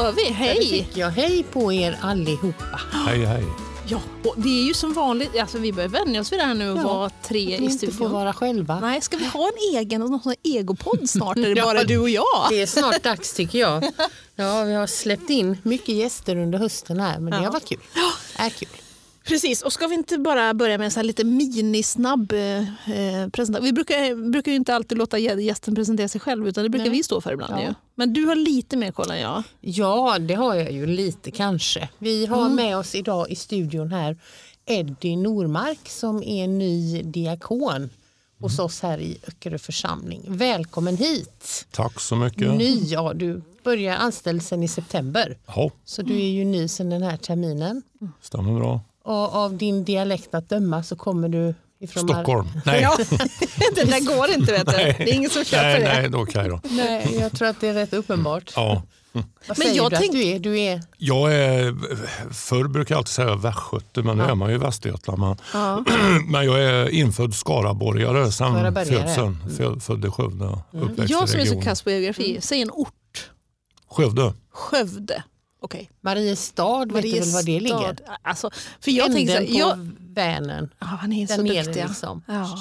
[0.00, 0.24] kör vi.
[0.24, 0.68] Det Hej!
[0.68, 1.10] fick jag.
[1.10, 2.80] Hej på er allihopa.
[3.06, 3.44] Hej hej.
[3.86, 6.54] Ja, och det är ju som vanligt, alltså vi börjar vänja oss vid det här
[6.54, 8.12] nu och Ja, vara tre Att i vi inte får studion.
[8.12, 8.80] vara själva.
[8.80, 11.36] Nej, ska vi ha en egen någon sån här egopodd snart?
[11.36, 12.46] Är det Ja, bara du och jag?
[12.50, 13.84] Det är snart dags tycker jag.
[14.36, 17.44] Ja, vi har släppt in mycket gäster under hösten här men det Ja.
[17.44, 17.78] har varit kul.
[18.36, 18.68] Är kul.
[19.24, 23.28] Precis, och ska vi inte bara börja med en sån här lite minisnabb eh, eh,
[23.32, 23.64] presentation?
[23.64, 26.86] Vi brukar, brukar ju inte alltid låta gä- gästen presentera sig själv utan det brukar
[26.86, 26.96] Nej.
[26.96, 27.52] vi stå för ibland.
[27.54, 27.62] Ja.
[27.62, 27.74] Ju.
[27.94, 29.42] Men du har lite mer koll än jag.
[29.60, 31.88] Ja, det har jag ju lite kanske.
[31.98, 32.54] Vi har Mm.
[32.56, 34.16] med oss idag i studion här
[34.66, 37.90] Eddie Normark som är ny diakon
[38.38, 40.22] hos oss här i Öckerö församling.
[40.28, 41.66] Välkommen hit!
[41.70, 42.54] Tack så mycket.
[42.54, 47.02] Ny, ja, du börjar anställelsen i september Ja, så du är ju ny sedan den
[47.02, 47.82] här terminen.
[48.22, 48.80] stämmer bra.
[49.04, 52.48] Och av din dialekt att döma så kommer du ifrån Mar- Stockholm.
[52.66, 52.96] Nej, Ja,
[53.74, 54.72] det där går inte vet du.
[54.76, 54.94] Nej.
[54.98, 55.86] Det är ingen som köper nej, det.
[56.00, 56.60] nej, då då.
[56.70, 58.52] Nej, jag tror att det är rätt uppenbart.
[58.56, 58.82] Ja.
[59.12, 60.38] Vad Men säger jag du tänk- att du är?
[60.38, 61.76] Du är Jag är,
[62.32, 65.20] förr brukar jag alltid säga västgöte, men nu är man ju i Västergötland.
[65.20, 65.84] Men, Ja.
[66.26, 68.84] men jag är infödd skaraborgare Skaraborgare.
[69.06, 69.36] födseln.
[69.58, 73.30] Fö- Född i Skövde, uppväxt Jag som är så kass på geografi, säg en ort.
[73.90, 74.34] Skövde.
[74.52, 75.22] Skövde.
[75.62, 75.90] Okej.
[76.00, 77.96] Mariestad, vet du väl var det ligger?
[78.22, 80.70] Alltså, för jag tänker så här, Änden på jag, Vänern.
[80.78, 81.86] ja, han är så nere duktiga.
[81.86, 82.22] liksom.
[82.26, 82.58] Ja.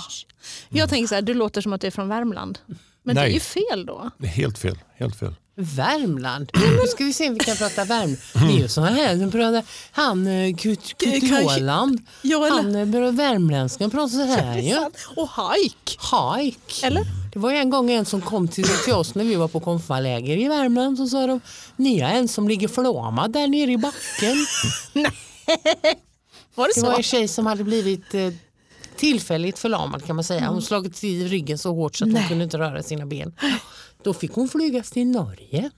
[0.70, 2.60] Jag tänker så här, du låter som att du är från Värmland.
[3.04, 3.34] Men det är Nej.
[3.34, 4.10] ju fel då.
[4.18, 4.78] Det är Helt fel.
[4.98, 5.36] Helt fel.
[5.56, 6.52] Värmland.
[6.82, 8.18] Nu ska vi se om vi kan prata Värmland.
[8.34, 12.00] Det är ju så här, nu pratar han eh, Kut Kut Kanske- Roland.
[12.22, 12.56] Ja, eller?
[12.56, 14.78] Han eh, börjar värmländska och pratar så här ju.
[15.16, 15.96] Och hajk.
[16.00, 16.84] Hajk.
[16.84, 17.04] Eller?
[17.34, 20.38] Det var en gång en som kom till, till oss när vi var på konfaläger
[20.38, 21.40] i Värmland så sa de
[21.76, 24.36] ni har en som ligger förlamad där nere i backen.
[26.56, 26.86] Var det Det så?
[26.88, 28.30] var en tjej som hade blivit eh,
[28.96, 30.48] tillfälligt förlamad kan man säga.
[30.48, 32.22] Hon slagit i ryggen så hårt så att Nej.
[32.22, 33.34] hon kunde inte röra sina ben.
[34.04, 35.70] Då fick hon flygas till Norge.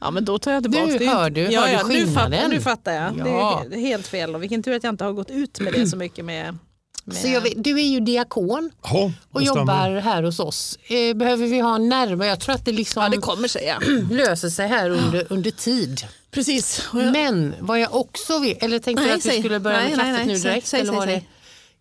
[0.00, 1.06] Ja men då tar jag tillbaka det.
[1.06, 2.50] hör du- ja, hör du ja, nu, fattar, skillnaden?
[2.50, 3.14] nu fattar jag.
[3.24, 3.62] Det, Ja.
[3.64, 4.34] är, det är helt fel.
[4.34, 6.58] Och vilken tur att jag inte har gått ut med det så mycket med...
[7.04, 10.78] med Så jag vet, du är ju diakon Ja, och jobbar här hos oss.
[10.82, 12.28] Eh, behöver vi ha närmare?
[12.28, 13.78] Jag tror att det liksom Ja det kommer sig ja.
[14.10, 16.00] löser sig här under, under tid.
[16.30, 16.88] Precis.
[16.94, 19.38] Jag- Men vad jag också vet, eller tänkte Nej, att vi säg.
[19.38, 20.34] skulle börja Nej, med nej, kaffet nej.
[20.34, 20.66] nu Säg, direkt?
[20.66, 21.22] säg, eller säg, var det?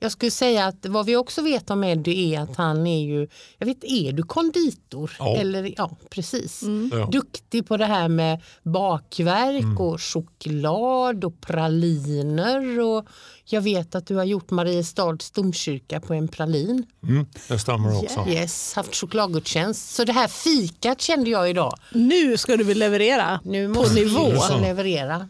[0.03, 3.27] Jag skulle säga att vad vi också vet om Eddie är att han är ju,
[3.57, 5.15] jag vet, är du konditor?
[5.19, 5.35] Ja.
[5.37, 6.61] Eller, ja, precis.
[6.91, 7.05] Ja.
[7.11, 12.79] Duktig på det här med bakverk och choklad och praliner.
[12.79, 13.05] Och
[13.53, 16.85] jag vet att du har gjort Mariestads domkyrka på en pralin.
[17.03, 18.25] Mm, det stämmer också.
[18.29, 19.95] Yes, haft chokladgudstjänst.
[19.95, 21.77] Så det här fikat kände jag idag.
[21.93, 24.29] Nu ska du väl leverera Nu på måste nivå.
[24.31, 25.27] vi också leverera.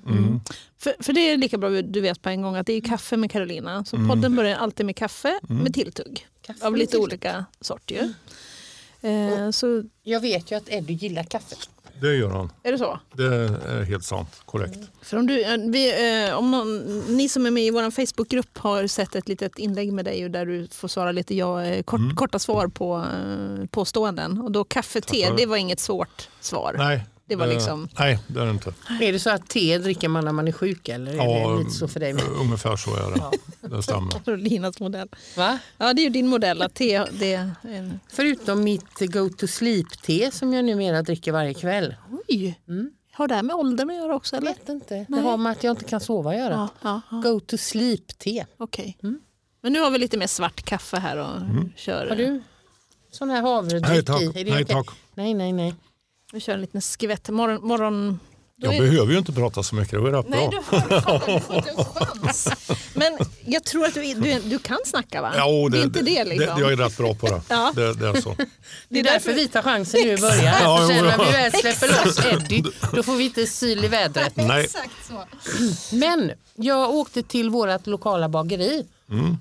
[0.80, 3.18] För, för det är lika bra du vet på en gång att det är kaffe
[3.18, 3.86] med Carolina.
[3.86, 6.28] Så podden börjar alltid med kaffe med tilltugg.
[6.42, 7.04] Kaffe Av lite tilltugg.
[7.04, 8.14] olika sort ju.
[9.10, 11.56] Eh, så Jag vet ju att Eddie gillar kaffe.
[12.02, 12.52] Det gör han.
[12.64, 13.00] är det så?
[13.14, 14.42] Det är helt sant.
[14.46, 14.80] Korrekt.
[15.02, 18.58] För om, du, eh, vi, eh, om någon, ni som är med i vår Facebookgrupp
[18.58, 22.16] har sett ett litet inlägg med dig där du får svara lite ja, eh, kort,
[22.16, 23.06] korta svar på
[23.72, 24.42] påståenden.
[24.42, 26.76] Och då kaffe, te, det var inget svårt svar.
[26.78, 28.74] Nej, Det var liksom- nej, det är det inte.
[29.02, 31.58] Är det så att te dricker man när man är sjuk eller är Ja, det
[31.60, 32.24] lite så för dig med?
[32.42, 33.12] Ungefär så är
[33.62, 33.68] det.
[33.76, 34.12] Det stämmer.
[34.26, 35.10] Carolinas modell.
[35.38, 35.60] Va?
[35.78, 36.62] Ja, det är ju din modell.
[36.62, 38.00] Att te, det är en...
[38.08, 41.96] Förutom mitt go to sleep-te som jag numera dricker varje kväll.
[42.30, 42.60] Oj!
[43.14, 44.36] Har det här med åldern att göra också?
[44.36, 44.54] Jag Eller?
[44.54, 44.96] vet inte.
[44.96, 45.22] Det Nej.
[45.22, 46.54] har med att jag inte kan sova att göra.
[46.54, 47.32] Ja, ja, ja.
[47.32, 48.46] Go to sleep-te.
[48.58, 48.98] Okej.
[49.62, 51.28] Men nu har vi lite mer svart kaffe här och
[51.76, 52.42] kör, Har du
[53.12, 54.22] sån här havredryck Nej, tack.
[54.22, 54.26] i?
[54.26, 54.88] Är det Nej, tack.
[55.16, 55.76] Nej, nej, nej.
[56.32, 57.30] Vi kör en liten skvätt.
[57.30, 58.20] Morgon, morgon...
[58.64, 59.92] Jag är- behöver ju inte prata så mycket.
[59.92, 60.64] Det var rätt Nej, bra.
[60.90, 62.50] du har, inte en chans.
[62.94, 65.34] Men jag tror att du, du, du kan snacka va?
[65.38, 66.60] Jo, det, är inte det liksom.
[66.60, 67.42] jag är rätt bra på det.
[67.50, 67.72] Ja.
[67.76, 68.36] det, det är så.
[68.90, 70.56] Det är därför vi tar chansen nu i början.
[70.62, 71.32] Ja, sen när vi ja.
[71.32, 72.64] väl släpper loss Eddie,
[72.96, 74.36] då får vi inte syl i vädret.
[74.36, 74.64] Nej.
[74.64, 75.24] Exakt så.
[75.96, 78.86] Men jag åkte till vårt lokala bageri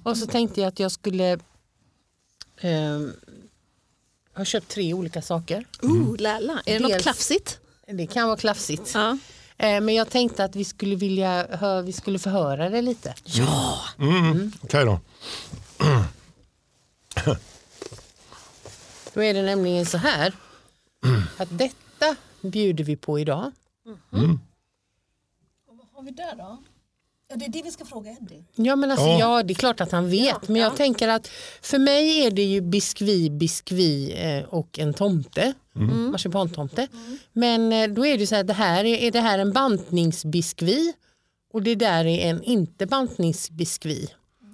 [0.02, 1.38] och så tänkte jag att jag skulle
[2.60, 3.12] ehm,
[4.40, 5.64] ha köpt tre olika saker.
[5.84, 6.62] Uh, lala.
[6.66, 7.60] Är det något Dels- klafsigt?
[7.86, 8.90] Det kan vara klafsigt.
[8.94, 9.18] Ja.
[9.56, 13.14] Eh, Men jag tänkte att vi skulle vilja hö- vi skulle förhöra det lite.
[13.24, 13.78] Ja.
[13.98, 14.52] Mm.
[14.62, 15.00] Okej då.
[19.14, 20.32] Då är det nämligen så här
[21.36, 23.52] att detta bjuder vi på idag.
[24.10, 26.62] Vad har vi där då?
[27.30, 28.44] Ja, det är det vi ska fråga Eddie.
[28.54, 29.18] Ja men alltså Ja.
[29.18, 30.48] ja, det är klart att han vet.
[30.48, 31.28] Men jag tänker att
[31.62, 35.52] för mig är det ju biskvi, biskvi eh, och en tomte.
[36.12, 36.88] Marsipantomte.
[37.32, 40.92] Men eh, då är det så här, det här är, är det här en bantningsbiskvi
[41.52, 44.08] och det där är en inte bantningsbiskvi.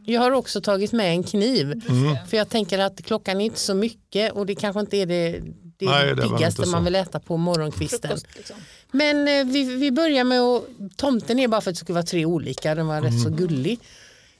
[0.06, 1.82] Jag har också tagit med en kniv.
[2.29, 5.40] För jag tänker att klockan är inte så mycket och det kanske inte är det,
[5.79, 8.00] det Nej, det diggaste man vill äta på morgonkvisten.
[8.00, 8.56] Frukost, liksom.
[8.96, 10.64] Men eh, vi, vi börjar med att,
[10.96, 13.78] tomten är bara för att det ska vara tre olika, den var rätt så gullig.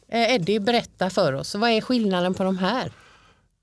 [0.09, 2.93] Eh, Eddie, berätta för oss, vad är skillnaden på de här?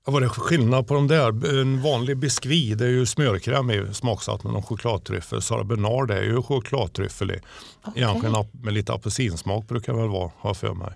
[0.06, 1.60] Ja, Vad är skillnad på de där?
[1.60, 5.42] En vanlig biskvi det är ju smörkräm i smaksatt med någon chokladtryffel.
[5.42, 7.40] Sara Bernard är ju chokladtryffel i.
[7.96, 10.92] Egentligen ap- med lite apelsinsmak brukar det väl vara, har jag för mig.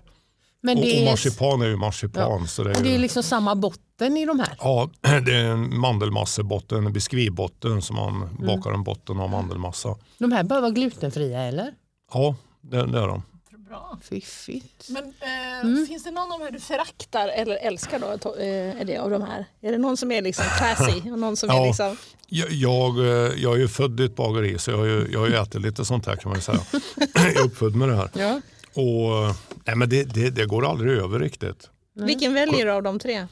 [0.61, 2.47] Men Och, det, och är, marsipan är ju marsipan.
[2.47, 4.55] Så det är och det ju, är liksom samma botten i de här.
[4.59, 4.89] Ja,
[5.25, 8.47] det är en mandelmassebotten, en biskvibotten som man Mm.
[8.47, 9.95] bakar en botten av mandelmassa.
[10.17, 11.73] De här bör vara glutenfria eller?
[12.13, 13.23] Ja, det, det är de.
[13.69, 13.99] Bra.
[14.03, 14.89] Fiffigt.
[14.89, 18.35] Men eh, finns det någon av de här du föraktar eller älskar då?
[18.35, 19.45] Eh, är det av de här?
[19.61, 21.11] Är det någon som är liksom classy?
[21.11, 21.65] Och någon som är Ja.
[21.65, 21.97] liksom...
[22.27, 23.05] Jag, jag, eh,
[23.43, 25.61] jag är ju född i ett bageri så jag har ju, jag har ju ätit
[25.61, 26.59] lite sånt här kan man ju säga.
[27.13, 28.09] jag är uppfödd med det här.
[28.13, 28.41] Ja.
[28.73, 29.35] Och, eh,
[29.69, 31.69] nej, men det, det, det går aldrig över riktigt.
[31.95, 33.27] Vilken väljer du av de tre?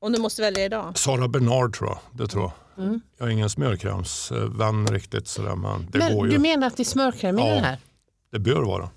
[0.00, 0.98] Om du måste välja idag.
[0.98, 1.98] Sara Bernard tror jag.
[2.12, 2.42] Det tror
[2.76, 2.84] jag.
[2.84, 3.00] Mm.
[3.18, 6.38] Jag är ingen smörkrämsvän riktigt sådär, men det Men går du ju.
[6.38, 7.46] menar att det är smörkräm i Ja.
[7.54, 7.78] den här?
[8.32, 8.90] Det bör vara.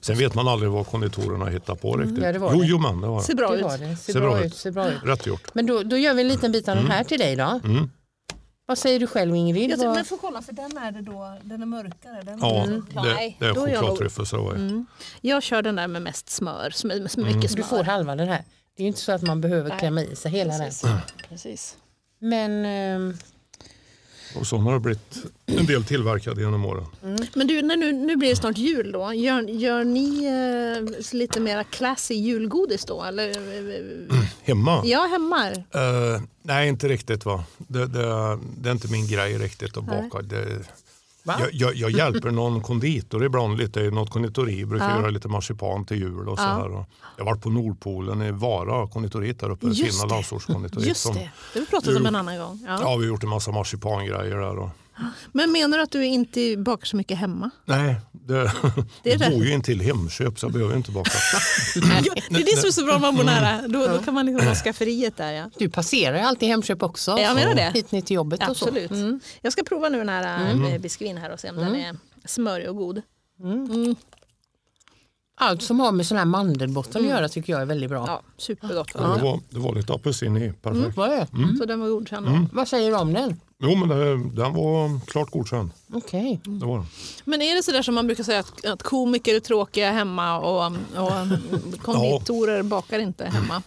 [0.00, 2.10] Sen vet man aldrig vad konditorerna hittar på riktigt.
[2.18, 2.24] Mm.
[2.26, 2.66] Ja, det var jo, det.
[2.66, 3.36] jo, men det var Ser det.
[3.36, 3.62] bra Det ut.
[3.64, 3.96] var det.
[3.96, 4.46] Ser, Ser bra, bra ut.
[4.46, 4.54] ut.
[4.54, 4.98] Ser bra ut.
[5.04, 5.54] Rätt gjort.
[5.54, 7.60] Men då, då gör vi en liten bit av den här till dig då.
[7.64, 7.90] Mm.
[8.66, 9.70] Vad säger du själv Ingrid?
[9.70, 12.22] Jag tycker, men får kolla för den är det då, den är mörkare.
[12.22, 14.26] Den Ja, är, det, det är jag chokladtryffel.
[14.32, 14.50] Ju.
[14.54, 14.86] Mm.
[15.20, 17.36] Jag kör den där med mest smör, med Mm.
[17.36, 17.56] mycket smör.
[17.62, 18.44] Du får halva den här.
[18.76, 19.78] Det är ju inte så att man behöver Nej.
[19.78, 20.60] klämma i sig hela den.
[20.64, 20.90] Precis.
[21.28, 21.76] Precis.
[22.18, 23.16] Men ehm,
[24.34, 26.86] Och så har blivit en del tillverkade genom åren.
[27.34, 29.12] Men du, nu, nu blir det snart jul då.
[29.14, 33.02] Gör, gör ni eh, lite mera classy julgodis då?
[33.02, 33.32] Eller,
[34.42, 34.82] Hemma?
[34.84, 35.50] ja, hemma.
[35.50, 37.24] Eh, nej, inte riktigt.
[37.24, 37.44] va.
[37.58, 40.22] Det, det, det är inte min grej riktigt att baka.
[40.22, 40.46] Det?
[41.24, 44.64] Jag, jag, jag hjälper någon konditor ibland lite i något konditori.
[44.64, 44.96] Brukar Ja.
[45.00, 46.48] göra lite marsipan till jul och så Ja.
[46.48, 46.68] här.
[47.16, 49.66] Jag har varit på Nordpolen i Vara konditoriet där uppe.
[49.66, 50.88] Just fina landsortskonditoriet.
[50.88, 52.60] Just det, det har vi pratat om en annan gång.
[52.66, 52.78] Ja.
[52.80, 54.58] Ja, vi har gjort en massa marsipangrejer där.
[54.58, 54.70] Och,
[55.32, 57.50] Men menar du att du inte bakar så mycket hemma?
[57.64, 58.52] nej, det,
[59.02, 59.36] Det är jag det.
[59.36, 61.10] bor ju intill Hemköp så jag behöver inte baka.
[62.04, 63.68] Ja, det är det som är så bra om man bor nära.
[63.68, 65.32] Då, då kan man liksom ha skafferiet där.
[65.32, 65.50] Ja.
[65.58, 67.18] du passerar ju alltid Hemköp också.
[67.18, 67.70] Jag menar det.
[67.74, 68.64] Hit ner till jobbet och så.
[68.64, 68.90] Absolut.
[68.90, 69.20] Mm.
[69.40, 70.80] Jag ska prova nu den här mm.
[70.80, 73.02] biskvin här och se om den är smörig och god.
[73.40, 73.96] Mm.
[75.34, 78.04] Allt som har med sån här mandelbotten att göra tycker jag är väldigt bra.
[78.06, 78.92] Ja, supergott.
[78.92, 80.52] Det, var, det var lite apelsin i.
[80.52, 80.96] Perfekt.
[80.96, 81.56] Vad, är?
[81.58, 82.26] Så den var godkänd.
[82.26, 82.46] då.
[82.52, 83.40] Vad säger du om den?
[83.64, 85.70] Jo, men det, den var klart godkänd.
[85.92, 86.40] Okej.
[86.44, 86.86] Det var den.
[87.24, 90.66] Men är det sådär som man brukar säga att, att komiker är tråkiga hemma och,
[90.96, 93.62] och konditorer bakar inte hemma?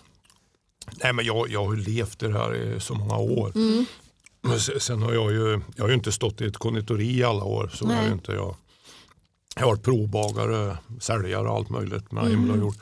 [1.04, 3.52] Nej, men jag, jag har ju levt i det här i så många år.
[4.42, 7.24] Men se- sen har jag ju, jag har ju inte stått i ett konditori i
[7.24, 7.72] alla år.
[7.74, 7.98] Så Nej.
[7.98, 8.56] har jag, inte, jag,
[9.56, 12.12] jag har varit provbagare, säljare och allt möjligt.
[12.12, 12.50] Men mm.
[12.50, 12.78] har gjort.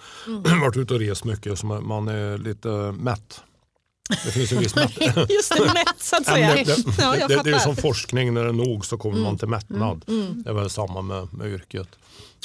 [0.61, 3.43] varit ute och rest mycket så man, man är lite mätt.
[4.09, 4.91] Det finns en viss mätt.
[5.29, 6.55] Just det, mätt så att Ja, säga.
[6.55, 9.19] det, det, Ja, jag det, det är som forskning, när det är nog så kommer
[9.19, 10.03] man till mättnad.
[10.43, 11.87] Det är väl samma med, med yrket.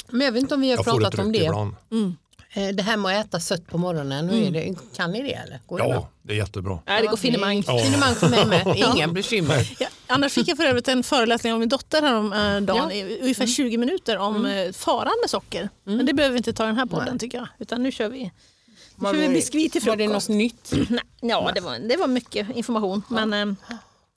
[0.09, 1.37] Men jag vet inte om vi har Jag pratat om det.
[1.43, 1.75] ibland.
[2.53, 4.75] Eh, Det här med att äta sött på morgonen, är det?
[4.95, 5.59] kan ni det eller?
[5.65, 5.93] Går det bra?
[5.93, 6.79] Ja, det är jättebra.
[6.85, 7.63] Nej, det går finemang.
[7.67, 7.79] Ja.
[7.79, 9.75] Finemang för mig med, inga bekymmer.
[9.79, 12.91] Ja, annars fick jag för övrigt en föreläsning av min dotter häromdagen Ja.
[12.91, 14.73] i ungefär 20 minuter om mm.
[14.73, 15.69] faran med socker.
[15.83, 17.19] Men det behöver vi inte ta i den här podden Nej.
[17.19, 17.47] tycker jag.
[17.59, 18.31] Utan nu kör vi,
[18.99, 20.29] Var det- biskvit till Var det frukost.
[20.29, 20.71] något nytt?
[20.89, 23.03] Nej, ja, det var, det var mycket information.
[23.07, 23.55] Men eh,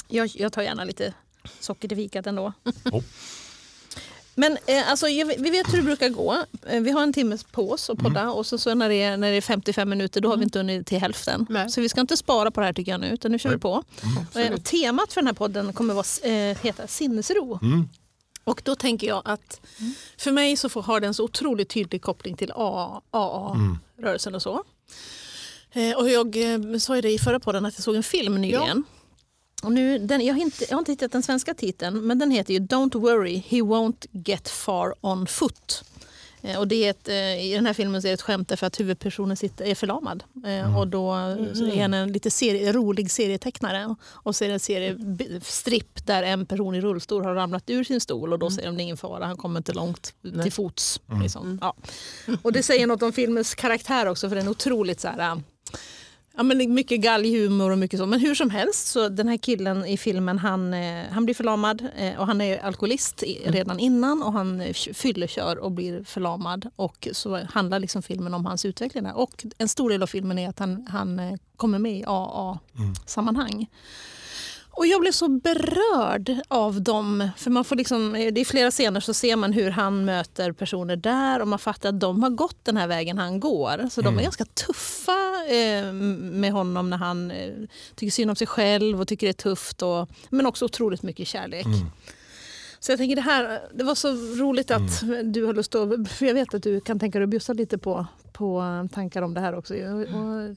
[0.09, 1.15] jag, jag tar gärna lite
[1.61, 2.53] socker till fikat ändå.
[2.93, 3.03] Oh.
[4.35, 6.45] Men eh, alltså, jag, vi vet hur det brukar gå.
[6.67, 9.17] Eh, vi har en timme på oss att podda och så, så när, det är,
[9.17, 11.47] när det är 55 minuter då har vi inte hunnit till hälften.
[11.51, 11.71] Nej.
[11.71, 13.59] Så vi ska inte spara på det här tycker jag nu utan nu kör vi
[13.59, 13.83] på.
[14.35, 17.59] Eh, och temat för den här podden kommer vara, eh, heta sinnesro.
[17.63, 17.89] Mm.
[18.45, 19.61] Och då tänker jag att
[20.19, 24.65] för mig så får, har den så otroligt tydlig koppling till AA-rörelsen och så.
[25.73, 28.41] Eh, och jag eh, sa ju det i förra podden att jag såg en film
[28.41, 28.85] nyligen.
[29.63, 32.31] Och nu, den, jag, har inte, jag har inte hittat den svenska titeln men den
[32.31, 35.85] heter ju Don't worry, he won't get far on foot.
[36.43, 38.49] Eh, och det är ett, eh, I den här filmen så är det ett skämt
[38.49, 40.25] därför att huvudpersonen sitter, är förlamad.
[40.47, 43.95] Eh, Och då är han en lite serie, rolig serietecknare.
[44.05, 48.01] Och så är det en seriestripp där en person i rullstol har ramlat ur sin
[48.01, 51.01] stol och då säger de det är ingen fara, han kommer inte långt till fots.
[51.23, 51.59] Liksom.
[51.61, 51.75] Ja.
[52.43, 55.41] Och det säger något om filmens karaktär också för den är otroligt så här,
[56.37, 58.07] Ja, men mycket galghumor och mycket så.
[58.07, 61.87] Men hur som helst, så den här killen i filmen han, eh, han blir förlamad
[61.97, 66.71] eh, och han är alkoholist i- redan innan och han eh, fyllekör och blir förlamad.
[66.77, 69.07] Och så handlar liksom filmen om hans utveckling.
[69.07, 73.67] Och en stor del av filmen är att han, han kommer med i AA-sammanhang.
[74.75, 77.29] Och jag blev så berörd av dem.
[77.37, 80.97] För man får liksom, det är flera scener så ser man hur han möter personer
[80.97, 83.89] där och man fattar att de har gått den här vägen han går.
[83.91, 87.53] Så de är ganska tuffa eh, med honom när han eh,
[87.95, 89.83] tycker synd om sig själv och tycker det är tufft.
[89.83, 91.67] Och, men också otroligt mycket kärlek.
[92.85, 95.33] Så jag tänker det här, det var så roligt att Mm.
[95.33, 97.79] du har lust att, för jag vet att du kan tänka dig att bjussa lite
[97.79, 98.63] på, på
[98.93, 99.75] tankar om det här också.
[99.75, 99.81] Och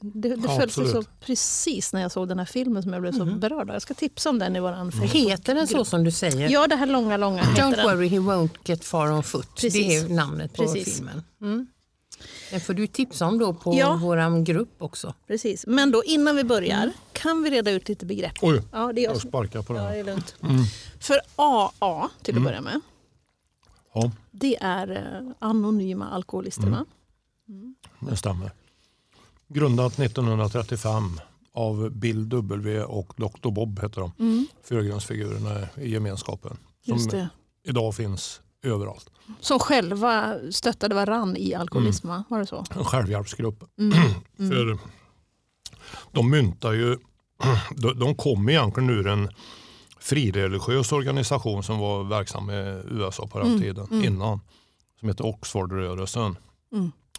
[0.02, 3.02] det det Ja, föll sig så precis när jag såg den här filmen som jag
[3.02, 3.40] blev så Mm.
[3.40, 3.74] berörd av.
[3.74, 5.10] Jag ska tipsa om den i våran Facebook.
[5.10, 6.48] Heter den så som du säger?
[6.50, 9.54] Ja, det här långa, långa Don't worry he won't get far on foot.
[9.54, 9.72] Precis.
[9.86, 10.94] Det är namnet på Precis.
[10.96, 11.22] filmen.
[11.40, 11.66] Mm.
[12.50, 13.98] Den får du tipsa om då på Ja.
[14.02, 15.14] vår grupp också.
[15.26, 15.64] Precis.
[15.66, 18.32] Men då innan vi börjar kan vi reda ut lite begrepp.
[18.42, 19.84] Oj, Ja, det är jag sparkar på den.
[19.84, 20.34] Ja, det är lugnt.
[21.00, 22.80] För AA till att börja med,
[23.94, 26.84] Ja, det är eh, anonyma alkoholisterna.
[28.00, 28.50] det stämmer.
[29.48, 31.20] Grundat 1935
[31.52, 33.50] av Bill W och Dr.
[33.50, 34.46] Bob heter de.
[34.62, 36.56] Förgrundsfigurerna i gemenskapen.
[36.84, 37.28] Som Just det.
[37.64, 39.10] idag finns överallt.
[39.40, 42.16] Som själva stöttade varann i alkoholism, Mm.
[42.18, 42.24] va?
[42.28, 42.64] var det så?
[42.70, 43.64] En självhjälpsgrupp.
[44.36, 44.78] För
[46.12, 46.96] de myntar ju,
[47.96, 49.28] de, kom egentligen ur en
[50.00, 54.40] frireligiös organisation som var verksam i USA på den tiden innan.
[55.00, 56.36] Som heter Oxfordrörelsen.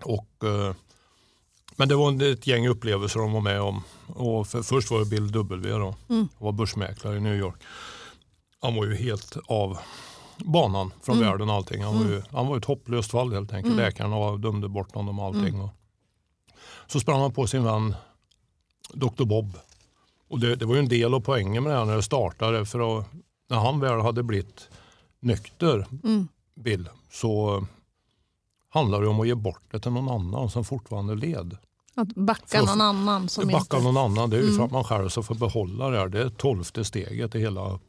[0.03, 0.75] Och, eh,
[1.75, 3.83] men det var ett gäng upplevelser de var med om.
[4.07, 5.69] Och för, först var det Bill W.
[5.71, 5.95] Då.
[6.07, 7.55] Han var börsmäklare i New York.
[8.61, 9.77] Han var ju helt av
[10.37, 11.83] banan från världen och allting.
[11.83, 13.75] Han var, ju, han var ett hopplöst fall helt enkelt.
[13.75, 15.61] Läkarna var- dömde bort honom och allting.
[15.61, 15.69] Och
[16.87, 17.95] så sprang han på sin vän
[18.93, 19.25] Dr.
[19.25, 19.57] Bob.
[20.29, 22.65] Och det, det var ju en del av poängen med det här när det startade.
[22.65, 23.05] För att,
[23.49, 24.69] när han väl hade blivit
[25.19, 25.87] nykter,
[26.55, 27.65] Bill, så
[28.69, 31.57] handlade det om att ge bort det till någon annan som fortfarande led.
[31.95, 33.79] Att backa någon annan som Backa inte...
[33.79, 36.07] någon annan, det är ju för att man själv ska få behålla det här.
[36.07, 37.79] Det är tolfte steget i hela.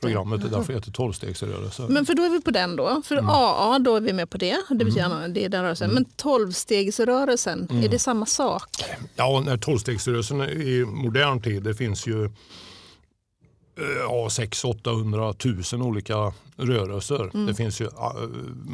[0.00, 0.40] Programmet.
[0.40, 1.82] Det är därför det heter tolvstegsrörelse.
[1.88, 3.02] Men för då är vi på den då.
[3.04, 3.30] För Mm.
[3.30, 4.56] AA, då är vi med på det.
[4.68, 5.90] Det betyder det är den rörelsen.
[5.90, 7.84] Men tolvstegsrörelsen, Mm.
[7.84, 8.68] är det samma sak?
[9.16, 12.30] Ja, tolvstegsrörelsen i modern tid, det finns ju
[14.08, 15.34] ja, 600
[15.72, 17.46] 000 olika rörelser.
[17.46, 18.16] Det finns ju, eh, man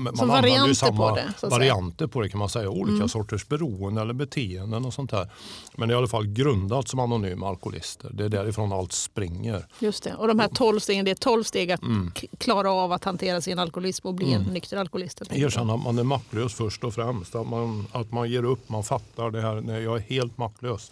[0.02, 0.16] Mm.
[0.16, 1.20] Som använder ju samma på det.
[1.22, 1.50] Mm.
[1.50, 2.68] varianter på det kan man säga.
[2.70, 5.28] Olika sorters beroende eller beteenden och sånt där.
[5.76, 8.10] Men det är i alla fall grundat som anonyma alkoholister.
[8.14, 9.66] Det är därifrån allt springer.
[9.78, 10.14] Just det.
[10.14, 12.12] Och de här tolv stegen, det är tolv steg att Mm.
[12.38, 15.22] klara av att hantera sin alkoholism och bli en nykter alkoholist.
[15.30, 17.34] Erkänna att man är maktlös först och främst.
[17.34, 19.60] Att man, att man ger upp, man fattar det här.
[19.60, 20.90] Nej, jag är helt maktlös.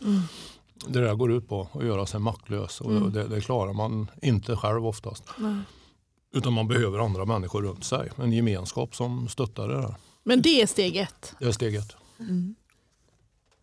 [0.82, 0.92] Mm.
[0.92, 2.80] Det där går ut på att göra sig maktlös.
[2.80, 5.24] Och det, det klarar man inte själv oftast.
[6.34, 8.10] Utan man behöver andra människor runt sig.
[8.16, 9.94] En gemenskap som stöttar det där.
[10.24, 11.34] Men det är steg ett.
[11.38, 11.96] Det är steget.
[12.20, 12.54] Mm.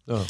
[0.05, 0.25] Ja,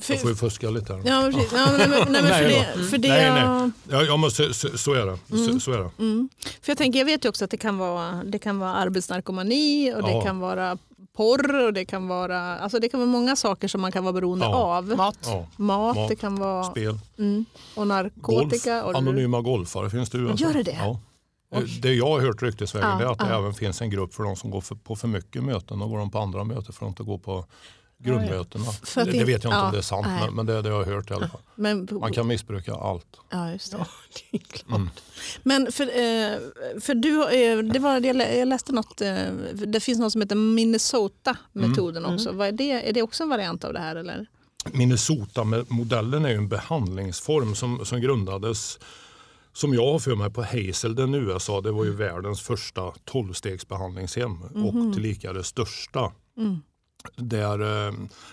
[0.00, 1.02] För, jag får ju fuska lite här.
[1.06, 1.52] ja, men precis.
[1.52, 3.70] ja, men, nej, men för Nej det, för det Nej, jag- nej.
[3.90, 5.18] Ja, ja, men så, så, så är det.
[5.46, 5.90] Så, så är det.
[5.98, 6.28] Mm.
[6.62, 9.94] För jag, tänker, jag vet ju också att det kan vara, det kan vara arbetsnarkomani
[9.94, 10.22] och det Ja.
[10.22, 10.78] kan vara
[11.20, 14.12] porr och det kan vara, alltså det kan vara många saker som man kan vara
[14.12, 14.54] beroende Ja.
[14.54, 14.88] av.
[14.88, 15.18] Mat.
[15.26, 15.46] Ja.
[15.56, 16.98] Mat, Mat, det kan vara Spel.
[17.18, 17.44] mm,
[17.76, 18.82] och narkotika.
[18.82, 18.96] Golf.
[18.96, 20.44] Anonyma golfare finns det i USA.
[20.44, 20.78] Gör det det?
[20.80, 20.98] Ja.
[21.82, 23.38] Det jag har hört ryktesvägen Ja, är att det ja.
[23.38, 25.82] även finns en grupp för de som går för, på för mycket möten.
[25.82, 27.44] och går de på andra möten för att inte gå på
[28.02, 28.64] grundmötena.
[28.94, 30.20] Det, det det- vet jag inte ja, om det är sant nej.
[30.26, 31.40] men, men det är det jag har hört i alla fall.
[31.54, 33.06] men, Man kan missbruka allt.
[33.30, 33.78] ja, just det.
[34.30, 34.76] Det är klart.
[34.78, 34.90] Mm.
[35.42, 36.38] Men för, eh,
[36.80, 39.24] för du, eh, det var, jag lä- jag läste något, eh,
[39.66, 42.14] det finns något som heter Minnesota-metoden Mm.
[42.14, 42.32] också.
[42.32, 43.96] Vad är, det, är det också en variant av det här?
[43.96, 44.26] Eller?
[44.72, 48.78] Minnesota-modellen är en behandlingsform som, som grundades
[49.52, 51.60] som jag har för mig på Hazelden i USA.
[51.60, 56.12] Det var ju världens första tolvstegsbehandlingshem och tillika det största.
[57.16, 57.92] Där, eh,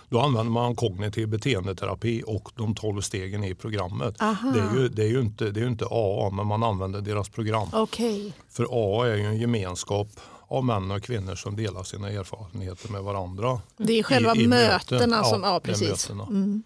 [0.09, 4.21] då använder man kognitiv beteendeterapi och de tolv stegen i programmet.
[4.21, 4.51] Aha.
[4.51, 7.29] Det är, ju, det, är ju inte, det är inte AA men man använder deras
[7.29, 7.67] program.
[7.73, 8.33] Okej.
[8.49, 10.07] För AA är ju en gemenskap
[10.47, 13.61] av män och kvinnor som delar sina erfarenheter med varandra.
[13.77, 15.23] Det är själva i, i mötena möten.
[15.23, 16.09] som, ja är precis.
[16.09, 16.63] Mm.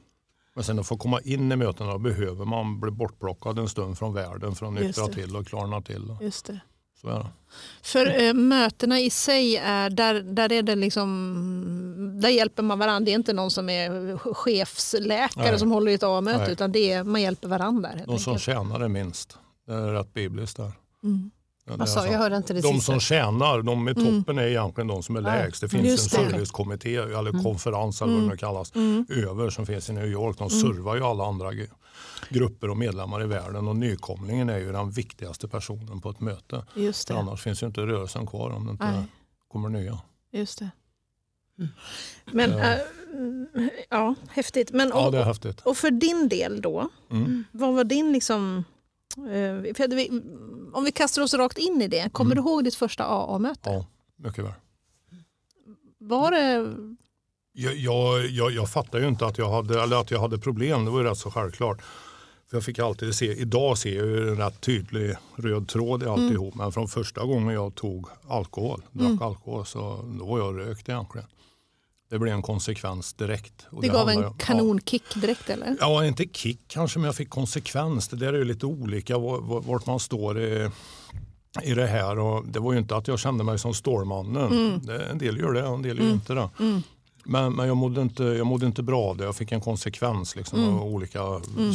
[0.53, 4.13] Men sen att få komma in i mötena behöver man bli bortplockad en stund från
[4.13, 6.15] världen för att nyktra till och klarna till.
[6.21, 6.59] Just det.
[7.01, 7.27] Så är det.
[7.81, 13.05] För eh, mötena i sig, är, där, där, är det liksom, där hjälper man varandra.
[13.05, 15.59] Det är inte någon som är chefsläkare Nej.
[15.59, 17.89] som håller i ett A-möte utan det är, man hjälper varandra.
[18.05, 19.37] De som tjänar är minst.
[19.67, 20.71] Det är rätt bibliskt där.
[21.03, 21.31] Mm.
[21.65, 22.17] Ja, alltså- jag?
[22.19, 22.91] hörde inte det De sista.
[22.91, 25.61] som tjänar, de i toppen är egentligen de som är lägst.
[25.61, 26.29] Det finns Just en det.
[26.31, 28.71] servicekommitté eller konferens eller vad det nu kallas
[29.09, 30.37] över som finns i New York.
[30.37, 31.69] De servar ju alla andra gru-
[32.29, 36.65] grupper och medlemmar i världen och nykomlingen är ju den viktigaste personen på ett möte.
[36.75, 37.17] Just det.
[37.17, 39.03] annars finns ju inte rörelsen kvar om det inte Nej.
[39.47, 39.99] kommer nya.
[40.31, 40.69] Just det.
[42.31, 42.57] Men, Ja.
[42.59, 42.79] äh,
[43.13, 43.47] mm,
[43.89, 44.71] ja, häftigt.
[44.71, 45.61] Men, Ja, och, det är häftigt.
[45.61, 47.43] och för din del då, Mm.
[47.51, 48.63] vad var din liksom...
[49.17, 50.21] eh, för vi-
[50.73, 52.43] om vi kastar oss rakt in i det, kommer Mm.
[52.45, 53.69] du ihåg ditt första AA-möte?
[53.69, 53.85] Ja,
[54.15, 54.53] mycket väl.
[55.99, 56.75] Var det...
[57.53, 60.85] Jag, jag, jag, jag fattar ju inte att jag, hade, eller att jag hade problem,
[60.85, 61.81] det var ju rätt så självklart.
[62.49, 66.05] För jag fick alltid se, idag ser jag ju en rätt tydlig röd tråd i
[66.05, 66.55] alltihop.
[66.55, 69.79] Men från första gången jag tog alkohol, drack alkohol, så
[70.19, 71.27] då var jag rökt egentligen.
[72.11, 73.67] Det blev en konsekvens direkt.
[73.69, 74.33] Och Det gav en ju- ja.
[74.37, 75.75] kanonkick direkt eller?
[75.79, 78.07] Ja, inte kick kanske, men jag fick konsekvens.
[78.07, 80.69] Det där är ju lite olika var- var- vart man står i,
[81.63, 82.19] i det här.
[82.19, 84.81] Och det var ju inte att jag kände mig som Stålmannen.
[84.85, 86.49] Det, en del gör det, en del gör inte det.
[87.23, 89.23] Men, men jag, mådde inte, jag mådde inte bra av det.
[89.23, 91.19] Jag fick en konsekvens liksom, av olika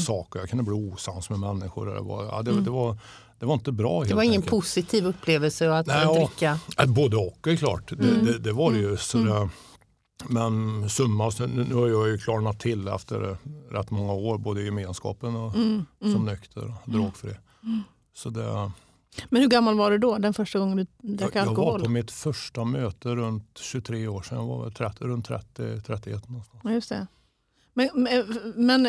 [0.07, 0.39] saker.
[0.41, 1.87] Jag kunde bli osams med människor.
[1.87, 2.97] Det var, ja, det, det var,
[3.39, 4.51] det var inte bra helt Det var ingen enkelt.
[4.51, 6.15] positiv upplevelse att Nej, att ja.
[6.15, 6.59] dricka.
[6.79, 7.89] Äh, Både och är klart.
[7.89, 8.97] Det, det, det var det ju.
[8.97, 9.49] Så det,
[10.29, 13.37] men summa, nu har jag ju klarnat till efter
[13.71, 15.53] rätt många år både i gemenskapen och
[16.13, 17.35] som nykter och drogfri.
[18.15, 18.71] Så det,
[19.29, 21.83] Men hur gammal var du då, den första gången du jag, drack jag var alkohol?
[21.83, 24.39] på mitt första möte runt 23 år sedan.
[24.39, 26.61] Jag var väl 30, runt 30, 31 någonstans.
[26.65, 27.07] Ja, just det.
[27.75, 28.25] Men, men,
[28.57, 28.83] men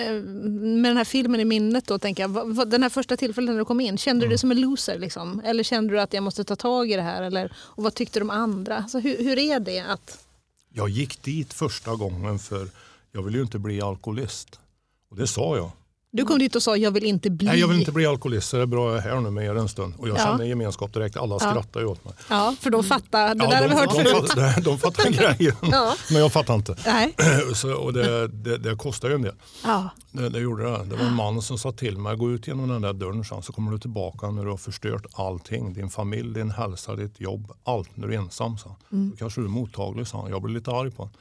[0.81, 3.65] med den här filmen i minnet då, tänker jag, den här första tillfället när du
[3.65, 4.29] kom in, kände du Mm.
[4.29, 4.99] dig som en loser?
[4.99, 5.41] Liksom?
[5.45, 7.23] Eller kände du att jag måste ta tag i det här?
[7.23, 8.77] Eller, och vad tyckte de andra?
[8.77, 10.26] Alltså, hur, hur är det att...
[10.77, 12.67] Jag gick dit första gången för
[13.11, 14.59] jag ville ju inte bli alkoholist.
[15.09, 15.71] Och det sa jag.
[16.11, 17.47] Du kom dit och sa jag vill inte bli...
[17.47, 19.45] Nej, jag vill inte bli alkoholist så det är bra jag är här nu med
[19.45, 19.93] er en stund.
[19.97, 20.23] Och jag Ja.
[20.23, 21.17] kände en gemenskap direkt.
[21.17, 22.13] Alla skrattar ju åt mig.
[22.29, 23.35] Ja, för de fattar.
[23.35, 24.29] Det Ja, där har de, vi hört de, förut.
[24.31, 25.55] fattar, de fattar grejen.
[25.71, 25.95] Ja.
[26.11, 26.75] Men jag fattar inte.
[26.85, 27.15] Nej.
[27.55, 29.35] Så, och det, det, det kostar ju en del.
[29.63, 29.89] Ja.
[30.11, 30.83] Det, det gjorde det.
[30.85, 33.43] Det var en man som sa till mig, gå ut genom den där dörren han,
[33.43, 35.73] så kommer du tillbaka när du har förstört allting.
[35.73, 37.89] Din familj, din hälsa, ditt jobb, allt.
[37.97, 38.57] När du är ensam.
[38.57, 38.99] sa han.
[38.99, 39.09] Mm.
[39.11, 40.29] Då kanske du är mottaglig, sa han.
[40.29, 41.13] Jag blev lite arg på honom.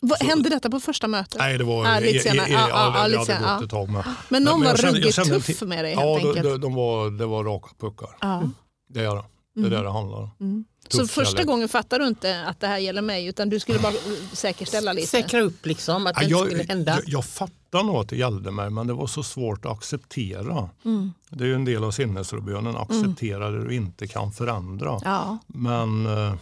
[0.00, 1.38] Vad, hände detta på första mötet?
[1.38, 2.48] Nej, det var Ja, lite senare.
[2.50, 4.04] Ja, ja, det- ja, det lite senare, gått ett tag med.
[4.28, 6.44] Men någon var ruggigt tuff med dig helt Ja, de, enkelt.
[6.44, 8.08] de, de var, det var raka puckar.
[8.20, 8.42] Ja.
[8.88, 9.24] Det är det.
[9.54, 10.64] Det är det det handlar om.
[10.88, 11.46] Så Tuff första kärlek.
[11.46, 13.92] gången fattade du inte att det här gäller mig utan du skulle bara
[14.32, 15.06] säkerställa lite?
[15.08, 16.92] Säkra upp liksom att det Ja, jag, skulle hända.
[16.92, 20.68] jag, jag fattar nog att det gällde mig men det var så svårt att acceptera.
[20.84, 21.12] Mm.
[21.30, 24.98] Det är ju en del av sinnesrobönen, acceptera det du inte kan förändra.
[25.04, 25.38] Ja.
[25.46, 26.34] Men eh,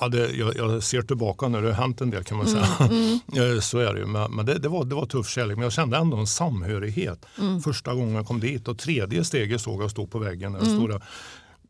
[0.00, 2.66] ja, det, jag, jag ser tillbaka nu, det har hänt en del kan man säga.
[2.80, 3.18] Mm.
[3.54, 4.06] Eh, Så är det ju.
[4.06, 5.56] Men, men det, det, var, det var tuff kärlek.
[5.56, 7.60] Men jag kände ändå en samhörighet Mm.
[7.60, 8.68] första gången jag kom dit.
[8.68, 10.52] Och tredje steget såg jag stå på väggen.
[10.52, 10.88] Där Mm.
[10.88, 11.00] det,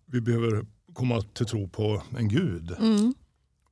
[0.06, 0.64] vi behöver
[0.94, 2.74] komma till tro på en gud.
[2.78, 3.14] Mm.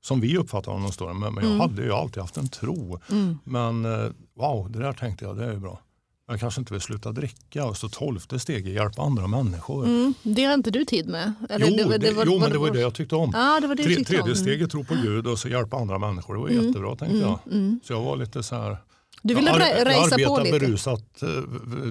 [0.00, 1.20] Som vi uppfattar honom.
[1.20, 3.00] Men, men jag hade ju alltid haft en tro.
[3.10, 3.38] Mm.
[3.44, 5.80] Men eh, wow, det där tänkte jag, det är ju bra.
[6.28, 7.64] Jag kanske inte vill sluta dricka.
[7.64, 9.84] Och så tolfte steget, hjälpa andra människor.
[9.84, 10.14] Mm.
[10.22, 11.32] Det har inte du tid med?
[11.50, 13.30] Eller Jo, det, var- jo, var- men det var det jag tyckte om.
[13.34, 14.22] Ja, det var det Tre, tyckte om.
[14.22, 16.34] tredje steget, tro på Gud och så hjälpa andra människor.
[16.34, 17.38] Det var jättebra tänkte jag.
[17.84, 18.76] Så jag var lite så här.
[19.22, 20.58] Du ville jag, ra- jag lite?
[20.58, 21.28] berusat, eh,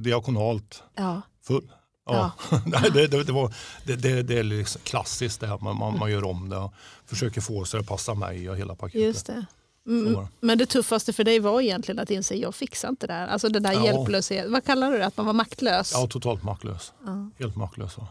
[0.02, 1.22] diakonalt, Ja.
[1.48, 1.72] full.
[2.06, 2.32] Ja.
[2.66, 3.54] Nej, det, det, det, var,
[3.86, 5.58] det, det, det är liksom klassiskt det här.
[5.62, 6.74] Man, man, man gör om det och
[7.06, 9.02] försöker få så det passar mig och hela paketet.
[9.02, 9.46] Just det.
[9.88, 10.28] Mm, det.
[10.40, 13.28] men det tuffaste för dig var egentligen att inse jag fixar inte det här.
[13.28, 13.86] Alltså den där Ja.
[13.86, 14.50] hjälplöshet.
[14.52, 15.06] Vad kallar du det?
[15.06, 15.92] Att man var maktlös?
[15.94, 16.94] Ja, totalt maktlös.
[17.40, 17.98] Helt maktlös.
[17.98, 18.08] va.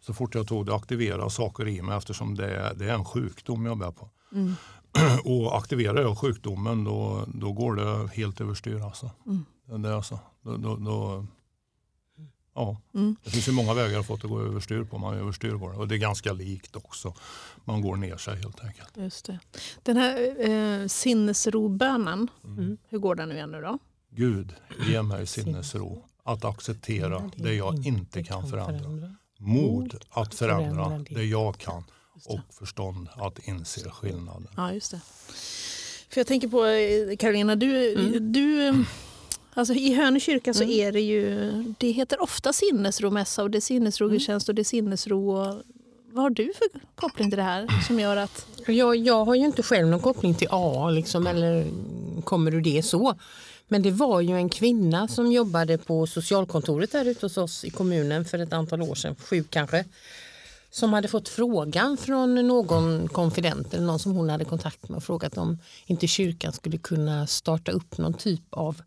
[0.00, 3.04] Så fort jag tog det aktivera saker i mig eftersom det är, det är en
[3.04, 4.10] sjukdom jag bär på.
[4.32, 4.54] Mm.
[5.24, 8.80] Och aktiverar jag sjukdomen då, då går det helt överstyr.
[8.84, 9.10] Alltså.
[9.26, 9.44] Mm.
[9.82, 10.18] Det är alltså.
[10.42, 11.26] Då, då, då,
[12.54, 12.76] ja.
[12.94, 13.16] Mm.
[13.24, 14.98] Det finns ju många vägar att få det att gå överstyr på.
[14.98, 15.56] Man överstyr det.
[15.56, 17.14] Och det är ganska likt också.
[17.64, 18.96] Man går ner sig helt enkelt.
[18.96, 19.38] Just det.
[19.82, 22.76] Den här eh, sinnesrobönen, Mm.
[22.88, 23.78] hur går den nu igen nu då?
[24.10, 24.54] Gud,
[24.88, 29.14] ge mig sinnesro att acceptera det jag inte kan förändra.
[29.38, 31.84] Mod att förändra det jag kan
[32.24, 34.48] och förstånd att inse skillnaden.
[34.56, 35.00] Ja, just det.
[36.08, 38.32] För jag tänker på eh, Carolina, du, Mm.
[38.32, 38.74] du eh,
[39.54, 43.60] alltså i Hönö kyrka så är det ju, det heter ofta sinnesromässa och det är
[43.60, 45.30] sinnesrogudstjänst och det är sinnesro.
[45.30, 45.62] Och,
[46.14, 48.46] vad har du för koppling till det här som gör att...
[48.66, 51.66] Jag, jag har ju inte själv någon koppling till A liksom, eller
[52.24, 53.14] kommer ur det så.
[53.68, 57.70] Men det var ju en kvinna som jobbade på socialkontoret där ute hos oss i
[57.70, 59.84] kommunen för ett antal år sedan, sju kanske.
[60.70, 65.04] Som hade fått frågan från någon konfident eller någon som hon hade kontakt med och
[65.04, 68.82] frågat om inte kyrkan skulle kunna starta upp någon typ av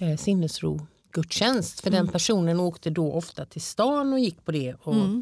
[0.00, 1.80] eh, sinnesro gudstjänst.
[1.80, 4.74] För den personen åkte då ofta till stan och gick på det.
[4.82, 5.20] Och, Eh,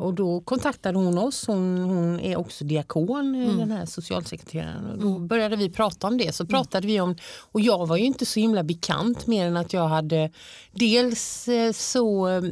[0.00, 4.86] och då kontaktade hon oss, hon, hon är också diakon, eh, den här socialsekreteraren.
[4.86, 6.34] Och då började vi prata om det.
[6.34, 7.16] Så pratade vi om,
[7.52, 10.30] och jag var ju inte så himla bekant mer än att jag hade
[10.72, 12.42] dels eh, så eh,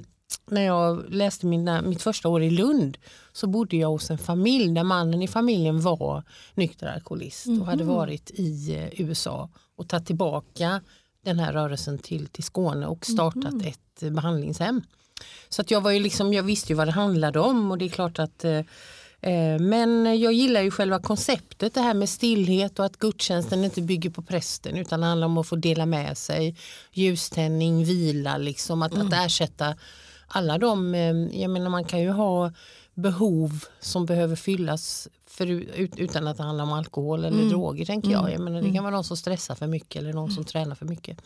[0.50, 2.98] när jag läste mina, mitt första år i Lund
[3.32, 6.22] så bodde jag hos en familj där mannen i familjen var
[6.54, 10.80] nykter alkoholist och hade varit i eh, USA och tagit tillbaka
[11.24, 14.82] den här rörelsen till, till Skåne och startat ett eh, behandlingshem.
[15.48, 17.84] Så att jag, var ju liksom, jag visste ju vad det handlade om och det
[17.84, 18.60] är klart att eh,
[19.24, 23.82] Eh, Men jag gillar ju själva konceptet, det här med stillhet och att gudstjänsten inte
[23.82, 26.56] bygger på prästen utan handlar om att få dela med sig.
[26.92, 29.76] Ljuständning, vila, liksom, att, att ersätta
[30.28, 32.52] alla de, eh, jag menar man kan ju ha
[32.94, 38.10] behov som behöver fyllas för, ut, utan att det handlar om alkohol eller droger tänker
[38.10, 38.32] jag.
[38.32, 40.86] jag menar, det kan vara någon som stressar för mycket eller någon som tränar för
[40.86, 41.18] mycket.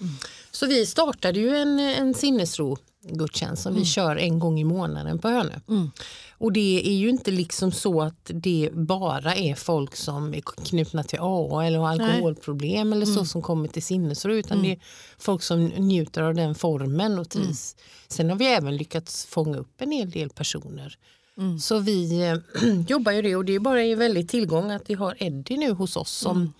[0.51, 5.19] Så vi startade ju en, en sinnesro gudstjänst som vi kör en gång i månaden
[5.19, 5.61] på Hönö.
[6.39, 11.03] Och det är ju inte liksom så att det bara är folk som är knutna
[11.05, 14.79] till AA eller har alkoholproblem eller så som kommer till sinnesro utan det är
[15.19, 17.77] folk som njuter av den formen och trivs.
[18.09, 20.99] Sen har vi även lyckats fånga upp en hel del personer.
[21.61, 22.37] Så vi eh,
[22.89, 25.71] jobbar ju det och det är bara en väldigt tillgång att vi har Eddie nu
[25.73, 26.53] hos oss som,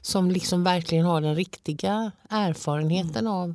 [0.00, 3.54] som liksom verkligen har den riktiga erfarenheten av,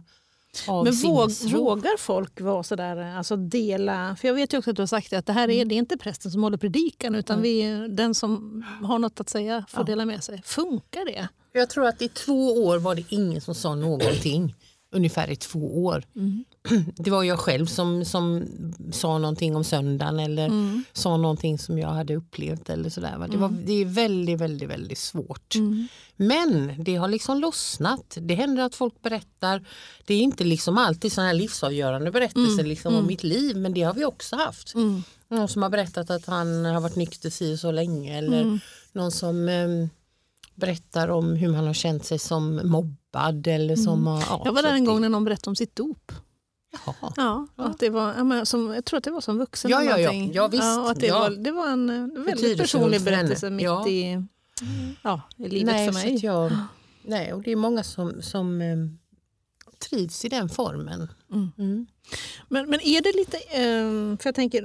[0.67, 4.15] av Men våg, vågar folk vara sådär, alltså dela?
[4.15, 5.79] För jag vet ju också att du har sagt att det här är, det är
[5.79, 10.05] inte prästen som håller predikan utan vi, den som har något att säga får dela
[10.05, 10.41] med sig.
[10.45, 11.27] Funkar det?
[11.51, 14.55] Jag tror att i två år var det ingen som sa någonting.
[14.93, 16.03] Ungefär i två år.
[16.95, 18.47] Det var jag själv som, som
[18.93, 20.49] sa någonting om söndagen eller
[20.93, 22.69] sa någonting som jag hade upplevt.
[22.69, 23.17] eller sådär.
[23.17, 23.27] va.
[23.27, 25.55] Det, var, det är väldigt, väldigt, väldigt svårt.
[26.15, 28.17] Men det har liksom lossnat.
[28.21, 29.65] Det händer att folk berättar.
[30.05, 33.81] Det är inte liksom alltid sådana här livsavgörande berättelser liksom om mitt liv men det
[33.81, 34.73] har vi också haft.
[35.27, 38.59] Någon som har berättat att han har varit nykter si och så länge eller
[38.91, 39.89] någon som ehm,
[40.55, 43.47] berättar om hur man har känt sig som mobbad.
[43.47, 46.11] Eller som, har- ja, Jag var där en gång när någon berättade om sitt dop.
[46.85, 47.13] Jaha.
[47.15, 49.71] Ja, Att det var, ja, men som, jag tror att det var som vuxen.
[49.71, 50.13] Ja, ja, ja.
[50.13, 50.79] Ja, visst.
[50.79, 51.19] och att det, Ja.
[51.19, 53.87] var, det var en eh, väldigt personlig berättelse mitt Ja.
[53.87, 54.25] i,
[55.03, 56.25] ja, i livet nej, för mig.
[56.25, 56.51] jag,
[57.05, 58.97] nej, och det är många som, som ehm,
[59.89, 61.07] trivs i den formen.
[61.31, 61.87] Mm.
[62.47, 64.63] Men, men är det lite, eh, för jag tänker,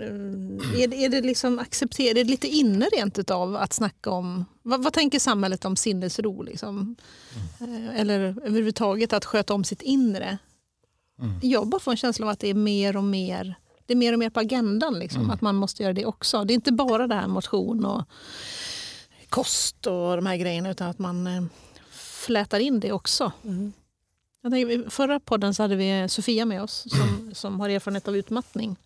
[0.79, 4.45] är det, är det liksom accepterat, är det lite inne rent utav att snacka om,
[4.63, 6.43] vad, vad tänker samhället om sinnesro?
[6.43, 6.97] Liksom?
[7.61, 10.39] Eh, eller överhuvudtaget att sköta om sitt inre.
[11.43, 13.57] Jag bara får en känsla av att det är mer och mer
[13.89, 16.45] det är mer och mer på agendan, liksom, att man måste göra det också.
[16.45, 18.05] Det är inte bara det här motion och
[19.29, 21.45] kost och de här grejerna utan att man eh,
[21.91, 23.33] flätar in det också.
[24.43, 28.09] Jag tänker, I förra podden så hade vi Sofia med oss som, som har erfarenhet
[28.09, 28.77] av utmattning.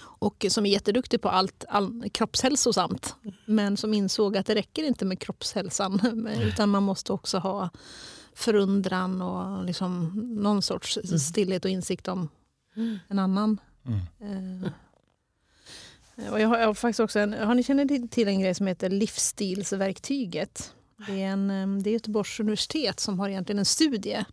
[0.00, 3.14] Och som är jätteduktig på allt all, kroppshälsosamt.
[3.46, 6.28] Men som insåg att det räcker inte med kroppshälsan.
[6.42, 7.70] Utan man måste också ha
[8.34, 10.98] förundran och liksom någon sorts
[11.28, 12.28] stillhet och insikt om
[13.08, 13.60] en annan.
[14.20, 14.70] Eh,
[16.32, 18.66] och jag har, jag har faktiskt också en, har ni känner till en grej som
[18.66, 20.74] heter livsstilsverktyget?
[21.06, 24.24] Det är, en, eh, det är Göteborgs universitet som har egentligen en studie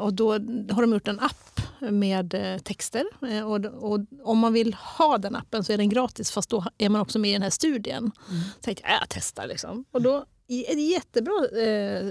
[0.00, 0.32] och då
[0.72, 3.04] har de gjort en app med eh, texter.
[3.30, 6.64] Eh, och, och om man vill ha den appen så är den gratis fast då
[6.78, 8.10] är man också med i den här studien.
[8.54, 9.84] Så tänkte jag, "Äh, jag testar liksom.
[9.90, 12.06] Och då är det ett jättebra eh,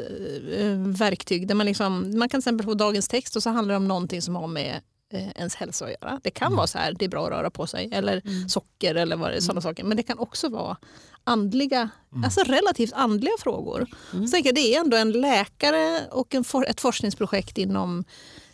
[0.65, 3.74] eh, verktyg där man, liksom, man kan till exempel få dagens text och så handlar
[3.74, 4.82] det om någonting som har med
[5.13, 6.19] eh, ens hälsa att göra.
[6.24, 9.15] Det kan vara så här, det är bra att röra på sig eller socker eller
[9.15, 9.84] vad det sådana saker.
[9.84, 10.78] Men det kan också vara
[11.24, 11.90] andliga,
[12.24, 13.88] alltså relativt andliga frågor.
[14.12, 18.04] Så tänker jag, det är ändå en läkare och en for, ett forskningsprojekt inom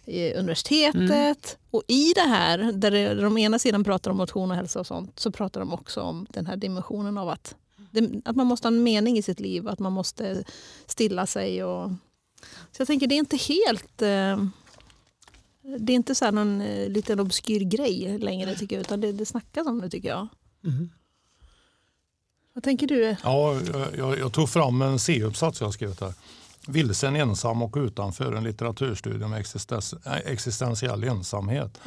[0.05, 1.57] eh, universitetet.
[1.71, 5.19] Och i det här, där de ena sidan pratar om motion och hälsa och sånt,
[5.19, 7.55] så pratar de också om den här dimensionen av att,
[8.25, 10.43] att man måste ha en mening i sitt liv, att man måste
[10.85, 11.63] stilla sig.
[11.63, 11.89] Och,
[12.71, 14.01] så jag tänker, det är inte helt...
[14.01, 14.45] Eh,
[15.79, 19.25] det är inte så någon eh, liten obskyr grej längre tycker jag, utan det, det
[19.25, 20.27] snackas om det tycker jag.
[22.55, 23.15] Vad tänker du?
[23.23, 23.59] Ja,
[23.97, 26.13] jag- jag, tog fram en C-uppsats jag skrivit här.
[26.67, 28.33] Vilsen, ensam och utanför.
[28.33, 31.79] En litteraturstudie om existens, existentiell ensamhet.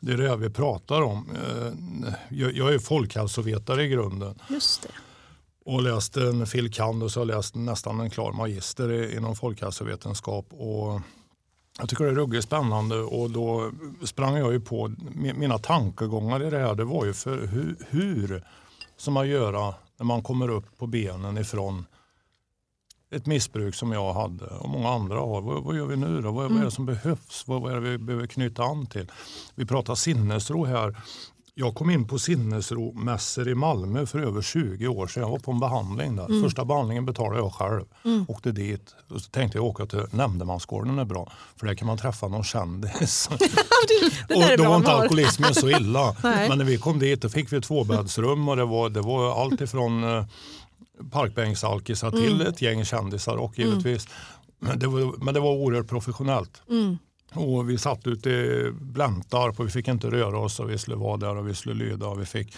[0.00, 1.28] Det är det vi pratar om.
[1.30, 4.88] Eh, Jag, jag är folkhälsovetare i grunden Just det.
[5.64, 6.72] och läst en fil.
[6.72, 7.02] kand.
[7.02, 10.46] och så har jag läst nästan en klar magister inom folkhälsovetenskap.
[10.50, 11.00] Och
[11.78, 13.70] jag tycker det är ruggigt spännande och då
[14.04, 16.74] sprang jag ju på mi- mina tankegångar i det här.
[16.74, 18.44] Det var ju för hur, hur
[18.96, 21.86] som man göra när man kommer upp på benen ifrån
[23.10, 25.40] ett missbruk som jag hade och många andra har.
[25.40, 26.32] Vad, vad gör vi nu då?
[26.32, 27.44] Vad, vad är det som behövs?
[27.46, 29.10] Vad, vad är det vi behöver knyta an till?
[29.54, 30.96] Vi pratar sinnesro här.
[31.54, 35.22] Jag kom in på sinnesromässor i Malmö för över 20 år sedan.
[35.22, 36.42] Jag var på en behandling där.
[36.42, 37.84] Första behandlingen betalade jag själv.
[38.28, 41.32] Åkte dit och så tänkte jag åka till Nämndemansgården är bra.
[41.56, 43.28] För där kan man träffa någon kändis.
[44.28, 46.16] Det och då var inte alkoholismen så illa.
[46.22, 49.42] Men när vi kom dit då fick vi ett tvåbäddsrum och det var, det var
[49.42, 50.24] allt ifrån eh,
[51.12, 52.20] parkbänksalkisar Mm.
[52.22, 54.08] till ett gäng kändisar och givetvis.
[54.58, 56.62] Men, det var, men det var oerhört professionellt.
[56.68, 56.98] Mm.
[57.34, 60.96] Och vi satt ute i Bläntarp och vi fick inte röra oss och vi skulle
[60.96, 62.06] vara där och vi skulle lyda.
[62.06, 62.54] Och vi fick,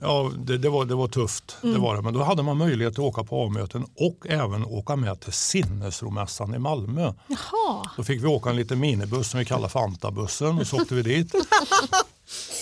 [0.00, 2.02] ja, det, det, var, det var tufft, det var det.
[2.02, 6.54] men då hade man möjlighet att åka på A-möten och även åka med till Sinnesromässan
[6.54, 7.12] i Malmö.
[7.26, 7.90] Jaha.
[7.96, 10.94] Då fick vi åka en liten minibuss som vi kallar för Antabussen och så åkte
[10.94, 11.34] vi dit.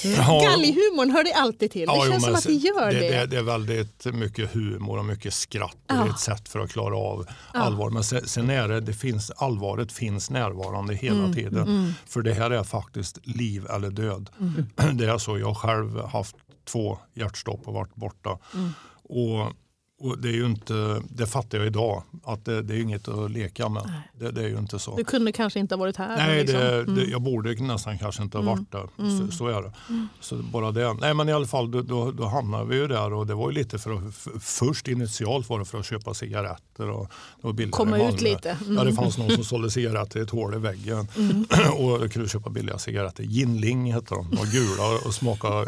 [0.04, 1.80] Ja, Galghumorn hör det alltid till.
[1.88, 3.00] Det Ja, jo, känns som men att det gör det.
[3.00, 3.26] det, det.
[3.26, 5.76] Det är väldigt mycket humor och mycket skratt.
[5.88, 7.90] Och Det är ett sätt för att klara av allvar.
[7.90, 11.94] Men sen, sen är det, det finns, allvaret finns närvarande hela Mm, tiden.
[12.06, 14.30] För det här är faktiskt liv eller död.
[14.40, 14.66] Mm.
[14.98, 15.38] Det är så.
[15.38, 18.38] Jag har själv haft två hjärtstopp och varit borta.
[18.54, 18.70] Mm.
[19.08, 19.52] Och,
[20.02, 23.30] och det är ju inte, det fattar jag idag, att det, det är inget att
[23.30, 23.92] leka med.
[24.18, 24.96] Det, det är ju inte så.
[24.96, 26.16] Du kunde kanske inte ha varit här.
[26.16, 26.60] Nej, liksom.
[26.60, 26.94] Mm.
[26.94, 28.88] det, jag borde nästan kanske inte ha varit där.
[28.96, 29.72] Så, så är det.
[30.20, 30.92] Så bara det.
[30.92, 33.50] Nej, men i alla fall då, då, då hamnade vi ju där och det var
[33.50, 37.08] ju lite för att först initialt var det för att köpa cigaretter och
[37.54, 38.50] billigare Komma ut lite.
[38.50, 38.76] Mm.
[38.76, 41.08] Ja, det fanns någon som sålde cigaretter i ett hål i väggen
[41.76, 43.22] och jag kunde köpa billiga cigaretter.
[43.22, 45.64] Jinling hette de, de var gula och smakade eh,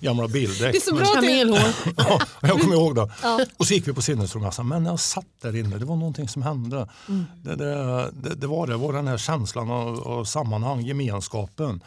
[0.00, 0.72] gamla bildäck.
[0.72, 1.14] Det är så bra du...
[1.14, 1.58] Kamelhår.
[1.96, 3.10] Ja, jag kommer ihåg det.
[3.58, 4.68] Och så gick vi på sinnesromässan.
[4.68, 6.88] Men när jag satt där inne, det var någonting som hände.
[7.42, 11.80] Det, det, det, det, var det var den här känslan av, av sammanhang, gemenskapen.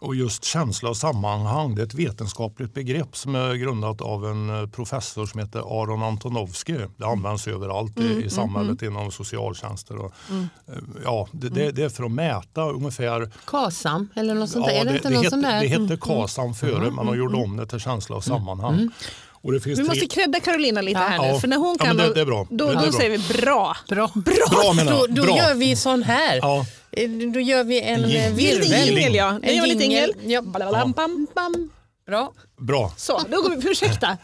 [0.00, 4.50] Och just känsla och sammanhang, det är ett vetenskapligt begrepp som är grundat av en
[4.62, 6.78] eh, professor som heter Aron Antonovsky.
[6.96, 9.96] Det används överallt i, i samhället inom socialtjänster.
[9.96, 10.12] Och,
[10.68, 14.72] eh, ja, det, det, det är för att mäta ungefär Kasam eller något sånt där.
[14.80, 15.82] är det, inte det, det Mm.
[15.82, 18.90] hette KASAM före, men de gjorde om det till känsla och sammanhang.
[19.44, 19.88] Och det finns Vi tre...
[19.88, 21.26] måste credda Carolina lite här nu.
[21.28, 21.38] Ja.
[21.40, 22.46] För när hon Ja, kan, men det- då- det är bra.
[22.50, 22.92] då, då bra.
[22.92, 23.76] säger vi bra.
[23.88, 24.10] Bra.
[24.50, 25.14] Bra menar Då, jag.
[25.14, 25.36] då Bra.
[25.36, 26.36] gör vi sån här.
[26.36, 26.66] Ja.
[26.90, 28.60] Eh, Då gör vi en, En eh, virvel.
[28.60, 29.38] Lite jingel ja.
[29.38, 30.12] Nu En gör vi lite jingel.
[30.26, 30.42] Ja.
[30.42, 31.70] Bam, bam, bam.
[32.06, 32.32] Bra.
[32.60, 32.92] Bra.
[32.96, 33.70] Så, då går vi.
[33.70, 34.16] Ursäkta.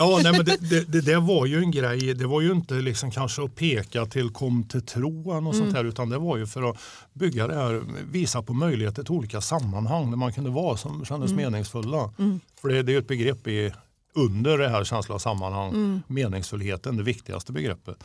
[0.00, 2.14] Ja, nej, men det, det, det var ju en grej.
[2.14, 5.76] Det var ju inte liksom kanske att peka till kom till tro eller något sånt
[5.76, 6.76] här, utan det var ju för att
[7.12, 11.32] bygga det här, visa på möjligheter till olika sammanhang där man kunde vara som kändes
[11.32, 12.12] meningsfulla.
[12.60, 13.72] För det, det är ju ett begrepp i,
[14.14, 18.04] under det här känsla sammanhang, meningsfullheten, det viktigaste begreppet.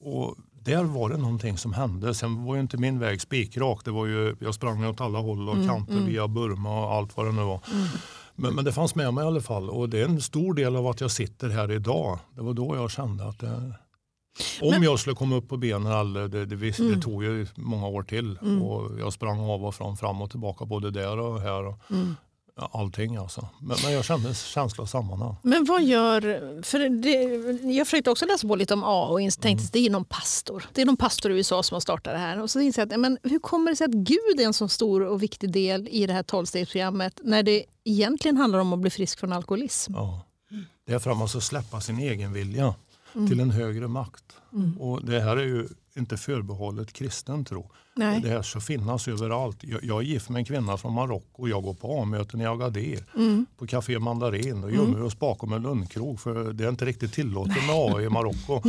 [0.00, 2.14] Och där var det någonting som hände.
[2.14, 3.84] Sen var ju inte min väg spikrak.
[3.84, 7.26] Det var ju, jag sprang åt alla håll och kanter via Burma och allt vad
[7.26, 7.60] det nu var.
[8.34, 10.76] Men, men det fanns med mig i alla fall och det är en stor del
[10.76, 12.18] av att jag sitter här idag.
[12.34, 13.72] Det var då jag kände att det,
[14.60, 17.86] om jag skulle komma upp på benen, eller det, det, visst, det tog ju många
[17.86, 18.38] år till.
[18.62, 21.66] Och jag sprang av och från, fram och tillbaka både där och här.
[21.66, 21.96] Och, ja,
[22.56, 23.48] allting alltså.
[23.60, 25.36] Men, men jag kände känsla och sammanhang.
[25.42, 26.20] Men vad gör...
[26.62, 29.64] För det, jag försökte också läsa på lite om A och tänkte Mm.
[29.64, 30.66] att det är någon pastor.
[30.72, 32.42] Det är någon pastor i USA som har startat det här.
[32.42, 34.68] Och så inser jag att men hur kommer det sig att Gud är en så
[34.68, 38.90] stor och viktig del i det här tolvstegsprogrammet när det egentligen handlar om att bli
[38.90, 39.92] frisk från alkoholism?
[39.94, 40.22] Ja.
[40.86, 42.74] Det är för att man ska släppa sin egen vilja
[43.28, 44.24] till en högre makt.
[44.78, 47.70] Och det här är ju inte förbehållet kristen tro.
[47.98, 48.20] Nej.
[48.20, 49.56] Det här ska finnas överallt.
[49.60, 52.46] Jag, jag är gift med en kvinna från Marocko och jag går på A-möten i
[52.46, 53.04] Agadir.
[53.58, 54.60] På Café Mandarin.
[54.60, 58.00] Då gömmer vi oss bakom en lundkrog för det är inte riktigt tillåtet med A
[58.02, 58.62] i Marocko.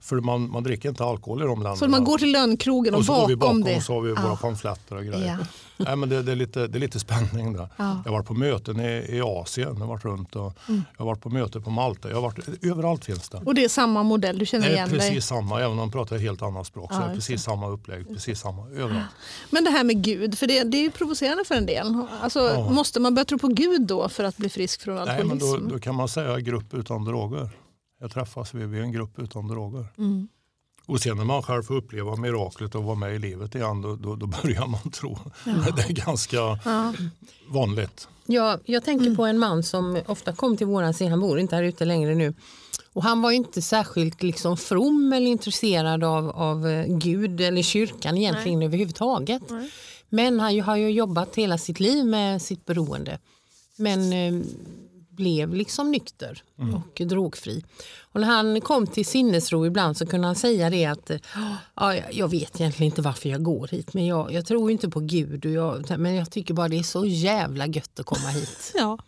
[0.00, 1.76] För man, man dricker inte alkohol i de länderna.
[1.76, 3.76] Så man går till lönnkrogen och, och så går vi bakom, bakom det.
[3.76, 4.38] och så har vi våra Ja.
[4.42, 5.38] pamfletter och grejer.
[5.40, 5.46] Ja.
[5.76, 7.68] Nej, men det, det, är lite, det är lite spänning där.
[7.76, 8.02] Ja.
[8.04, 11.06] Jag har varit på möten i, i Asien, jag har varit runt och jag har
[11.06, 12.08] varit på möten på Malta.
[12.08, 13.36] Jag har varit, överallt finns det.
[13.38, 14.98] Och det är samma modell, du känner igen dig.
[15.32, 16.92] Samma, även om de pratar ett helt annat språk.
[16.92, 19.04] så Ja, är det precis samma upplägg, precis samma överallt.
[19.50, 21.96] Men det här med Gud, för det, det är ju provocerande för en del.
[22.22, 22.70] Alltså, Ja.
[22.70, 25.46] Måste man börja tro på Gud då för att bli frisk från Nej, alkoholism?
[25.56, 27.50] men då, då kan man säga grupp utan droger.
[28.00, 29.86] Jag träffas vi är en grupp utan droger.
[29.98, 30.28] Mm.
[30.86, 33.96] Och sen när man själv får uppleva miraklet och vara med i livet igen, då,
[33.96, 35.18] då, då börjar man tro.
[35.44, 36.92] Det är ganska Ja.
[37.48, 38.08] vanligt.
[38.26, 41.56] Ja, jag tänker på en man som ofta kom till våran scen, han bor inte
[41.56, 42.34] här ute längre nu.
[42.92, 47.62] Och han var ju inte särskilt liksom from eller intresserad av, av eh, Gud eller
[47.62, 49.42] kyrkan egentligen överhuvudtaget.
[50.08, 53.18] Men han ju- har ju jobbat hela sitt liv med sitt beroende.
[53.76, 54.42] Men eh,
[55.22, 56.42] blev liksom nykter
[57.00, 57.64] och drogfri.
[58.12, 61.10] Och när han kom till sinnesro ibland så kunde han säga det att
[61.76, 65.00] ja, jag- vet egentligen inte varför jag går hit men jag, jag tror inte på
[65.00, 68.72] Gud och jag, men jag tycker bara det är så jävla gött att komma hit.
[68.78, 68.98] Ja.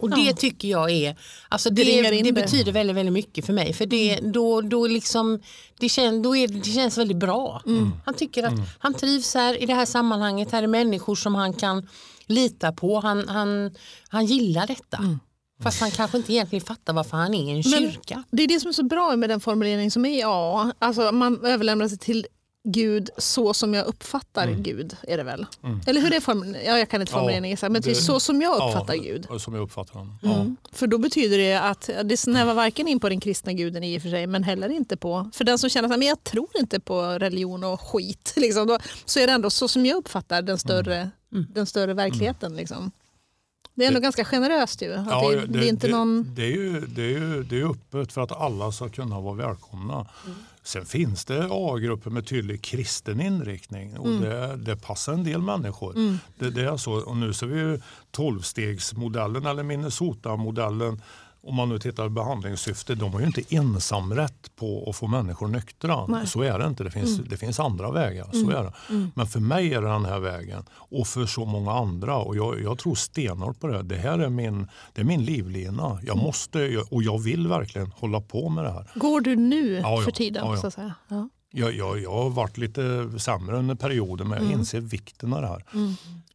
[0.00, 1.16] Och det tycker jag är,
[1.48, 3.72] alltså Det det, det, betyder väldigt, väldigt mycket för mig.
[3.72, 5.40] För det, då, då liksom,
[5.78, 7.62] det, kän, då är, det känns väldigt bra.
[8.04, 10.52] Han tycker att han trivs här i det här sammanhanget.
[10.52, 11.88] Här är människor som han kan
[12.26, 13.00] lita på.
[13.00, 13.74] Han, han,
[14.08, 15.18] han gillar detta.
[15.62, 18.24] Fast han kanske inte egentligen fattar varför han är i en Men kyrka.
[18.30, 20.72] Det är det som är så bra med den formulering som är i A.
[20.78, 22.26] Alltså man överlämnar sig till
[22.68, 24.62] Gud så som jag uppfattar Mm.
[24.62, 25.46] Gud är det väl?
[25.86, 26.66] Eller hur är formulerat?
[26.66, 28.94] Ja, jag kan inte Ja, formuleringen exakt, men det är det- så som jag uppfattar
[28.94, 29.26] ja, Gud.
[29.40, 30.18] Som jag uppfattar honom.
[30.22, 30.56] Mm.
[30.72, 34.02] För då betyder det att det snävar varken in på den kristna guden i och
[34.02, 37.02] för sig men heller inte på, för den som känner att jag tror inte på
[37.02, 41.10] religion och skit, liksom, då, så är det ändå så som jag uppfattar den större,
[41.54, 42.56] den större verkligheten.
[42.56, 42.90] Liksom.
[43.74, 44.92] Det är ändå Det- ganska generöst ju.
[44.94, 46.34] Att Ja, det, det, är inte det, någon...
[46.34, 49.34] det, är ju, det, är ju, det är öppet för att alla ska kunna vara
[49.34, 49.94] välkomna.
[49.94, 50.36] Mm.
[50.62, 54.20] Sen finns det A-grupper med tydlig kristen inriktning och Mm.
[54.22, 56.18] det, det passar en del människor.
[56.38, 56.92] Det, det är så.
[56.92, 61.02] Och nu ser vi ju tolvstegsmodellen eller Minnesota-modellen
[61.46, 65.48] om man nu tittar på behandlingssyfte, de har ju inte ensamrätt på att få människor
[65.48, 66.06] nyktra.
[66.06, 66.26] Nej.
[66.26, 66.84] Så är det inte.
[66.84, 68.28] Det finns, det finns andra vägar.
[68.32, 68.72] Så är det.
[69.14, 72.16] Men för mig är det den här vägen och för så många andra.
[72.16, 73.82] Och jag, jag tror stenhårt på det.
[73.82, 75.98] Det här är min, det är min livlina.
[76.02, 78.90] Jag måste jag- och jag vill verkligen hålla på med det här.
[78.94, 80.02] Går du nu Ja, ja.
[80.02, 80.44] för tiden?
[80.46, 80.60] Ja, ja.
[80.60, 80.94] Så att säga?
[81.08, 81.28] Ja.
[81.56, 85.48] Jag, jag, jag har varit lite sämre under perioden men jag inser vikten av det
[85.48, 85.64] här.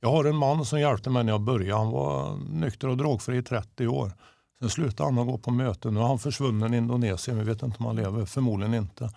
[0.01, 1.77] Jag har en man som hjälpte mig när jag började.
[1.83, 4.11] Han var nykter och drogfri i 30 år.
[4.59, 5.93] Sen slutade han att gå på möten.
[5.93, 7.37] Nu är han försvunnen i Indonesien.
[7.39, 8.25] Vi vet inte om han lever.
[8.25, 9.09] Förmodligen inte.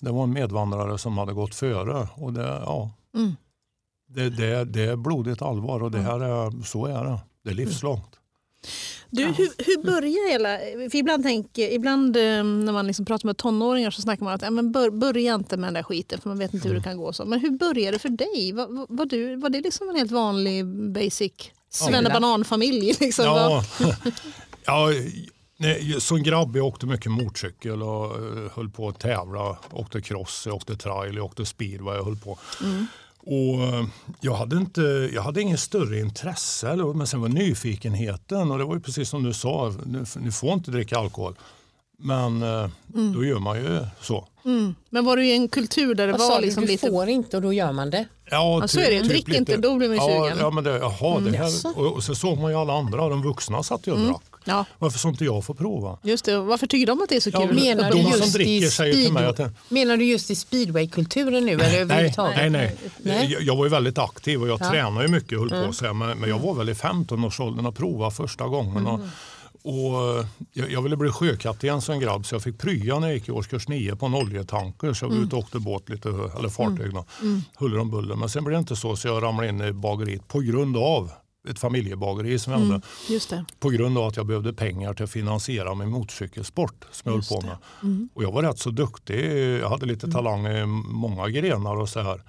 [0.00, 2.08] Det var en medvandrare som hade gått före.
[2.14, 3.36] Och det, ja, Mm.
[4.08, 7.18] det, det, det är blodigt allvar och det här är, så är det.
[7.44, 8.18] Det är livslångt.
[9.10, 10.58] Du, hur, hur börjar hela...
[10.90, 14.42] För ibland, tänker, ibland eh, när man liksom pratar med tonåringar så snackar man att
[14.42, 16.82] ja, men bör, börja inte med den där skiten för man vet inte hur det
[16.82, 17.12] kan gå.
[17.12, 17.24] så.
[17.24, 18.52] Men hur började det för dig?
[18.52, 21.32] Var, var, var, du, var det liksom en helt vanlig basic
[21.72, 22.96] svennebananfamilj?
[23.00, 23.24] Liksom?
[23.24, 23.64] Ja,
[24.64, 24.88] ja,
[25.56, 29.58] nej, som grabb jag åkte mycket motorcykel och eh, höll på att tävla.
[29.70, 31.96] Åkte cross, jag åkte trail, jag åkte speedway.
[31.96, 32.38] Jag höll på.
[33.24, 33.84] Och eh,
[34.20, 38.74] jag hade, inte, jag hade ingen större intresse, men sen var nyfikenheten och det var
[38.74, 41.34] ju precis som du sa, nu, nu får inte dricka alkohol.
[42.02, 42.68] Men eh,
[43.14, 44.28] då gör man ju så.
[44.44, 44.74] Mm.
[44.90, 46.46] Men var du i en kultur där det Vad var sa du?
[46.46, 46.86] liksom Du lite...
[46.90, 48.04] får inte och då gör man det.
[48.30, 49.00] Ja, Ja, så är det.
[49.08, 50.38] Drick inte, då blir man ja, sugen.
[50.40, 51.68] ja, men det, jaha, det jaså?
[51.68, 54.22] här, och, och så såg man ju alla andra, de vuxna satt ju och drack.
[54.44, 55.98] Ja, Varför får inte jag få prova?
[56.02, 56.38] just det.
[56.38, 57.54] Varför tycker de att det är så Ja, kul?
[57.54, 60.30] Menar de du, som just i dricker säger till mig att det- menar du just
[60.30, 62.76] i speedwaykulturen nu eller Nej, nej, nej.
[63.02, 63.36] Nej.
[63.40, 64.70] Jag, var ju väldigt aktiv och jag Ja.
[64.70, 67.76] tränade ju mycket höll på så här, men, men jag var väl i 15-årsåldern och
[67.76, 68.86] prova första gången.
[68.86, 69.00] Och,
[69.62, 73.14] och eh, jag, jag ville bli sjökapten som grabb så jag fick prya när jag
[73.16, 74.92] gick i årskurs 9 på en oljetanker.
[74.92, 77.04] Så jag var ute och åkte båt lite, eller fartyg då,
[77.56, 78.16] huller om buller.
[78.16, 81.10] Men sen blev det inte så så jag ramlade in i bageriet på grund av
[81.48, 82.80] ett familjebageri som jag hade.
[83.08, 83.44] Just det.
[83.60, 87.40] På grund av att jag behövde pengar till att finansiera min motorcykelsport som jag höll
[87.40, 87.56] på med.
[88.14, 89.24] Och jag var rätt så duktig.
[89.60, 92.22] Jag hade lite talang i många grenar och så här.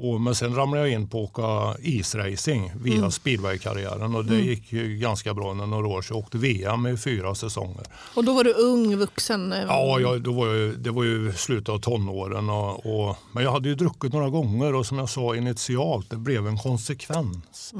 [0.00, 4.72] Och, men sen ramlade jag in på att åka isracing via speedwaykarriären och det gick
[4.72, 6.02] ju ganska bra under några år.
[6.02, 7.84] Så jag åkte VM i fyra säsonger.
[8.14, 9.52] Och då var du ung, vuxen?
[9.52, 12.50] eh, Ja, jag, då var jag, det var ju slutet av tonåren.
[12.50, 16.16] Och, och, men jag hade ju druckit några gånger och som jag sa initialt, det
[16.16, 17.72] blev en konsekvens.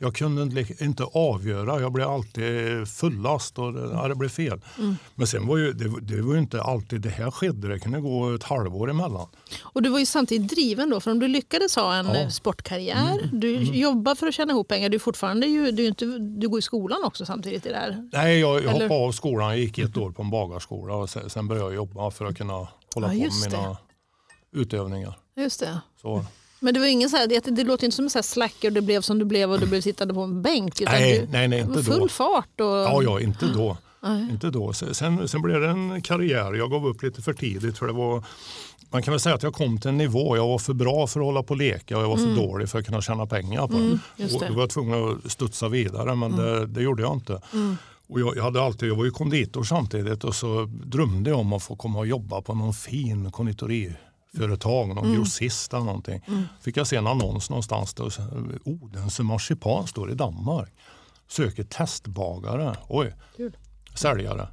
[0.00, 4.60] Jag kunde inte- inte avgöra, jag blev alltid fullast och det, ja, det blev fel.
[5.14, 8.00] Men sen var ju, det, det var ju inte alltid det här skedde, det kunde
[8.00, 9.26] gå ett halvår emellan.
[9.62, 12.14] Och du var ju samtidigt driven då, för om du lyckades ha en Ja.
[12.16, 15.88] eh, sportkarriär, du jobbar för att tjäna ihop pengar, du, är fortfarande ju, du, är
[15.88, 18.08] inte, du går i skolan också samtidigt i det här.
[18.12, 21.30] Nej, jag, jag hoppade av skolan, jag gick ett år på en bagarskola och sen,
[21.30, 22.52] sen började jag jobba för att kunna
[22.94, 23.76] hålla Ja, på med mina
[24.52, 25.18] utövningar.
[25.36, 25.80] Just det.
[26.02, 26.24] Så.
[26.60, 28.70] Men det var ingen så här, det, det låter inte som en så här slacker,
[28.70, 30.80] det blev som du blev och du blev sittande på en bänk.
[30.80, 32.08] Nej, du, nej, nej, det inte full då.
[32.08, 32.60] fart.
[32.60, 33.76] Och, Ja, ja, inte då.
[34.30, 34.72] Inte då.
[34.72, 36.54] Sen, sen blev det en karriär.
[36.54, 37.78] Jag gav upp lite för tidigt.
[37.78, 38.24] För det var,
[38.96, 40.36] man kan väl säga att jag kom till en nivå.
[40.36, 42.68] Jag var för bra för att hålla på och leka och jag var för dålig
[42.68, 43.74] för att kunna tjäna pengar på.
[43.76, 43.92] Mm.
[43.92, 44.22] Och det.
[44.36, 44.48] Mm.
[44.48, 47.40] Då var jag tvungen att studsa vidare men det, det gjorde jag inte.
[48.08, 51.52] Och jag, jag, hade alltid, jag var ju konditor samtidigt och så drömde jag om
[51.52, 55.16] att få komma och jobba på någon fin konditoriföretag, någon Mm.
[55.16, 56.20] grossist eller någonting.
[56.60, 58.12] Fick jag se en annons någonstans där och
[58.64, 60.72] Odense marsipan står i Danmark.
[61.28, 62.76] Söker testbagare.
[62.88, 63.56] Oj, Kul.
[63.94, 64.48] säljare.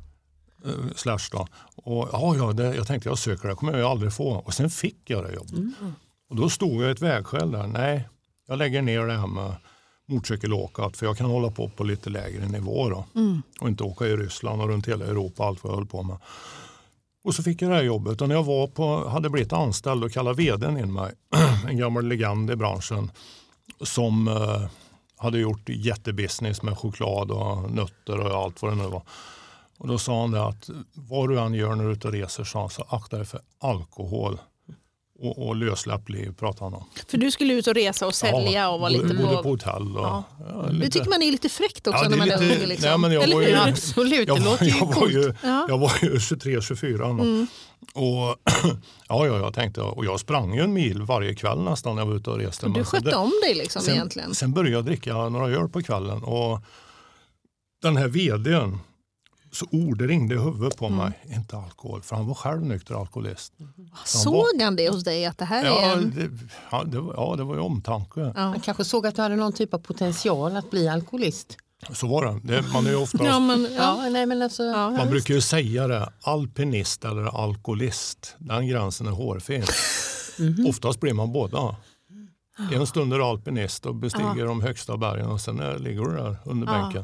[0.65, 1.47] eh, Slash då.
[1.83, 4.29] Och, ja, ja, det, jag tänkte jag söker det kommer jag aldrig få.
[4.29, 5.59] Och sen fick jag det jobbet.
[6.29, 7.67] Och då stod jag i ett vägskäl där.
[7.67, 8.09] Nej,
[8.47, 9.55] jag lägger ner det här med
[10.05, 13.05] motorcykelåkat för jag kan hålla på på lite lägre nivå då.
[13.61, 16.17] Och inte åka i Ryssland och runt hela Europa allt vad jag höll på med.
[17.23, 20.03] Och så fick jag det här jobbet och när jag var på, hade blivit anställd
[20.03, 21.11] och kallade vdn in mig,
[21.67, 23.11] en gammal legend i branschen
[23.81, 24.65] som eh,
[25.17, 29.03] hade gjort jättebusiness med choklad och nötter och allt vad det nu var.
[29.77, 32.13] Och då sa han det att vad du än gör när du är ute och
[32.13, 34.39] reser han, så akta dig för alkohol
[35.19, 36.83] och, och lössläppt liv pratade han om.
[37.07, 39.43] För du skulle ut och resa och sälja och vara lite bodde på...
[39.43, 39.97] på hotell.
[39.97, 40.23] Och, Ja.
[40.39, 42.49] ja, Det lite- tycker man är lite fräckt också Ja, när det är man är
[42.49, 42.69] lite- ung.
[42.69, 42.89] Liksom.
[42.89, 43.67] nej, men jag Eller var ju- hur?
[43.69, 45.65] Absolut, jag, det var- låter ju jag, var ju, Ja.
[45.69, 47.47] jag var ju 23-24 Mm.
[47.93, 48.03] och
[49.07, 52.07] ja, ja, jag tänkte, och jag sprang ju en mil varje kväll nästan när jag
[52.07, 52.67] var ute och reste.
[52.67, 54.35] Du så skötte det- om dig liksom sen, egentligen.
[54.35, 56.59] sen började jag dricka några öl på kvällen och
[57.81, 58.79] den här vdn
[59.53, 60.97] så ord ringde i huvudet på Mm.
[60.97, 63.53] mig, inte alkohol, för han var själv nykter alkoholist.
[64.05, 66.13] Såg han det hos dig att det här är Ja en...
[66.15, 66.29] det,
[66.71, 68.19] ja, det, var- ja, det var ju omtanke.
[68.35, 68.49] Ja.
[68.49, 71.57] Man kanske såg att du hade någon typ av potential att bli alkoholist.
[71.93, 72.39] Så var det.
[72.43, 74.03] det man, är ju oftast, Ja, men, ja.
[74.03, 79.07] Ja, nej, men alltså, Ja, man brukar ju säga det, alpinist eller alkoholist, den gränsen
[79.07, 79.63] är hårfin.
[80.67, 81.75] Oftast blir man båda.
[82.73, 86.11] En stund är du alpinist och bestiger de högsta bergen och sen är, ligger du
[86.17, 86.81] där under Ja.
[86.81, 87.03] bänken.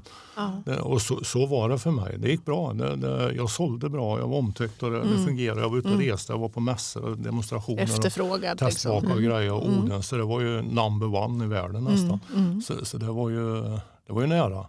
[0.65, 0.81] Ja.
[0.81, 2.15] Och så, så var det för mig.
[2.19, 2.73] Det gick bra.
[2.73, 5.61] Det, det, jag sålde bra, jag var omtyckt och det, det fungerade.
[5.61, 7.83] Jag var ute och reste, jag var på mässor och demonstrationer.
[7.83, 8.57] Och Efterfrågad.
[8.57, 9.11] testbaka Liksom.
[9.17, 10.03] och grejer och Oden.
[10.03, 12.19] Så det var ju number one i världen nästan.
[12.35, 12.61] Mm.
[12.61, 13.61] Så, så det, var ju,
[14.07, 14.65] det var ju nära.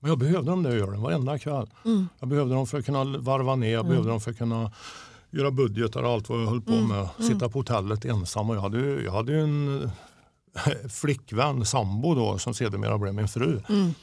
[0.00, 1.66] Men jag behövde de där ölen varenda kväll.
[1.84, 2.08] Mm.
[2.20, 4.72] Jag behövde dem för att kunna varva ner, jag behövde dem för att kunna
[5.30, 6.88] göra budgetar och allt vad jag höll på Mm.
[6.88, 7.08] med.
[7.18, 8.50] Sitta på hotellet ensam.
[8.50, 9.90] Och jag, hade, jag hade en
[10.90, 13.60] flickvän, sambo då, som sedermera blev min fru.
[13.68, 13.94] Mm.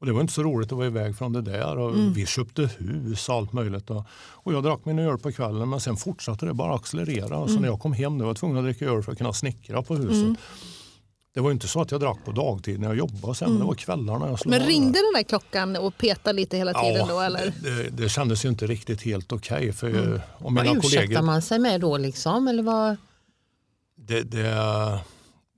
[0.00, 1.78] Och det var inte så roligt att vara iväg från det där.
[1.78, 3.90] Och Vi köpte hus och allt möjligt.
[3.90, 7.36] Och, och jag drack min öl på kvällen men sen fortsatte det bara accelerera.
[7.36, 7.48] Mm.
[7.48, 9.32] Så när jag kom hem då var jag tvungen att dricka öl för att kunna
[9.32, 10.38] snickra på huset.
[11.34, 13.50] Det var inte så att jag drack på dagtid när jag jobbade sen.
[13.50, 17.08] men Det var kvällarna jag Men ringde den där klockan och petade lite hela tiden
[17.08, 17.20] då?
[17.20, 17.52] Eller?
[17.62, 19.72] Det, det, kändes ju inte riktigt helt okej.
[19.72, 20.20] för Mm.
[20.38, 21.22] vad ursäktar kollegor...
[21.22, 22.48] man sig med då liksom?
[22.48, 22.96] Eller vad?
[23.96, 25.00] Det, det,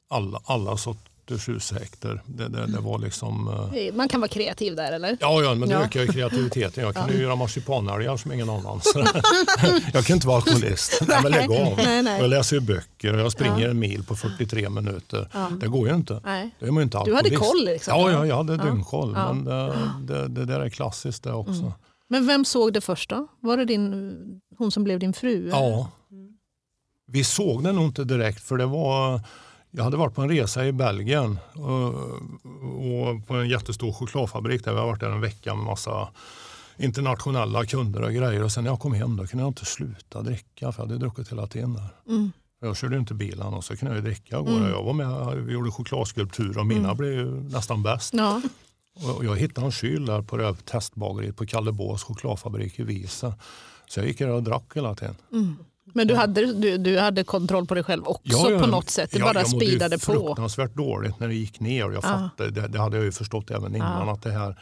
[0.08, 2.22] alla, alla sorters ursäkter.
[2.26, 3.48] Det, det, det var liksom...
[3.74, 5.16] eh, Man kan vara kreativ där eller?
[5.20, 5.82] Ja, ja, men det Ja.
[5.82, 6.84] ökar ju kreativiteten.
[6.84, 8.80] Jag kan ju göra marsipanälgar som ingen annan.
[9.92, 11.02] Jag kan inte vara alkoholist.
[11.08, 11.76] Nej, men lägg av.
[11.76, 12.20] Nej, nej.
[12.20, 15.28] Jag läser ju böcker och jag springer en mil på 43 minuter.
[15.60, 16.20] Det går ju inte.
[16.24, 16.50] Nej.
[16.60, 17.50] Då är man inte Du hade alkoholist.
[17.52, 17.94] koll, liksom.
[18.00, 19.12] Ja, ja, jag hade dyngkoll.
[19.16, 19.32] Ja.
[19.32, 19.74] Men det,
[20.14, 21.52] det, det där är klassiskt det också.
[21.60, 21.72] Mm.
[22.10, 23.26] Men vem såg det först då?
[23.40, 24.14] Var det din,
[24.58, 25.48] hon som blev din fru?
[25.52, 25.88] Ja.
[27.06, 29.20] Vi såg det nog inte direkt för det var
[29.78, 31.94] jag hade varit på en resa i Belgien och,
[32.64, 36.08] och på en jättestor chokladfabrik där vi har varit där en vecka med massa
[36.76, 38.44] internationella kunder och grejer.
[38.44, 40.98] Och sen när jag kom hem då kunde jag inte sluta dricka för jag hade
[40.98, 41.88] druckit hela tiden där.
[42.08, 42.32] Mm.
[42.60, 44.38] Jag körde inte bilen och så kunde jag dricka.
[44.38, 48.14] Och Jag var med, vi gjorde chokladskulpturer och mina blev ju nästan bäst.
[48.14, 48.42] Ja.
[49.16, 53.34] Och jag hittade en kyl där på det här testbageriet på Kallebås chokladfabrik i Visa.
[53.86, 55.16] Så jag gick där och drack hela tiden.
[55.92, 59.10] Men du hade, du, du hade kontroll på dig själv också på något sätt?
[59.10, 60.04] Det ja, bara jag mådde speedade på?
[60.04, 61.86] fruktansvärt dåligt när det gick ner.
[61.86, 64.56] Och jag fattade, det, det hade jag ju förstått även innan att det här,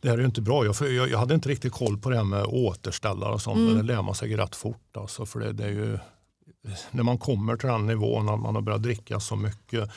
[0.00, 0.64] det här är inte bra.
[0.64, 3.56] Jag, jag, jag hade inte riktigt koll på det här med återställare och sånt.
[3.56, 3.68] Mm.
[3.68, 4.96] Men det lär man sig rätt fort.
[4.96, 5.98] Alltså, för det, det är ju,
[6.90, 9.90] när man kommer till den nivån att man har börjat dricka så mycket.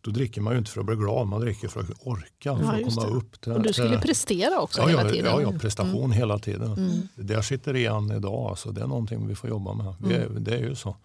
[0.00, 2.56] Då dricker man ju inte för att bli glad, man dricker för att orka.
[2.56, 3.10] För att komma det.
[3.16, 5.26] upp till, Och du skulle prestera också Ja, hela tiden?
[5.32, 5.42] Mm.
[5.42, 7.02] ja, ja, prestation hela tiden.
[7.16, 8.50] Det där sitter igen idag.
[8.50, 9.94] Alltså, det är någonting vi får jobba med.
[10.00, 10.44] Vi Mm.
[10.44, 10.96] det är ju så.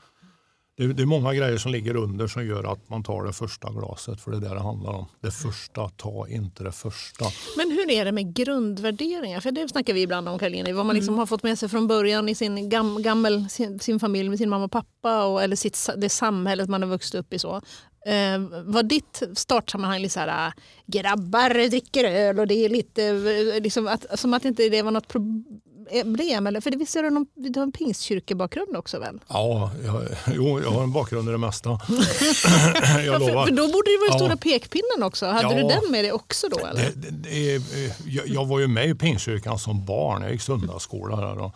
[0.77, 3.71] Det det är många grejer som ligger under som gör att man tar det första
[3.71, 4.21] glaset.
[4.21, 5.05] För det är det det handlar om.
[5.21, 7.25] Det första, ta inte det första.
[7.57, 9.39] Men hur är det med grundvärderingar?
[9.39, 10.73] För det snackar vi ibland om Karolina.
[10.73, 13.99] Vad man liksom har fått med sig från början i sin, gam, gammel, sin, sin
[13.99, 17.33] familj med sin mamma och pappa och, eller sitt, det samhället man har vuxit upp
[17.33, 17.39] i.
[17.39, 17.61] så.
[18.05, 20.53] Eh, var ditt startsammanhang lite så här, äh,
[20.87, 24.91] grabbar dricker öl och det är lite eh, liksom att, som att inte det var
[24.91, 26.47] något problem?
[26.47, 26.61] Eller?
[26.61, 29.19] För det visst är det någon, du har en pingstkyrkebakgrund också väl?
[29.27, 30.01] Ja, jag,
[30.35, 31.69] jo, jag har en bakgrund i det mesta.
[31.89, 33.45] jag Ja, för, lovar.
[33.45, 34.17] för då borde det vara Ja.
[34.17, 35.25] stora pekpinnen också.
[35.25, 35.61] Hade Ja.
[35.61, 36.57] du den med dig också då?
[36.65, 36.91] Eller?
[36.95, 37.61] Det, det, det, är-
[38.07, 40.21] jag, jag var ju med i Pingstkyrkan som barn.
[40.21, 41.37] Jag gick söndagsskola där.
[41.39, 41.55] Och,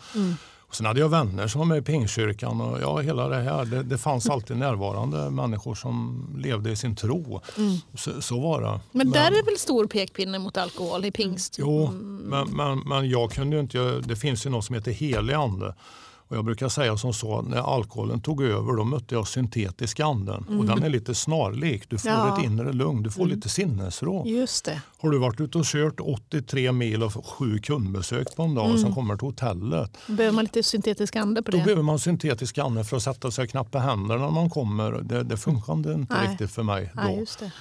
[0.70, 2.60] och sen hade jag vänner som var med i Pingstkyrkan.
[2.60, 6.96] Och ja, hela det, här, det, det fanns alltid närvarande människor som levde i sin
[6.96, 7.40] tro.
[7.94, 8.80] Så, så var det.
[8.92, 11.56] Men där är väl stor pekpinne mot alkohol i pingst?
[11.58, 15.34] Jo, men, men, men jag kunde ju inte, det finns ju något som heter helig
[15.34, 15.74] ande.
[16.30, 20.44] Och jag brukar säga som så, när alkoholen tog över då mötte jag syntetiska anden.
[20.58, 21.90] Och den är lite snarlik.
[21.90, 22.38] Du får Ja.
[22.38, 24.26] ett inre lugn, du får lite sinnesro.
[24.26, 24.82] Just det.
[24.98, 28.78] Har du varit ute och kört 83 mil och sju kundbesök på en dag och
[28.80, 29.90] sen kommer till hotellet.
[30.06, 31.64] Då behöver man lite syntetisk ande på Då det.
[31.64, 34.92] behöver man syntetisk ande för att sätta sig och knappa händerna när man kommer.
[34.92, 36.28] Det, det funkade inte Nej.
[36.28, 37.24] riktigt för mig då.
[37.40, 37.52] Det.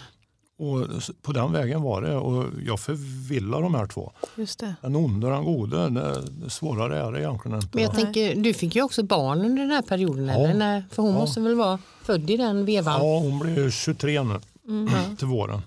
[0.60, 0.88] Och
[1.22, 4.12] på den vägen var det och jag förvillar de här två.
[4.36, 4.76] Just det.
[4.82, 7.70] Den onde och den gode, det, svårare är det egentligen inte.
[7.72, 10.26] Men jag tänker, du fick ju också barn under den här perioden.
[10.28, 10.34] Ja.
[10.34, 10.54] Eller?
[10.54, 11.18] När, för hon Ja.
[11.20, 12.94] måste väl vara född i den vevan?
[13.02, 15.16] Ja, hon blir 23 nu Mm.
[15.18, 15.62] till våren.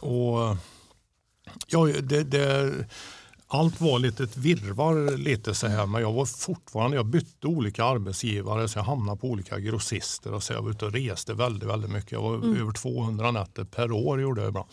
[0.00, 0.56] Och
[1.66, 2.72] ja, det, det,
[3.48, 5.86] allt var lite ett virrvarr lite så här.
[5.86, 10.32] Men jag var fortfarande, jag bytte olika arbetsgivare så jag hamnade på olika grossister.
[10.32, 12.12] Och så jag var ute och reste väldigt, väldigt mycket.
[12.12, 14.68] Jag var över 200 nätter per år gjorde jag ibland.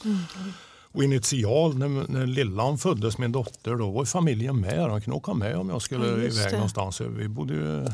[0.96, 4.89] Och initial när, när lillan föddes, min dotter, då var familjen med.
[4.89, 6.52] De kunde åka med om jag skulle Ja, iväg det.
[6.52, 7.02] någonstans.
[7.02, 7.88] Vi bodde ju,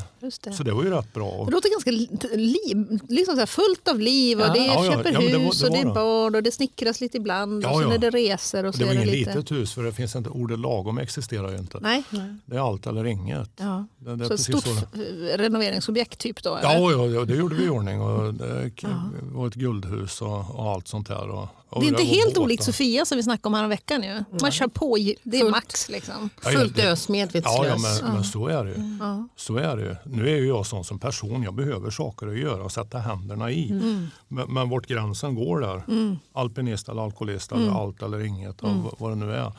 [0.44, 0.52] det.
[0.52, 1.44] så det var ju rätt bra.
[1.44, 4.52] Det låter ganska li- liv, liksom så fullt av liv och Ja.
[4.52, 6.42] det är Ja, köper ja, men det var- hus det och det är barn och
[6.42, 9.30] det snickras lite ibland och sen är det resor och så Det var inget lite...
[9.34, 11.78] litet hus för det finns inte ordet lagom existerar ju inte.
[11.80, 12.02] Nej.
[12.46, 13.50] Det är allt eller inget.
[13.56, 13.86] Ja.
[13.98, 14.72] Det, det Så ett stort så.
[15.36, 16.56] renoveringsobjekt typ då?
[16.56, 16.72] eller?
[16.92, 18.00] Ja, ja, det gjorde vi i ordning.
[18.00, 18.70] Och det
[19.32, 21.28] var ett guldhus och, och allt sånt där.
[21.28, 24.24] Och Det är inte helt olikt Sofia som vi snackade om här veckan ju.
[24.42, 25.50] Man kör på, det är Fullt.
[25.50, 26.30] max liksom.
[26.42, 27.66] Fullt ös, medvetslös.
[27.66, 28.96] ja men, men så är det ju.
[29.00, 29.28] Ja.
[29.36, 29.96] Så är det ju.
[30.04, 33.50] Nu är ju jag sån som person, jag behöver saker att göra och sätta händerna
[33.50, 33.70] i.
[33.70, 34.06] Mm.
[34.28, 35.82] Men, men vart gränsen går där,
[36.32, 37.76] alpinist eller alkoholist eller Mm.
[37.76, 39.52] allt eller inget, och vad- det nu är.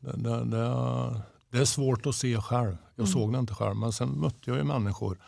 [0.00, 1.20] Det, det, det,
[1.52, 2.76] det är svårt att se själv.
[2.96, 3.12] Jag Mm.
[3.12, 5.18] såg det inte själv, men sen mötte jag ju människor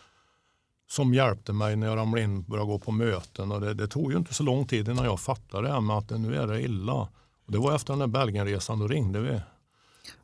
[0.90, 3.52] som hjälpte mig när jag ramlade in och började gå på möten.
[3.52, 5.96] Och det, det tog ju inte så lång tid innan jag fattade det här med
[5.96, 6.92] att nu är det illa.
[6.92, 7.08] Och
[7.52, 9.40] det var efter den där Belgienresan, då ringde vi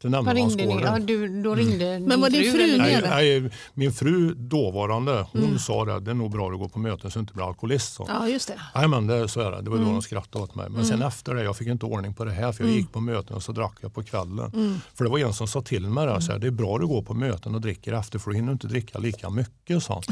[0.00, 0.66] till Vad ringde ni?
[0.66, 0.92] Nämndemansgården.
[0.92, 3.02] Ja, du, då ringde Men var din fru med?
[3.02, 3.02] Nej,
[3.42, 5.58] nej, min fru dåvarande hon Mm.
[5.58, 7.94] sa det, det är nog bra att gå på möten så du inte blir alkoholist.
[7.94, 8.04] Så.
[8.08, 8.60] Ja, just det.
[8.74, 9.62] Nej, men det, så är det.
[9.62, 9.94] det var då Mm.
[9.94, 10.70] de skrattade åt mig.
[10.70, 13.00] Men sen efter det, jag fick inte ordning på det här för jag gick på
[13.00, 14.52] möten och så drack jag på kvällen.
[14.54, 14.76] Mm.
[14.94, 16.82] För det var en som sa till mig det, så här, det är bra att
[16.88, 19.82] gå på möten och dricker efter för då hinner du inte dricka lika mycket.
[19.82, 20.02] Så.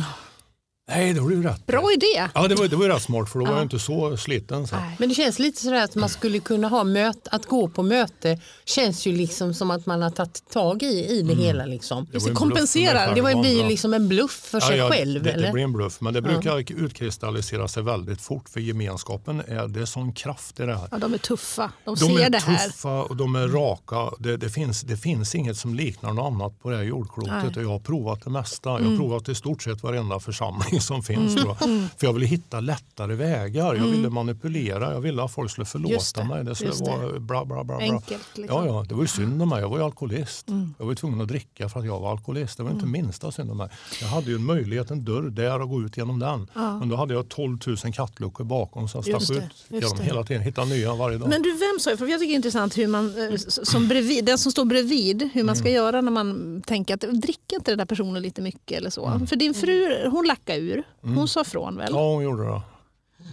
[0.95, 1.67] Nej, det var ju rätt.
[1.67, 2.29] Bra idé.
[2.35, 4.67] Ja, det var, det var ju rätt smart för då var jag inte så sliten.
[4.67, 4.77] Så.
[4.99, 8.39] Men det känns lite sådär att man skulle kunna ha möte, att gå på möte
[8.65, 11.65] känns ju liksom som att man har tagit tag i, i det hela.
[11.67, 11.99] Liksom.
[11.99, 12.09] Mm.
[12.13, 12.93] Det det, ju en kompensera.
[12.93, 13.69] bluff för mig Det var, blir Ja.
[13.69, 15.23] liksom en bluff för sig Ja, ja, själv.
[15.23, 15.47] det, eller?
[15.47, 16.59] det blir en bluff, men det brukar
[17.03, 20.89] utkristallisera sig väldigt fort för gemenskapen är det är sån kraft i det här.
[20.91, 21.73] Ja, de är tuffa.
[21.85, 22.67] De, De ser är det här.
[22.69, 24.11] tuffa och de är raka.
[24.19, 27.33] Det, det, finns, det finns inget som liknar något annat på det här jordklotet.
[27.43, 27.57] Nej.
[27.57, 28.71] Och jag har provat det mesta.
[28.71, 28.91] Jag Mm.
[28.93, 31.35] har provat i stort sett varenda församling som finns.
[31.35, 31.59] Tror jag.
[31.99, 33.75] För jag ville hitta lättare vägar.
[33.75, 34.93] Jag ville manipulera.
[34.93, 35.91] Jag ville att folk skulle Mm.
[35.91, 36.45] Just förlåta det, mig.
[36.45, 37.79] Det skulle vara bra, bra, bra.
[37.79, 38.23] Enkelt.
[38.35, 38.67] Liksom.
[38.67, 39.61] Ja, ja, det var ju synd om mig.
[39.61, 40.49] Jag var ju alkoholist.
[40.49, 40.75] Mm.
[40.79, 42.57] Jag var tvungen att dricka för att jag var alkoholist.
[42.57, 43.69] Det var inte minsta synd om mig.
[44.01, 46.47] Jag hade ju en möjlighet, en dörr där och gå ut genom den.
[46.55, 46.79] Ja.
[46.79, 50.05] Men då hade jag 12 000 kattluckor bakom så jag stack det, ut genom det.
[50.05, 50.43] hela tiden.
[50.43, 51.29] Hittade nya varje dag.
[51.29, 54.25] Men du, vem sa För jag tycker det är intressant hur man, eh, som bredvid,
[54.25, 55.75] den som står bredvid, hur man ska Mm.
[55.77, 59.07] göra när man tänker att dricker inte den där personen lite mycket eller så.
[59.07, 59.27] Mm.
[59.27, 60.83] För din fru, hon lackade ur.
[61.01, 61.93] Hon sa från väl?
[61.93, 62.63] Ja, hon gjorde det.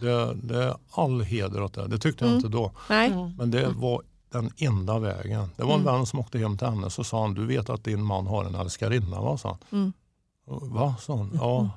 [0.01, 1.87] Det, det är all heder åt det.
[1.87, 2.37] Det tyckte jag Mm.
[2.37, 2.71] inte då.
[2.89, 3.33] Nej?
[3.37, 4.01] Men det var
[4.31, 5.49] den enda vägen.
[5.57, 7.83] Det var en vän som åkte hem till henne så sa han, du vet att
[7.83, 9.37] din man har en älskarinna va?
[9.37, 9.79] Sa han.
[9.79, 9.93] Mm.
[10.45, 10.95] Och, Va?
[10.99, 11.31] sa hon.
[11.41, 11.69] Ja,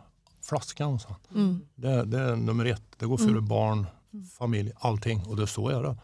[0.43, 1.43] flaskan sa han.
[1.45, 1.61] Mm.
[1.75, 2.83] Det, det är nummer ett.
[2.99, 3.87] Det går före barn,
[4.39, 5.23] familj, allting.
[5.27, 5.97] Och det så är det.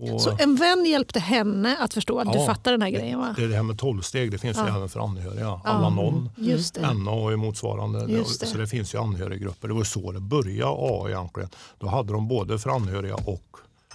[0.00, 3.18] Och Så en vän hjälpte henne att förstå att du Ja, fattar den här grejen
[3.18, 3.34] va?
[3.38, 4.76] det, det här med tolvsteg, det finns ju Ja.
[4.76, 5.60] även för anhöriga.
[5.64, 6.30] Alla någon.
[6.36, 6.92] Just det.
[6.94, 8.12] NA och motsvarande.
[8.12, 8.46] Just det.
[8.46, 9.68] Så det finns ju anhöriggrupper.
[9.68, 11.48] Det var så det började A egentligen.
[11.78, 13.42] Då hade de både för anhöriga och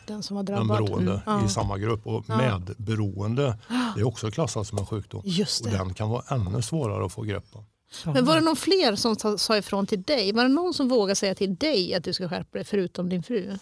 [0.07, 1.21] Den som var den beroende Mm.
[1.25, 1.45] Ja.
[1.45, 2.07] i samma grupp.
[2.07, 3.57] Och medberoende
[3.95, 5.19] det är också klassat som en sjukdom.
[5.63, 7.65] Och den kan vara ännu svårare att få grepp om.
[8.05, 10.31] Men var det någon fler som sa- sa ifrån till dig?
[10.31, 13.23] Var det någon som vågade säga till dig att du ska skärpa dig förutom din
[13.23, 13.57] fru?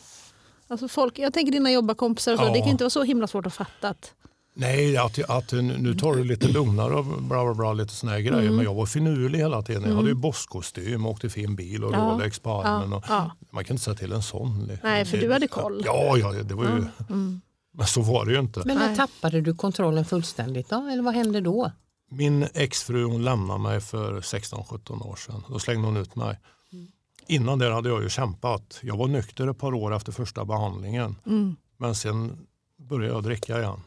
[0.69, 2.53] Alltså folk, jag tänker dina jobbarkompisar, Ja.
[2.53, 4.13] det kan inte vara så himla svårt att fatta att
[4.53, 8.19] Nej, att, att nu tar du lite lugnare och bla bla bla, lite såna här
[8.19, 8.41] grejer.
[8.41, 8.55] Mm.
[8.55, 9.83] Men jag var finurlig hela tiden.
[9.89, 11.97] Jag hade ju bosskostym och åkte fin bil och Ja.
[11.97, 12.93] Rolex på armen.
[12.93, 13.31] Och, ja.
[13.51, 14.71] Man kan inte säga till en sån.
[14.83, 15.81] Nej, för du hade koll.
[15.85, 16.69] Ja, ja det var ju,
[17.09, 17.41] Mm.
[17.73, 18.61] men så var det ju inte.
[18.65, 20.75] Men när tappade du kontrollen fullständigt då?
[20.91, 21.71] Eller vad hände då?
[22.11, 25.43] Min exfru hon lämnade mig för 16-17 år sedan.
[25.49, 26.39] Då slängde hon ut mig.
[27.29, 28.79] Innan det hade jag ju kämpat.
[28.83, 31.15] Jag var nykter ett par år efter första behandlingen.
[31.25, 31.55] Mm.
[31.77, 33.79] Men sen började jag dricka igen.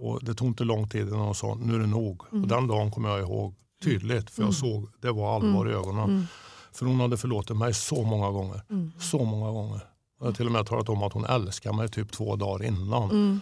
[0.00, 2.22] Och det tog inte lång tid innan hon sa nu är det nog.
[2.32, 2.42] Mm.
[2.42, 6.10] Och den dagen kommer jag ihåg tydligt för jag såg det var allvar i ögonen.
[6.10, 6.24] Mm.
[6.72, 8.62] För hon hade förlåtit mig så många gånger.
[9.00, 9.80] Så många gånger.
[10.18, 13.10] Jag har till och med talat om att hon älskar mig typ två dagar innan.
[13.10, 13.40] Mm.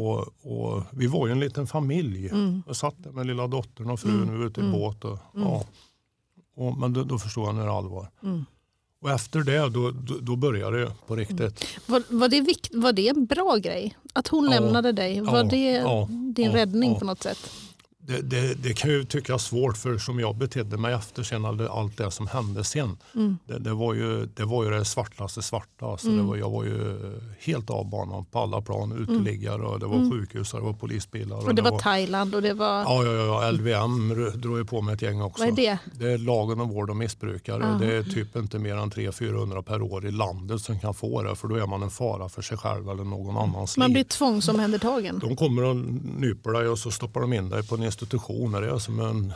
[0.00, 2.30] Och, och vi var ju en liten familj.
[2.66, 5.04] Jag satt där med lilla dottern och frun och vi var ute i båt.
[5.04, 5.64] Och, ja.
[6.56, 8.08] och, men då, då förstod jag när det är allvar.
[9.02, 9.10] Mm.
[9.10, 11.64] Och efter det då, då, då började det på riktigt.
[11.86, 13.96] Var, var, det vikt, var det en bra grej?
[14.12, 14.50] Att hon Ja.
[14.50, 15.20] lämnade dig?
[15.20, 15.42] Var Ja.
[15.42, 16.08] det Ja.
[16.10, 17.50] din räddning på något sätt?
[18.06, 21.96] Det, det, det, kan ju tyckas svårt för som jag betedde mig efter sen allt
[21.96, 22.96] det som hände sen.
[23.14, 23.38] Mm.
[23.46, 25.86] Det, det, var ju, det var ju det svartaste svarta.
[25.86, 26.18] Alltså mm.
[26.18, 26.98] det var, jag var ju
[27.40, 28.92] helt av banan på alla plan.
[28.92, 29.02] Mm.
[29.02, 30.10] Uteliggare och det var mm.
[30.10, 31.36] sjukhus och det var polisbilar.
[31.36, 32.82] Och, och det, var, var Thailand och det var...
[32.82, 34.08] Ja, ja, ja LVM
[34.40, 35.44] drog ju på med ett gäng också.
[35.44, 35.78] Vad är det?
[35.92, 37.66] Det är lagen om vård och missbrukare.
[37.66, 37.78] Ah.
[37.78, 41.36] Det är typ inte mer än 300-400 per år i landet som kan få det.
[41.36, 45.18] För då är man en fara för sig själv eller någon annans Man blir tvångsomhändertagen?
[45.18, 48.60] De kommer och nyper dig och så stoppar de in dig på en institutioner.
[48.60, 49.32] Det är som en,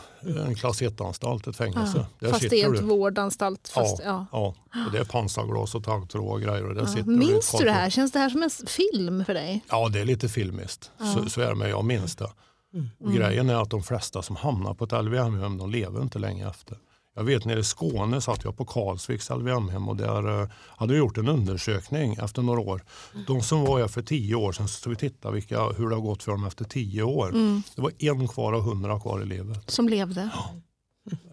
[0.47, 2.07] en klass 1-anstalt, ett fängelse.
[2.19, 3.69] Ja, fast det är ett vårdanstalt.
[3.69, 4.55] Fast, ja, ja.
[4.73, 4.81] ja.
[4.93, 6.69] Det är pansarglas och taggtråd och grejer.
[6.69, 6.89] Och där ja.
[6.89, 7.91] sitter minns du det här?
[7.91, 9.65] Känns det här som en film för dig?
[9.71, 10.91] Ja, det är lite filmiskt.
[11.15, 12.31] Så, så är det, men jag minns det.
[12.75, 12.89] Mm.
[13.01, 16.49] Och grejen är att de flesta som hamnar på ett LVM-hem de lever inte länge
[16.49, 16.79] efter.
[17.17, 20.99] Jag vet nere i Skåne satt jag på Karlsviks LVM-hem och där uh, hade vi
[20.99, 22.85] gjort en undersökning efter några år.
[23.27, 26.03] De som var här för tio år sedan så vi titta vilka, hur det har
[26.03, 27.29] gått för dem efter tio år.
[27.29, 27.63] Mm.
[27.77, 29.71] Det var en kvar av hundra kvar i livet.
[29.71, 30.31] Som levde?
[30.33, 30.55] Ja.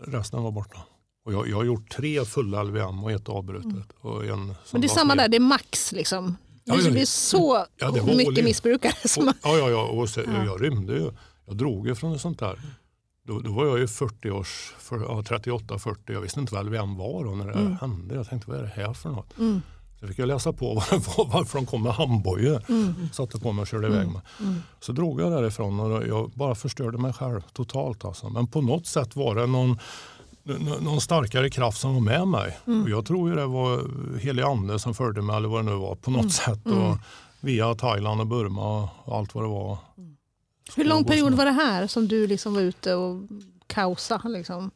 [0.02, 0.78] Resten var borta.
[1.26, 3.72] Och jag, jag har gjort tre fulla LVM och ett avbrutet.
[3.72, 3.86] Mm.
[4.02, 6.38] Och en Men det är samma där, det är max liksom?
[6.64, 9.08] Ja, det är så ja, det mycket missbrukare.
[9.08, 9.34] Som...
[9.44, 9.84] Ja, ja, ja.
[9.88, 10.46] Och så, ja.
[10.46, 11.12] jag rymde ju.
[11.46, 12.60] Jag drog ju från sånt där.
[13.26, 15.96] Då, då var jag ju 40 års, för, ja, 38-40.
[16.06, 17.78] Jag visste inte väl vem var då när det mm.
[17.82, 18.16] hände.
[18.16, 19.38] Jag tänkte vad är det här för något?
[19.38, 19.62] Mm.
[20.00, 22.64] Så fick jag läsa på vad det var, varför de kom med handbojor.
[22.70, 23.10] Mm.
[23.14, 24.22] Satte på mig och körde iväg mig.
[24.40, 24.62] Mm.
[24.80, 28.06] Så drog jag därifrån och jag bara förstörde mig själv totalt.
[28.06, 28.30] Alltså.
[28.30, 29.80] Men på något sätt var det någon,
[30.82, 32.58] någon starkare kraft som var med mig.
[32.68, 32.84] Mm.
[32.84, 33.82] Och jag tror ju det var
[34.20, 36.30] helig ande som följde mig eller vad det nu var på något mm.
[36.30, 36.66] sätt.
[36.66, 36.98] Och mm.
[37.40, 39.78] via Thailand och Burma och allt vad det var.
[40.76, 43.22] Hur lång period var det här som du liksom var ute och
[43.68, 44.30] kaosade?
[44.30, 44.72] Liksom?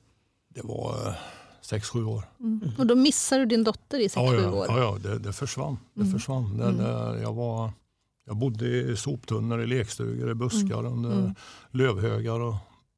[0.50, 1.14] Det var eh,
[1.62, 2.24] sex, sju år.
[2.40, 2.72] Mm.
[2.78, 4.66] Och då missade du din dotter i sex, ja, sju ja, år?
[4.70, 5.78] Ja, ja det, det försvann.
[5.94, 6.14] Det mm.
[6.14, 6.58] försvann.
[6.58, 6.78] Det, mm.
[6.78, 7.72] det, jag, var,
[8.26, 10.94] jag bodde i soptunnor, i lekstugor, i buskar, mm.
[10.94, 11.36] under mm.
[11.72, 12.56] lövhögar och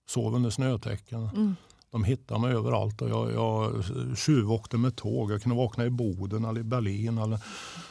[0.09, 1.29] sov under snötäcken.
[1.35, 1.55] Mm.
[1.91, 3.83] De hittade mig överallt och jag, jag
[4.17, 5.31] tjuvåkte med tåg.
[5.31, 7.39] Jag kunde vakna i Boden eller i Berlin eller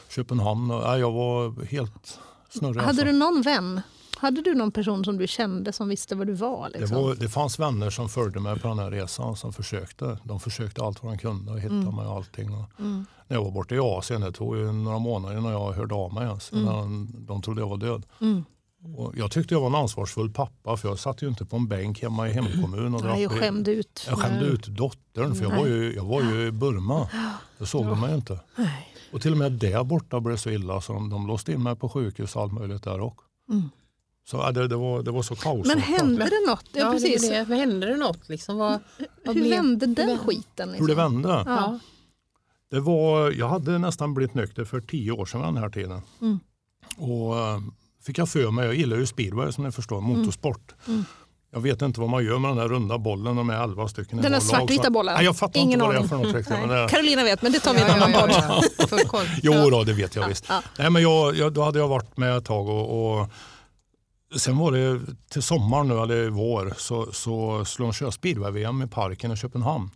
[0.08, 0.70] Köpenhamn.
[0.70, 2.18] Och, jag var helt
[2.50, 2.76] snurrig.
[2.76, 3.04] Hade alltså.
[3.04, 3.80] du någon vän
[4.16, 6.70] hade du någon person som du kände som visste vad du var?
[6.74, 6.96] Liksom?
[6.96, 10.18] Det, var det fanns vänner som följde mig på den här resan som försökte.
[10.24, 11.94] De försökte allt vad de kunde och hittade mm.
[11.94, 12.54] mig och allting.
[12.54, 13.06] Och mm.
[13.28, 16.14] När jag var borta i Asien, det tog ju några månader innan jag hörde av
[16.14, 16.52] mig ens.
[16.52, 16.64] Mm.
[16.64, 18.06] Innan de trodde jag var död.
[18.20, 18.44] Mm.
[18.96, 21.68] Och jag tyckte jag var en ansvarsfull pappa för jag satt ju inte på en
[21.68, 22.94] bänk hemma i hemkommunen.
[22.94, 24.06] Och Nej, jag skämde ut.
[24.08, 27.08] Jag skämde ut dottern för jag var, ju, jag var ju i Burma.
[27.58, 27.88] Det såg ja.
[27.88, 28.40] de mig inte.
[28.56, 28.94] Nej.
[29.12, 31.62] Och till och med där borta blev det så illa så de, de låste in
[31.62, 33.24] mig på sjukhus och allt möjligt där också.
[33.50, 33.70] Mm.
[34.30, 35.66] Så det, det, var, det var så kaos.
[35.66, 36.64] Men hände det något?
[36.72, 37.28] Ja, ja precis.
[37.28, 37.54] Det, det.
[37.54, 38.28] Hände det något?
[38.28, 38.58] Liksom?
[38.58, 38.80] Vad,
[39.24, 40.68] vad hur vände den skiten?
[40.68, 40.86] Liksom?
[40.86, 41.42] Hur det vände?
[41.46, 41.78] Ja.
[42.70, 46.02] Det var, jag hade nästan blivit nykter för tio år sedan den här tiden.
[46.20, 46.40] Mm.
[46.96, 47.58] Och äh,
[48.02, 50.18] fick jag för mig, jag gillar ju speedway som ni förstår, mm.
[50.18, 50.74] motorsport.
[50.86, 51.04] Mm.
[51.50, 54.22] Jag vet inte vad man gör med den där runda bollen, de är elva stycken
[54.22, 55.14] Den där svartvita bollen?
[55.14, 56.68] Nej, jag fattar Ingen inte vad det är för något riktigt.
[56.68, 59.26] Men Carolina vet, men det tar vi i en annan podd.
[59.42, 60.48] jo, då, det vet jag visst.
[60.78, 63.30] Nej, men jag, jag, då hade jag varit med ett tag och, och
[64.36, 68.86] Sen var det till sommaren nu, eller vår, så, så skulle de köra speedway-VM i
[68.86, 69.90] parken i Köpenhamn.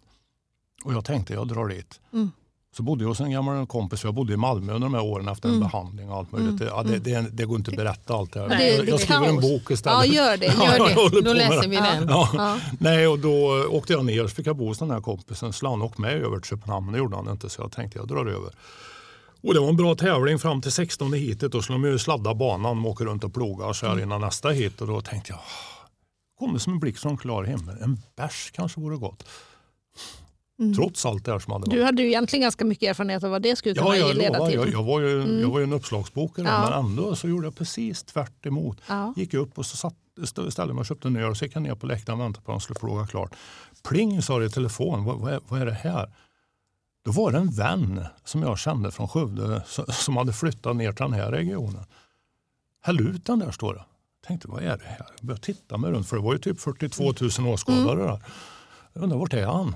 [0.84, 2.00] Och jag tänkte jag drar dit.
[2.12, 2.30] Mm.
[2.76, 5.02] Så bodde jag hos en gammal kompis, för jag bodde i Malmö under de här
[5.04, 5.68] åren efter en mm.
[5.68, 6.60] behandling och allt möjligt.
[6.60, 6.66] Mm.
[6.66, 8.48] Ja, det, det, det, går inte att berätta allt det här.
[8.48, 10.06] Nej, jag, jag skriver en bok istället.
[10.06, 10.46] Ja, gör det.
[10.46, 11.20] Gör det.
[11.20, 12.08] då läser vi den.
[12.08, 12.28] Ja.
[12.34, 12.58] Ja.
[12.78, 15.52] Nej, och då åkte jag ner och fick jag bo hos den här kompisen.
[15.52, 17.48] Så han åkte med över till Köpenhamn, det gjorde han inte.
[17.48, 18.50] Så jag tänkte jag drar över.
[19.42, 21.52] Och det var en bra tävling fram till 16 hitet.
[21.52, 24.04] Då skulle de ju sladda banan och åka runt och ploga så här mm.
[24.04, 24.80] innan nästa hit.
[24.80, 25.40] Och då tänkte jag,
[26.38, 27.76] kommer som en blixt från klar himmel.
[27.80, 29.24] En bärs kanske vore gott.
[30.58, 30.74] Mm.
[30.74, 31.78] Trots allt det här som hade varit.
[31.78, 34.46] Du hade ju egentligen ganska mycket erfarenhet av vad det skulle kunna ja, jag leda
[34.46, 34.54] till.
[34.54, 35.40] Jag, jag, var ju, mm.
[35.40, 36.70] jag var ju en uppslagsbokare ja.
[36.70, 38.78] men ändå så gjorde jag precis tvärt emot.
[38.86, 39.14] Ja.
[39.16, 39.94] Gick upp och så satt,
[40.50, 42.44] ställde mig och köpte en öl och så gick jag ner på läktaren och väntade
[42.44, 43.34] på att de skulle fråga klart.
[43.88, 46.10] Pling sa det i telefon, vad, vad, är, vad är det här?
[47.04, 51.04] Då var det en vän som jag kände från Skövde som hade flyttat ner till
[51.04, 51.84] den här regionen.
[52.82, 53.84] Häll ut den där står det.
[54.20, 55.06] Jag tänkte vad är det här?
[55.16, 57.12] Jag började titta mig runt för det var ju typ 42 000
[57.54, 58.06] åskådare mm.
[58.06, 58.20] där.
[58.92, 59.74] Jag undrar vart är han?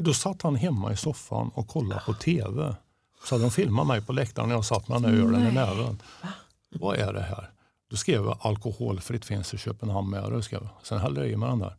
[0.00, 2.74] Då satt han hemma i soffan och kollade på tv.
[3.24, 5.52] Så hade de filmat mig på läktaren när jag satt med den här ölen i
[5.52, 6.02] näven.
[6.70, 7.50] Vad är det här?
[7.90, 10.44] Då skrev jag alkoholfritt finns i Köpenhamn med.
[10.82, 11.76] Sen hällde jag i mig den där.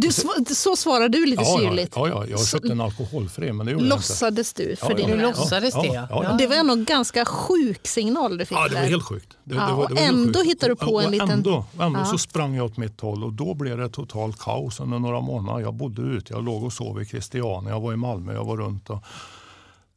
[0.00, 0.12] Du,
[0.54, 1.92] så svarar du lite ja, syrligt?
[1.96, 5.08] Ja, ja, jag har köpt en alkoholfri men det gjorde Låtsades du för ja, din
[5.08, 6.06] ja, låtsades det ja.
[6.10, 6.32] ja.
[6.38, 9.36] Det var en ganska sjuk signal du fick Ja, det var helt sjukt.
[9.44, 11.30] Det, ja, det var, det var ändå hittade du på en liten...
[11.30, 14.98] Ändå, ändå så sprang jag åt mitt håll och då blev det totalt kaos under
[14.98, 15.60] några månader.
[15.60, 18.56] Jag bodde ute, jag låg och sov i Christiania, jag var i Malmö, jag var
[18.56, 18.90] runt.
[18.90, 19.02] Och,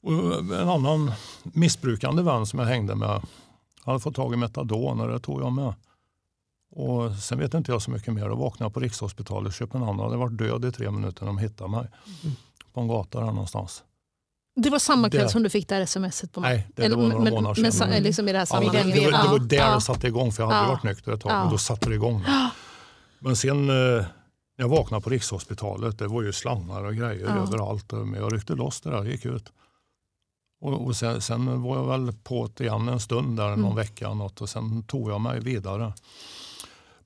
[0.03, 1.11] och en annan
[1.43, 3.21] missbrukande vän som jag hängde med
[3.85, 5.73] hade fått tag i metadon och det tog jag med.
[6.71, 8.29] Och sen vet inte jag så mycket mer.
[8.29, 9.99] Då vaknade jag på Rikshospitalet i Köpenhamn.
[9.99, 11.87] Jag hade varit död i tre minuter när de hittade mig.
[12.23, 12.35] Mm.
[12.73, 13.83] På en gata där någonstans.
[14.55, 16.95] Det var samma kväll Det- som du fick det här smset på Nej, det, det
[16.95, 17.91] var några men- månader men, sedan.
[17.93, 19.75] sa- liksom i det här Ja, men det, det, var, det var Ja, där ja.
[19.75, 20.71] det satte igång för jag hade Ja.
[20.71, 21.31] varit nykter ett tag.
[21.31, 21.41] Ja.
[21.43, 22.25] Men då satte det igång.
[23.19, 24.05] Men sen eh, när
[24.57, 27.35] jag vaknade på Rikshospitalet, det var ju slangar och grejer Ja.
[27.43, 27.91] överallt.
[27.91, 29.51] Men jag ryckte loss det där och gick ut.
[30.61, 33.75] Och, och sen, sen var jag väl på det igen en stund där någon Mm.
[33.75, 35.93] vecka något, och sen tog jag mig vidare.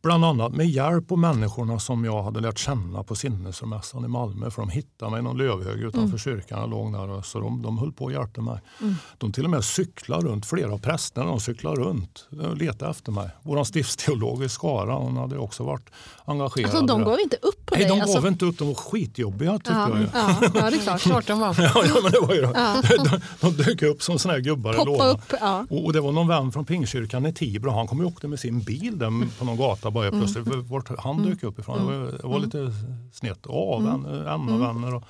[0.03, 4.51] Bland annat med hjälp av människorna som jag hade lärt känna på sinnesmässan i Malmö.
[4.51, 6.17] För de hittade mig i någon lövhög utanför Mm.
[6.17, 6.59] kyrkan.
[6.59, 8.59] Jag låg där så de, de höll på och hjälpte mig.
[8.81, 8.95] Mm.
[9.17, 13.11] De till och med cyklade runt, flera av prästerna de cyklade runt och letade efter
[13.11, 13.29] mig.
[13.43, 15.89] Vår stiftsteolog i Skara hon hade också varit
[16.25, 16.69] engagerad.
[16.69, 17.89] Alltså, de gav inte upp på Nej, dig?
[17.97, 18.57] de alltså, gav inte upp.
[18.57, 19.99] De var skitjobbiga tyckte ja, jag.
[19.99, 20.07] Ju.
[20.13, 21.01] ja, ja, det är klart.
[21.01, 21.55] Klart de var.
[21.61, 22.81] Ja, ja, men det var ju, Ja.
[23.41, 25.07] de, de dök upp som såna här gubbar i Poppa lådan.
[25.09, 25.33] upp.
[25.41, 25.65] Ja.
[25.69, 27.71] Och, och det var någon vän från Pingstkyrkan i Tibro.
[27.71, 30.19] Han kom och åkte med sin bil där på någon gata bara Mm.
[30.19, 30.47] plötsligt.
[30.69, 31.77] Vart han dök upp ifrån.
[31.77, 32.71] Det var, det var lite
[33.13, 33.39] snett.
[33.47, 34.03] Ja, Mm.
[34.03, 34.95] vänner, en och vänner.
[34.95, 35.03] Och,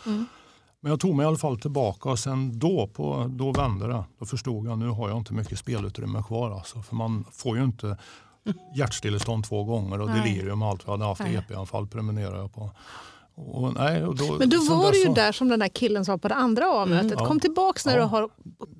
[0.79, 4.03] Men jag tog mig i alla fall tillbaka och sen då, på, då vände det.
[4.19, 6.51] Då förstod jag nu har jag inte mycket spelutrymme kvar.
[6.51, 7.97] Alltså, för man får ju inte
[8.75, 10.21] hjärtstillestånd två gånger och Nej.
[10.21, 10.81] delirium och allt.
[10.85, 11.21] Jag hade haft.
[11.21, 12.71] EP-anfall prenumererar jag på.
[13.35, 15.67] Och, nej, och då, Men då var det dess ju så- där som den där
[15.67, 17.11] killen sa på det andra A-mötet.
[17.11, 17.25] Mm, ja.
[17.25, 17.99] Kom tillbaks när Ja.
[18.03, 18.29] du har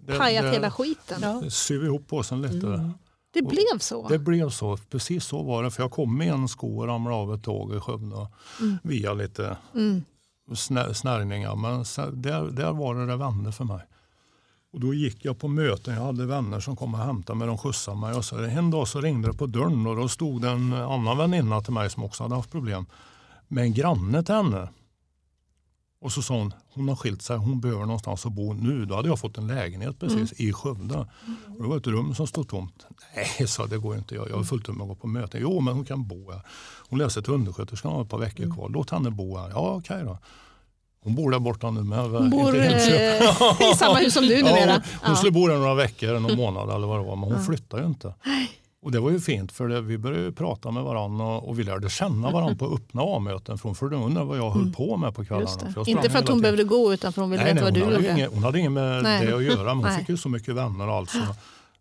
[0.07, 1.17] det- pajat det- hela skiten.
[1.21, 1.49] Ja.
[1.49, 2.91] syr ihop påsen lite.
[3.33, 4.07] Det Och- blev så.
[4.07, 4.77] Det blev så.
[4.77, 5.71] Precis så var det.
[5.71, 8.27] För jag kom med en sko och ramlade av ett tåg i Skövde
[8.83, 10.03] via lite Mm.
[10.55, 11.55] snä, snärjningar.
[11.55, 11.79] Men
[12.21, 13.79] där, där var det det vände för mig.
[14.73, 15.93] Och då gick jag på möten.
[15.95, 17.47] Jag hade vänner som kom och hämtade mig.
[17.47, 18.13] De skjutsade mig.
[18.15, 21.17] Och så, en dag så ringde det på dörren och då stod det en annan
[21.17, 22.85] väninna till mig som också hade haft problem
[23.47, 24.69] med en granne till henne.
[26.03, 28.85] Och så sa hon, hon har skilt sig, hon behöver någonstans att bo nu.
[28.85, 30.97] Då hade jag fått en lägenhet precis i Skövde.
[31.57, 32.85] Och det var ett rum som stod tomt.
[33.15, 34.15] Nej, sa det går inte.
[34.15, 35.39] Jag, jag har fullt upp med att gå på möten.
[35.43, 36.41] Jo, men hon kan bo här.
[36.89, 38.69] Hon läser till undersköterska och har ett par veckor kvar.
[38.69, 39.49] Låt henne bo här.
[39.49, 40.17] Ja, okej då.
[41.03, 41.99] Hon bor där borta nu med.
[41.99, 43.17] Hon bor Inte
[43.61, 44.71] eh, i samma hus som du Ja, numera.
[44.71, 45.15] hon, hon Ja.
[45.15, 47.15] skulle bo där några veckor, någon månad eller vad det var.
[47.15, 48.13] Men hon flyttar ju inte.
[48.83, 51.63] Och det var ju fint för det, vi började prata med varandra och, och vi
[51.63, 53.57] lärde känna varandra på öppna A-möten.
[53.57, 55.71] För hon följde under vad jag höll på med på kvällarna.
[55.73, 57.89] För Inte för att hon behövde gå utan för hon ville Nej, veta nej, vad
[57.89, 58.11] du gjorde.
[58.11, 59.25] inget, hon hade inget med Nej.
[59.25, 59.75] det att göra.
[59.75, 61.09] Men hon fick ju så mycket vänner och allt.
[61.09, 61.19] Så,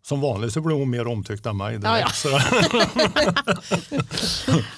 [0.05, 1.79] som vanligt så blev hon mer omtyckt än mig.
[1.83, 2.07] Ja, ja.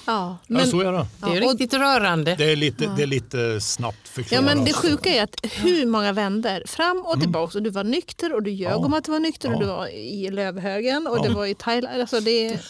[0.06, 1.06] Ja, men, men, så är det.
[1.20, 2.34] Det är Ja, riktigt rörande.
[2.38, 4.44] Det är lite, det är lite snabbt ja, förklarat.
[4.44, 8.34] men det sjuka är att hur många vänder fram och tillbaka och du var nykter
[8.34, 8.80] och du ljög Mm.
[8.80, 8.86] Ja.
[8.86, 9.58] om att du var nykter och Ja.
[9.60, 11.22] du var i Lövhögen och Ja.
[11.22, 12.00] det var i Thailand.
[12.00, 12.60] Alltså det är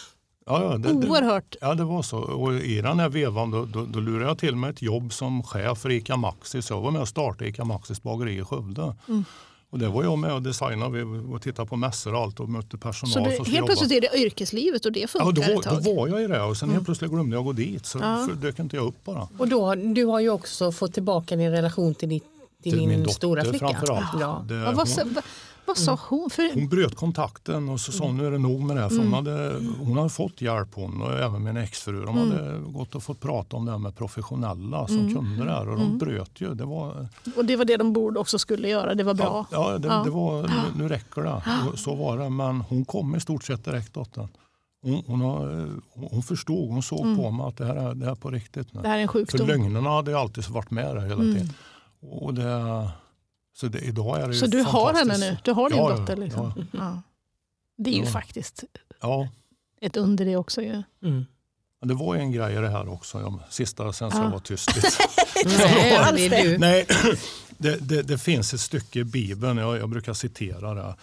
[0.45, 1.55] ja, ja, det, det, oerhört.
[1.61, 2.17] Ja, det var så.
[2.17, 5.43] Och I den här vevan då, då, då lurade jag till mig ett jobb som
[5.43, 6.61] chef för ICA Maxi.
[6.61, 8.95] Så jag var med och startade ICA Maxis bageri i Skövde.
[9.07, 9.25] Mm.
[9.69, 12.49] Och det var jag med och designade vi- och tittade på mässor och allt och
[12.49, 13.13] mötte personal.
[13.13, 15.83] Så skulle helt plötsligt är det yrkeslivet och det Ja, funkar då, ett var- tag.
[15.83, 17.85] då var jag i det och sen helt plötsligt glömde jag gå dit.
[17.85, 18.27] Så Ja.
[18.41, 19.27] dök inte jag upp bara.
[19.37, 22.23] Och då, du har ju också fått tillbaka din relation till, ditt,
[22.63, 23.67] till, Till din min dotter stora flicka.
[23.67, 24.07] framförallt.
[24.19, 24.45] Ja.
[24.47, 25.15] Det, Ja, vad, hon,
[25.67, 26.29] vad, sa hon?
[26.29, 28.81] För, hon bröt kontakten och så sa hon nu är det nog med det.
[28.81, 28.89] här.
[28.89, 32.05] För hon, hade, hon hade fått hjälp hon och även min exfru.
[32.05, 35.69] De hade gått och fått prata om det här med professionella som kunde det här
[35.69, 36.53] och de bröt ju.
[36.53, 38.95] Det var, och det var det de borde också skulle göra.
[38.95, 39.45] Det var bra.
[39.51, 40.01] Ja, ja, det, Ja.
[40.03, 40.53] det var, nu,
[40.83, 41.41] nu räcker det.
[41.71, 42.29] Och Så var det.
[42.29, 44.27] Men hon kom i stort sett direkt dottern.
[44.81, 48.11] Hon, hon, har, hon förstod, hon såg på mig att det här är, det här
[48.11, 48.81] är på riktigt nu.
[48.81, 49.47] Det här är en För sjukdom.
[49.47, 51.49] lögnerna hade alltid varit med där hela tiden.
[52.11, 52.89] Och det,
[53.59, 55.37] så det, idag är det ju Så du har henne nu?
[55.43, 56.15] Du har din Ja, dotter?
[56.17, 56.53] Liksom.
[56.57, 56.63] ja.
[56.79, 57.01] Ja.
[57.77, 58.09] Det är ju Ja.
[58.11, 58.63] faktiskt
[59.01, 59.29] Ja,
[59.81, 60.61] ett under det också.
[60.61, 60.83] Ju.
[61.03, 61.25] Mm.
[61.81, 63.19] det var ju en grej i det här också.
[63.21, 64.23] Ja, Sista sen ska Ja.
[64.23, 64.87] jag vara tyst lite.
[65.45, 66.57] Nej, det.
[66.57, 66.85] Nej,
[67.57, 70.95] det, det, det finns ett stycke i Bibeln, jag, jag brukar citera det.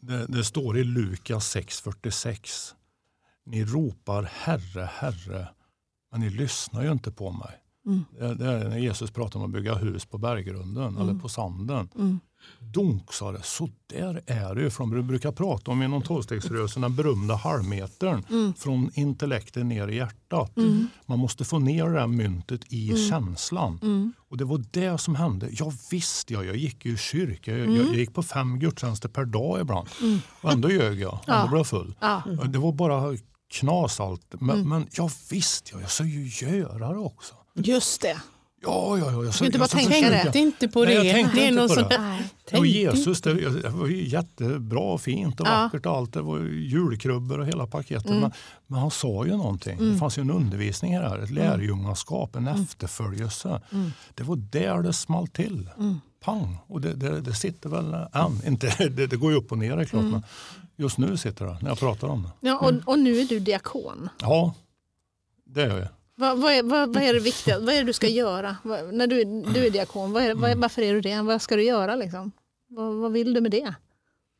[0.00, 2.72] Det, det står i Lukas 6.46.
[3.46, 5.48] Ni ropar Herre, Herre,
[6.12, 7.52] men ni lyssnar ju inte på mig.
[7.86, 8.04] Mm.
[8.18, 11.88] Det, det är när Jesus pratar om att bygga hus på berggrunden eller på sanden.
[11.98, 12.20] Mm.
[12.60, 14.70] Dunk sa det, så där är det ju.
[14.70, 18.54] För de brukar prata om inom tolvstegsrörelsen den berömda halvmetern Mm.
[18.54, 20.52] från intellekten ner i hjärtat.
[21.06, 23.08] Man måste få ner det här myntet i Mm.
[23.10, 24.12] känslan.
[24.28, 25.48] Och det var det som hände.
[25.52, 27.50] Ja visst, ja, jag gick ju i kyrka.
[27.50, 27.76] Jag, Mm.
[27.76, 29.88] jag, jag gick på fem gudstjänster per dag ibland.
[30.40, 31.12] Och ändå ljög jag.
[31.12, 31.46] Ändå Ja.
[31.48, 31.94] blev jag full.
[32.00, 32.22] Ja.
[32.48, 33.16] Det var bara
[33.50, 34.34] knas allt.
[34.40, 34.68] Men, Mm.
[34.68, 36.28] men ja visst, ja, jag ska ju
[36.58, 37.34] göra det också.
[37.56, 38.20] Just det.
[38.62, 39.24] Ja, ja, ja.
[39.24, 40.22] Jag ska, inte jag bara tänka det.
[40.22, 41.04] Tänkte inte på Nej, det.
[41.04, 41.98] jag tänkte det är inte någon på sån det.
[41.98, 42.58] Nej.
[42.60, 45.62] Och Jesus, det, det var ju jättebra och fint och Ja.
[45.62, 46.12] vackert och allt.
[46.12, 48.10] Det var ju julkrubbor och hela paketet.
[48.10, 48.32] Men,
[48.66, 49.78] men han sa ju någonting.
[49.78, 49.92] Mm.
[49.92, 51.18] Det fanns ju en undervisning i det här.
[51.18, 53.60] Ett lärjungaskap, en efterföljelse.
[53.72, 53.90] Mm.
[54.14, 55.70] Det var där det small till.
[56.24, 56.58] Pang!
[56.66, 58.40] Och det, det, det sitter väl än.
[58.46, 59.86] Inte, det, det går ju upp och ner är Mm.
[59.86, 60.04] klart.
[60.04, 60.22] Men
[60.76, 62.48] just nu sitter det när jag pratar om det.
[62.48, 64.08] Ja, och, och nu är du diakon.
[64.20, 64.54] Ja,
[65.46, 65.88] Det är jag.
[66.16, 67.58] Vad, vad, är, vad, vad är det viktiga?
[67.58, 68.56] Vad är det du ska göra?
[68.62, 71.22] Vad, när du, du är diakon, vad är, vad, är- varför är du det?
[71.22, 71.96] Vad ska du göra?
[71.96, 72.32] Liksom?
[72.68, 73.74] Vad, vill du med det?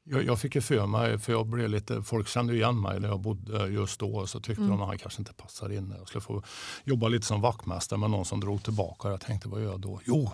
[0.08, 3.00] Jag, jag fick ju för mig, för jag blev lite, folk kände ju igen mig
[3.00, 4.26] där jag bodde just då.
[4.26, 5.94] Så tyckte de att han kanske inte passar in.
[5.98, 6.42] Jag skulle få
[6.84, 9.08] jobba lite som vaktmästare med någon som drog tillbaka.
[9.10, 10.00] Jag tänkte, vad gör jag då?
[10.04, 10.30] Jo,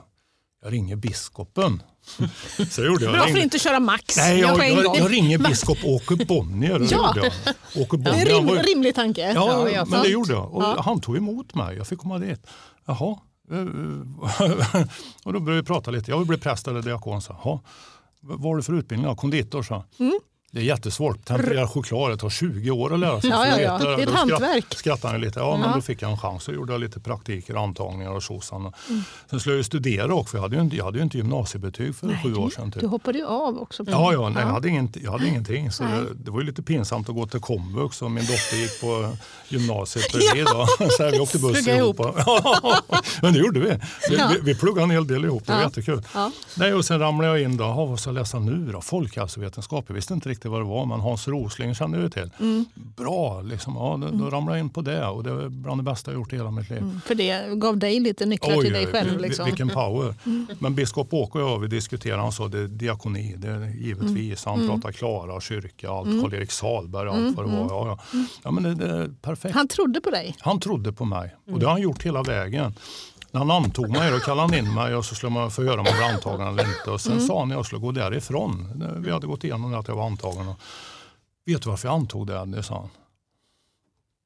[0.62, 1.82] jag ringer biskopen.
[2.70, 3.12] Så jag gjorde jag.
[3.12, 4.16] Bra för inte köra max.
[4.16, 6.88] Nej, Jag jag, jag, jag ringer biskop Åke Bonnier.
[6.90, 7.14] Ja.
[7.14, 9.32] Det är en rim, rimlig tanke.
[9.32, 10.54] Ja, Ja, men det gjorde jag.
[10.54, 10.82] Och Ja.
[10.84, 11.76] Han tog emot mig.
[11.76, 12.46] Jag fick komma dit.
[12.86, 13.18] Jaha.
[15.24, 16.10] och då började vi prata lite.
[16.10, 17.22] Jag vill bli präst eller diakon.
[17.22, 17.36] Så.
[17.44, 17.60] Jaha.
[18.20, 19.08] Vad har du för utbildning?
[19.10, 19.62] Ja, konditor.
[19.62, 19.84] Så.
[19.98, 20.20] Mm.
[20.54, 21.24] Det är jättesvårt.
[21.24, 22.10] Temperera choklad.
[22.10, 23.30] Det tar 20 år att lära sig.
[23.30, 23.78] Ja, ja, ja.
[23.78, 24.64] Det är ett Då hantverk.
[24.74, 25.40] Skrattade han lite.
[25.40, 25.74] Ja, men Ja.
[25.74, 26.42] då fick jag en chans.
[26.42, 28.60] Så gjorde lite praktiker, antagningar och tjosan.
[28.60, 29.02] Mm.
[29.30, 30.36] Sen skulle jag ju studera också.
[30.36, 32.72] Jag hade ju inte, jag hade ju inte gymnasiebetyg för sju år sedan.
[32.72, 32.80] Typ.
[32.80, 33.84] Du hoppade ju av också.
[33.86, 35.70] Ja, ja, nej, jag, hade inget, jag hade ingenting.
[35.72, 35.92] Så Nej.
[36.00, 39.16] det, det var ju lite pinsamt att gå till komvux och min dotter gick på
[39.48, 40.44] gymnasiet bredvid.
[40.52, 40.66] då.
[40.90, 42.00] Så här, vi åkte buss ihop.
[43.22, 43.70] Men det gjorde vi.
[44.10, 44.30] Vi, Ja.
[44.34, 45.64] vi, vi pluggade en hel del ihop, det var Ja.
[45.66, 46.02] jättekul.
[46.14, 46.30] Ja.
[46.56, 48.80] Nej, och sen ramlade jag in då, "Jaha, vad ska jag läsa nu då?
[48.80, 52.30] Folkhälsovetenskap, jag visste inte riktigt vad det var men Hans Rosling kände jag till.
[52.40, 52.64] Mm.
[52.74, 53.74] Bra, liksom.
[53.76, 56.18] ja, då, då ramlade jag in på det och det är bland det bästa jag
[56.18, 56.78] gjort i hela mitt liv.
[56.78, 59.20] Mm, För det gav dig lite nycklar till dig själv.
[59.20, 59.44] Liksom.
[59.44, 60.14] Vilken power.
[60.58, 64.44] Men biskop Åke och jag vi diskuterade, han sa det är diakoni, det är givetvis.
[64.44, 67.66] Han pratar Klara, kyrka, allt, Karl-Erik Salberg, allt vad det var.
[67.68, 68.24] Ja, ja.
[68.42, 69.54] ja, men det, det perfekt.
[69.54, 70.36] Han trodde på dig.
[70.40, 72.74] Han trodde på mig och det har han gjort hela vägen.
[73.32, 75.80] När han antog mig då kallade han in mig och så skulle man få höra
[75.80, 76.90] om jag var antagen eller inte.
[76.90, 79.96] Och sen sa han när jag skulle gå därifrån, vi hade gått igenom att jag
[79.96, 80.48] var antagen.
[80.48, 80.58] Och,
[81.46, 82.44] Vet du varför jag antog det?
[82.44, 82.88] Det sa han.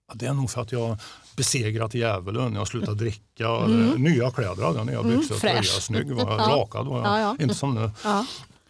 [0.08, 0.98] Ja, det är nog för att jag
[1.36, 3.48] besegrat djävulen, jag har slutat dricka.
[3.48, 5.40] Eller, nya kläder hade jag, nya byxor, fräsch.
[5.40, 6.56] tröja, snygg var jag, Ja.
[6.56, 7.06] rakad var jag.
[7.06, 7.36] Ja, ja.
[7.42, 7.90] Inte som nu.
[8.04, 8.26] Ja.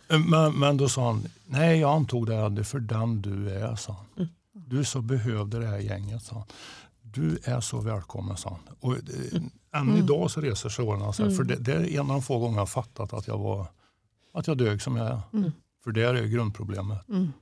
[0.09, 3.77] Men, men då sa han, nej jag antog det Adde, för den du är.
[3.77, 4.29] Sa han.
[4.53, 6.23] Du så behövde det här gänget.
[6.23, 6.45] Sa han.
[7.13, 8.37] Du är så välkommen.
[8.37, 8.77] Sa han.
[8.81, 11.03] Och, eh, än idag så reser sig åren.
[11.03, 13.67] Alltså, För det, det är en av de få gånger jag fattat att jag, var,
[14.33, 15.21] att jag dög som jag är.
[15.85, 17.09] För det är grundproblemet.
[17.09, 17.33] Mm.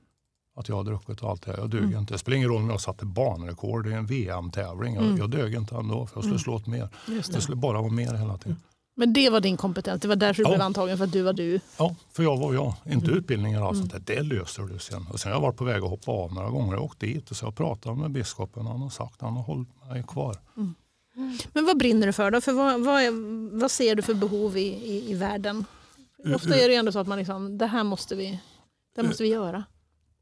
[0.57, 1.57] Att jag har druckit och allt det här.
[1.59, 2.13] Jag dög inte.
[2.13, 4.95] Det spelar ingen roll om jag satte banrekord i en VM-tävling.
[4.95, 6.89] Jag, jag dög inte ändå för jag skulle slå åt mer.
[7.07, 7.41] Just Det det.
[7.41, 8.57] skulle bara vara mer hela tiden.
[8.97, 10.01] Men det var din kompetens.
[10.01, 10.55] Det var därför du Ja.
[10.55, 11.59] blev antagen, för att du var du.
[11.77, 12.73] Ja, för jag var jag.
[12.85, 13.17] Inte Mm.
[13.17, 13.99] utbildningar och allt sånt där.
[14.15, 15.05] Det löser du sen.
[15.13, 16.71] Och sen har jag varit på väg att hoppa av några gånger.
[16.73, 18.65] Jag har åkt dit och så jag pratat med biskopen.
[18.65, 20.37] Han har sagt han har hållit mig kvar.
[21.53, 22.41] Men vad brinner du för då?
[22.41, 23.11] För vad, vad, är,
[23.59, 25.65] vad ser du för behov i, i, i världen?
[26.35, 28.39] Ofta är det ändå så att man liksom, det här måste vi,
[28.95, 29.63] det här måste vi göra.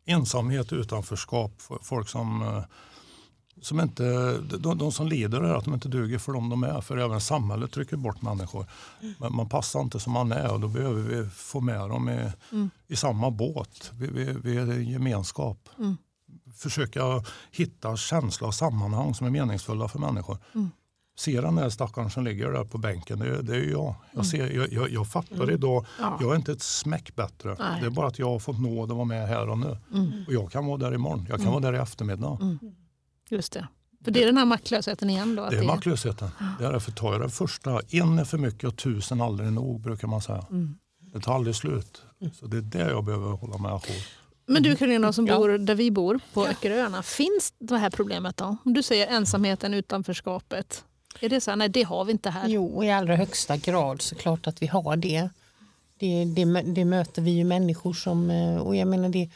[0.05, 1.51] Ensamhet, utanförskap,
[1.81, 2.63] folk som, eh,
[3.65, 6.81] som inte, de, de som lider är att de inte duger för dem de är.
[6.81, 8.65] För även samhället trycker bort människor.
[9.19, 12.31] Men man passar inte som man är och då behöver vi få med dem i,
[12.87, 13.91] i samma båt.
[13.93, 15.69] Vi, vi, vi är en gemenskap.
[16.57, 20.37] Försöka hitta känsla och sammanhang som är meningsfulla för människor.
[21.17, 23.95] Se den där stackaren som ligger där på bänken, det, är- det är jag.
[24.13, 26.17] Jag, ser, jag, jag, jag fattar idag, Ja.
[26.21, 27.55] jag är inte ett smäck bättre.
[27.59, 27.81] Nej.
[27.81, 29.77] Det är bara att jag har fått nåd att vara med här och nu.
[30.27, 32.57] Och jag kan vara där imorgon, jag kan vara där i eftermiddag.
[33.29, 33.67] Just det.
[34.03, 35.43] För det är den här maktlösheten igen då.
[35.43, 36.29] Att Det är maktlösheten.
[36.59, 37.81] Det är därför tar jag den första.
[37.89, 40.45] En är för mycket och tusen aldrig nog brukar man säga.
[41.13, 42.01] Det tar aldrig slut.
[42.39, 44.03] Så det är det jag behöver hålla med ajour.
[44.45, 45.37] Men du Carolina som Ja.
[45.37, 48.57] bor där vi bor på Öckeröarna, finns det här problemet då?
[48.65, 50.83] Om du säger ensamheten, utanförskapet.
[51.19, 52.47] Är det så här, nej det har vi inte här.
[52.47, 55.29] Jo, i allra högsta grad så klart att vi har det.
[55.99, 59.29] Det, det, det möter vi ju människor som, eh, och jag menar det,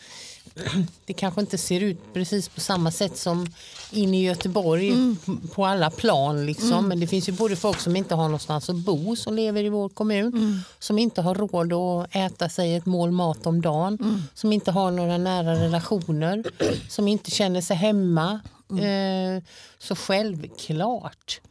[1.05, 3.47] det kanske inte ser ut precis på samma sätt som
[3.91, 4.91] inne i Göteborg
[5.25, 6.45] p- på alla plan.
[6.45, 6.87] Liksom.
[6.87, 9.69] Men det finns ju både folk som inte har någonstans att bo som lever i
[9.69, 10.61] vår kommun.
[10.79, 14.23] Som inte har råd att äta sig ett mål mat om dagen.
[14.33, 16.43] Som inte har några nära relationer.
[16.89, 18.39] som inte känner sig hemma.
[18.69, 19.43] Eh,
[19.79, 21.41] så självklart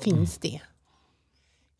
[0.00, 0.60] finns det.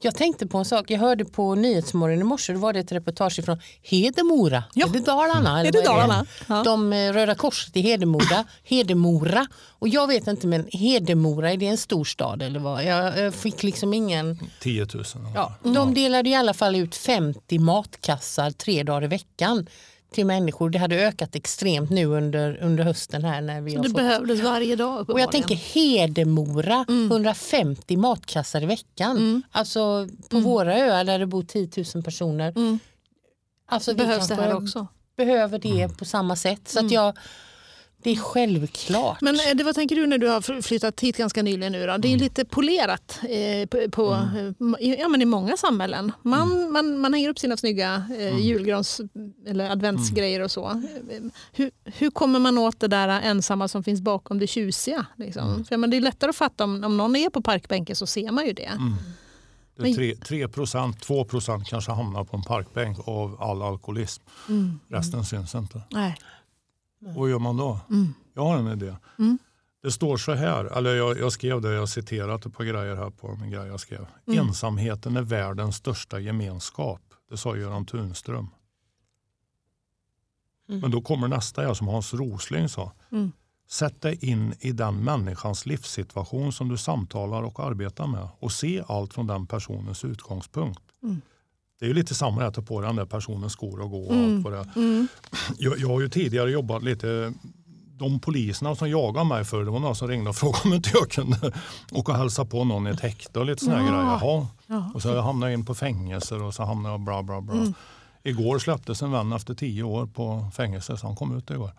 [0.04, 0.90] Jag tänkte på en sak.
[0.90, 2.52] Jag hörde på Nyhetsmorgon i morse.
[2.52, 4.64] Då var det ett reportage från Hedemora.
[4.74, 4.86] Ja.
[4.86, 5.60] Är det Dalarna?
[5.60, 6.26] eller Är det Dalarna?
[6.46, 6.62] Ja.
[6.62, 8.44] De eh, Röda Korset i Hedemora.
[8.64, 9.46] Hedemora.
[9.78, 12.84] Och jag vet inte, men Hedemora, är det en stor stad eller vad?
[12.84, 14.38] Jag, jag fick liksom ingen...
[14.60, 15.04] 10 000.
[15.34, 19.66] Ja, de delade i alla fall ut 50 matkassar tre dagar i veckan
[20.14, 20.70] till människor.
[20.70, 23.96] Det hade ökat extremt nu under, under hösten här när vi Så har det fått
[23.96, 27.10] behövdes varje dag och jag tänker Hedemora, Mm.
[27.12, 29.42] 150 matkassar i veckan.
[29.50, 30.50] Alltså på Mm.
[30.50, 32.54] våra öar där det bor 10 000 personer.
[33.66, 34.86] Alltså vi behövs det här också.
[35.16, 36.68] behöver det på samma sätt.
[36.68, 36.92] Så att Mm.
[36.92, 37.16] jag,
[38.04, 39.20] Det är självklart.
[39.20, 41.96] Men eh, det, vad tänker du när du har flyttat hit ganska nyligen nu då?
[41.96, 46.12] Det är ju lite polerat eh, på, på, eh, i- ja, men i många samhällen.
[46.22, 49.00] Man, man, man hänger upp sina snygga eh, julgrans
[49.46, 50.70] eller adventsgrejer och så.
[50.70, 55.06] Eh, Hur, hur kommer man åt det där ensamma som finns bakom det tjusiga?
[55.16, 55.64] Liksom?
[55.64, 58.30] För, men det är lättare att fatta om, om någon är på parkbänken så ser
[58.32, 58.70] man ju det.
[59.76, 63.62] Det Men- är 3, 3 procent, 2 procent kanske hamnar på en parkbänk av all
[63.62, 64.22] alkoholism.
[64.88, 65.80] Resten syns inte.
[65.90, 66.16] Nej.
[67.06, 67.80] Och vad gör man då?
[68.34, 68.96] Jag har en idé.
[69.82, 72.96] Det står så här, eller jag, jag skrev det, jag har citerat ett par grejer
[72.96, 74.06] här på en grej jag skrev.
[74.26, 77.00] Ensamheten är världens största gemenskap.
[77.30, 78.48] Det sa Göran Tunström.
[80.66, 82.92] Men då kommer nästa här som Hans Rosling sa.
[83.68, 88.82] Sätt dig in i den människans livssituation som du samtalar och arbetar med och se
[88.86, 90.82] allt från den personens utgångspunkt.
[91.84, 94.14] Det är ju lite samma att ta på den där personens skor och gå och
[94.14, 95.06] allt vad det är.
[95.58, 97.32] Jag, jag har ju tidigare jobbat lite
[97.98, 100.90] de poliserna som jagade mig för det var några som ringde och frågade om inte
[100.94, 101.52] jag kunde
[101.92, 104.02] åka och hälsa på någon i ett häkte och lite såna här grejer.
[104.68, 104.90] Jaha.
[104.94, 107.72] Och så hamnade jag in på fängelser och så hamnade jag bla bla bla.
[108.22, 111.70] Igår släpptes en vän efter tio år på fängelse så han kom ut igår.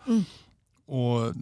[0.88, 1.34] Och,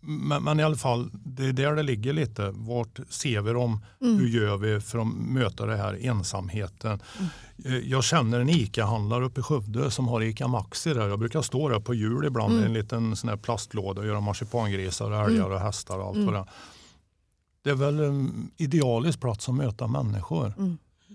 [0.00, 2.50] men, men i alla fall, det är där det ligger lite.
[2.54, 3.84] Vart ser vi dem?
[4.00, 7.00] Hur gör vi för att möta det här ensamheten?
[7.64, 11.08] Eh, Jag känner en ICA-handlare uppe i Skövde som har ICA Maxi där.
[11.08, 14.20] Jag brukar stå där på jul ibland i en liten sån här plastlåda och göra
[14.20, 16.44] marsipangrisar, och älgar och hästar och allt vad det.
[17.64, 20.52] Det är väl en idealisk plats att möta människor.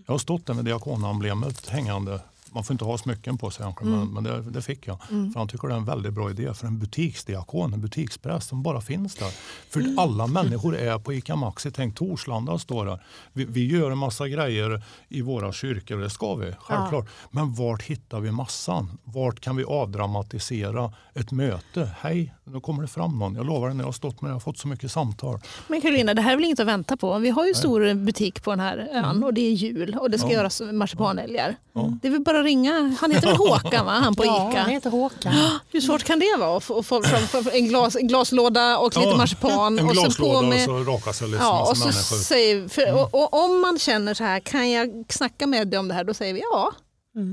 [0.07, 2.19] Jag har stått där med diakonemblemet hängande.
[2.55, 4.97] Man får inte ha smycken på sig egentligen, men, men det, det fick jag.
[5.07, 8.63] För han tycker det är en väldigt bra idé för en butiksdiakon, en butikspräst som
[8.63, 9.31] bara finns där.
[9.69, 11.71] För alla människor är på ICA Maxi.
[11.71, 13.03] Tänk Torslanda står där.
[13.33, 17.09] Vi, vi gör en massa grejer i våra kyrkor, det ska vi självklart.
[17.31, 18.97] Men vart hittar vi massan?
[19.03, 21.89] Vart kan vi avdramatisera ett möte?
[21.99, 23.35] Hej, nu kommer det fram någon.
[23.35, 25.39] Jag lovar när jag har stått med det, jag har fått så mycket samtal.
[25.67, 27.17] Men Karolina, det här är väl inget att vänta på?
[27.19, 30.17] Vi har ju stor butik på den här ön och det är jul och det
[30.17, 30.33] ska Ja.
[30.33, 31.55] göras marsipanälgar.
[32.01, 32.95] Det är väl bara att ringa.
[32.99, 33.91] Han heter väl Håkan, va?
[33.91, 34.59] han på ja, ICA?
[34.61, 35.33] han heter Håkan.
[35.71, 39.17] Hur svårt kan det vara att få, fram en, glas, en glaslåda och lite Ja,
[39.17, 39.79] marsipan?
[39.79, 42.93] En och glaslåda på med, och så raka sig liksom ja, och så säger, för,
[42.93, 46.03] och, och om man känner så här, kan jag snacka med dig om det här?
[46.03, 46.73] Då säger vi ja.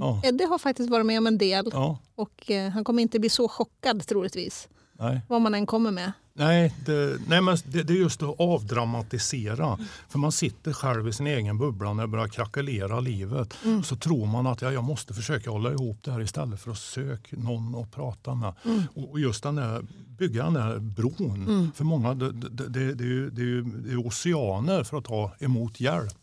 [0.00, 3.18] Ja, Eddie har faktiskt varit med om en del ja, och eh, han kommer inte
[3.18, 4.68] bli så chockad troligtvis.
[4.98, 5.20] nej.
[5.28, 6.12] Vad man än kommer med.
[6.34, 9.78] Nej, det, nej men det, det är just att avdramatisera.
[10.08, 13.54] För man sitter själv i sin egen bubbla när det börjar krackelera livet.
[13.84, 16.78] Så tror man att ja, jag måste försöka hålla ihop det här istället för att
[16.78, 18.52] söka någon att prata med.
[18.94, 19.84] Och, och just den där,
[20.18, 21.72] bygga den där bron.
[21.74, 24.96] För många det, det, det, det, är ju, det, är ju, det är oceaner för
[24.96, 26.18] att ta emot hjälp.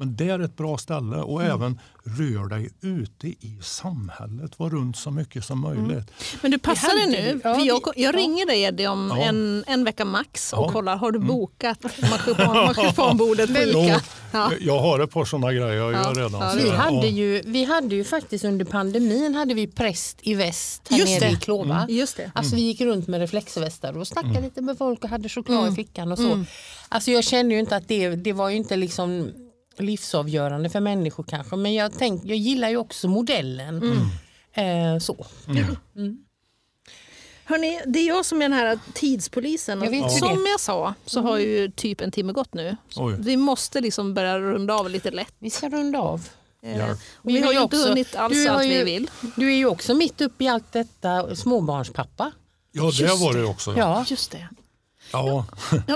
[0.00, 4.58] Men det är ett bra ställe och även rör dig ute i samhället.
[4.58, 6.10] Var runt så mycket som möjligt.
[6.42, 7.40] Men du passar det nu.
[7.44, 9.22] ja, för jag, jag ringer dig Eddie om Ja.
[9.24, 10.72] en, en vecka max och Ja.
[10.72, 14.00] kollar, har du bokat marsipan, marsipanbordet på ICA?
[14.32, 14.52] Ja.
[14.60, 16.02] Jag har ett par sådana grejer jag Ja.
[16.04, 16.56] gör redan.
[16.58, 20.98] Vi hade, ju, vi hade ju faktiskt under pandemin hade vi präst i väst här
[20.98, 21.26] Just nere det.
[21.26, 21.36] Mm.
[21.38, 21.86] i Klåva.
[21.88, 22.30] Just det.
[22.34, 25.76] Alltså vi gick runt med reflexvästar och snackade lite med folk och hade choklad i
[25.76, 26.44] fickan och så.
[26.88, 29.30] Alltså jag kände ju inte att det, det var ju inte liksom
[29.82, 33.82] livsavgörande för människor kanske men jag, tänk, jag gillar ju också modellen.
[34.52, 35.26] Eh, så.
[37.44, 39.82] Hörrni, det är jag som är den här tidspolisen.
[39.82, 40.50] Jag som det.
[40.50, 42.76] jag sa så har ju typ en timme gått nu.
[43.18, 45.34] Vi måste liksom börja runda av lite lätt.
[45.38, 46.28] Vi ska runda av.
[46.62, 49.10] Eh, och vi har ju inte också- hunnit alls du har allt vi ju- vill.
[49.36, 52.32] Du är ju också mitt uppe i allt detta småbarnspappa.
[52.72, 53.74] Ja, det Just var det också.
[53.76, 54.04] Ja.
[54.08, 54.48] Just det.
[55.12, 55.44] Ja.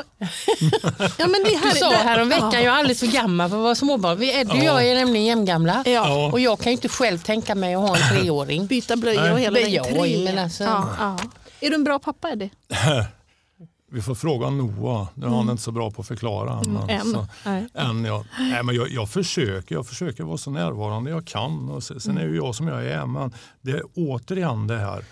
[1.18, 2.60] Ja, men det här, Du sa häromveckan, Ja.
[2.60, 4.18] jag är alldeles för gammal för att vara småbarn.
[4.18, 5.82] Vi, Eddie och jag är nämligen jämngamla.
[5.86, 6.30] Ja.
[6.32, 8.66] Och jag kan ju inte själv tänka mig att ha en treåring.
[8.66, 10.24] Byta blöjor hela Men den jag, tre.
[10.24, 11.18] men alltså- ja, ja.
[11.60, 12.50] Är du en bra pappa Eddie?
[13.92, 15.06] Vi får fråga Noah.
[15.14, 16.52] Nu är han inte så bra på att förklara.
[16.52, 17.12] än, men än.
[17.12, 17.66] så- Nej.
[17.74, 18.24] än ja.
[18.38, 21.68] Nej, men jag, jag, försöker, jag försöker vara så närvarande jag kan.
[21.70, 23.06] Och sen, sen är ju jag som jag är.
[23.06, 25.04] Men det är återigen det här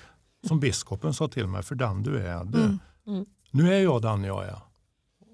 [0.49, 1.63] som biskopen sa till mig.
[1.63, 2.45] För den du är.
[2.45, 2.79] Det.
[3.51, 4.70] Nu är jag den jag är.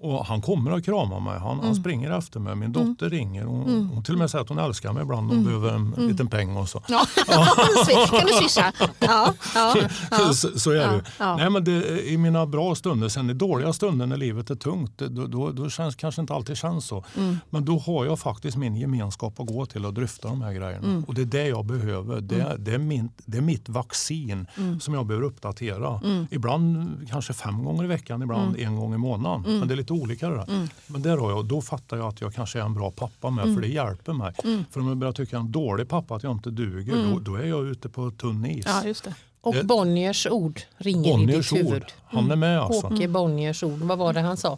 [0.01, 1.39] Och han kommer att krama mig.
[1.39, 2.55] Han, han springer efter mig.
[2.55, 3.43] Min dotter ringer.
[3.43, 5.29] Hon, hon till och med säger att hon älskar mig ibland.
[5.29, 6.81] Hon behöver en liten peng och så.
[6.87, 7.05] Ja.
[8.09, 8.73] kan du swisha?
[8.99, 9.75] Ja, ja,
[10.11, 10.17] ja.
[10.33, 11.03] så, så är det.
[11.19, 14.97] Nej, men det, I mina bra stunder, sen i dåliga stunder när livet är tungt,
[14.97, 17.05] då, då, då känns kanske inte alltid känns så.
[17.17, 17.37] Mm.
[17.49, 20.87] Men då har jag faktiskt min gemenskap att gå till och dryfta de här grejerna.
[20.87, 21.03] Mm.
[21.03, 22.21] Och det är det jag behöver.
[22.21, 24.79] Det, det, är, min, det är mitt vaccin Mm.
[24.79, 26.01] som jag behöver uppdatera.
[26.31, 28.67] Ibland kanske fem gånger i veckan, ibland Mm.
[28.67, 29.59] en gång i månaden.
[29.59, 30.67] Men det är lite olika det där.
[30.87, 33.43] Men där har jag, då fattar jag att jag kanske är en bra pappa med,
[33.43, 33.55] Mm.
[33.55, 34.33] för det hjälper mig.
[34.71, 37.45] För om jag börjar tycka en dålig pappa, att jag inte duger, då, då är
[37.47, 38.65] jag ute på tunn is.
[38.67, 39.15] ja, just det.
[39.41, 41.69] Och Det- Bonniers ord ringer Bonniers i ditt ord.
[41.73, 41.83] huvud.
[42.05, 42.87] Han är med alltså.
[42.87, 43.79] Åke Bonniers ord.
[43.79, 44.57] Vad var det han sa?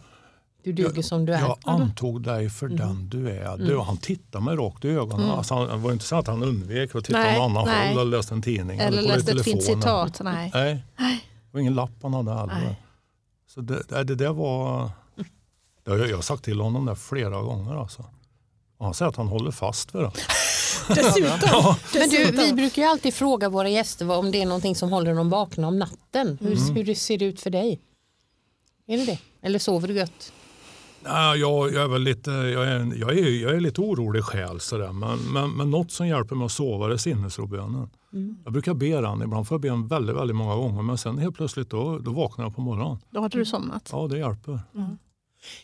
[0.64, 1.40] Du duger som du är.
[1.40, 3.56] Jag antog dig för den du är.
[3.56, 5.30] Du, han tittade mig rakt i ögonen.
[5.30, 7.88] Alltså, han, det var inte så att han undvek att titta Nej, åt annan nej.
[7.94, 8.78] håll eller läste en tidning.
[8.78, 10.20] Eller i läste ett fint citat.
[10.24, 10.50] Nej.
[10.54, 12.76] Nej, det var ingen lapp han hade heller.
[13.54, 14.90] Så det, det, det där var...
[15.90, 17.80] Har jag, jag har sagt till honom det flera gånger.
[17.80, 18.04] Alltså.
[18.78, 20.12] Och han säger att han håller fast vid det.
[20.88, 21.74] Dessutom.
[21.94, 25.14] Men du, vi brukar ju alltid fråga våra gäster om det är någonting som håller
[25.14, 26.38] dem vakna om natten.
[26.40, 26.74] Hur, Mm.
[26.76, 27.80] hur det ser det ut för dig?
[28.86, 29.18] Är det det?
[29.42, 30.32] Eller sover du gött?
[31.04, 34.60] Nej, jag, jag är väl lite, jag är, jag är, jag är lite orolig själ
[34.60, 34.92] sådär.
[34.92, 37.90] Men, men, men något som hjälper mig att sova det är sinnesrobönen.
[38.44, 40.82] Jag brukar be den, ibland får jag be den väldigt, väldigt många gånger.
[40.82, 42.98] Men sen helt plötsligt då, då vaknar jag på morgonen.
[43.10, 43.88] Då hade du somnat.
[43.92, 44.60] Ja, det hjälper.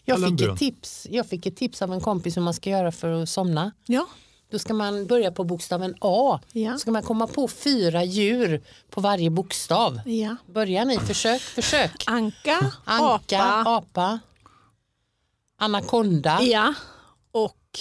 [0.05, 2.93] Jag fick, ett tips, jag fick ett tips av en kompis hur man ska göra
[2.93, 3.72] för att somna.
[3.87, 4.07] Ja.
[4.51, 6.41] Då ska man börja på bokstaven A.
[6.53, 6.72] Ja.
[6.72, 10.01] Så ska man komma på fyra djur på varje bokstav.
[10.07, 10.37] ja.
[10.47, 10.99] Börjar ni?
[10.99, 12.05] Försök, försök.
[12.07, 13.70] Anka, Anka, apa.
[13.70, 14.18] apa.
[15.59, 16.43] Anakonda.
[16.43, 16.74] Ja.
[17.33, 17.79] Och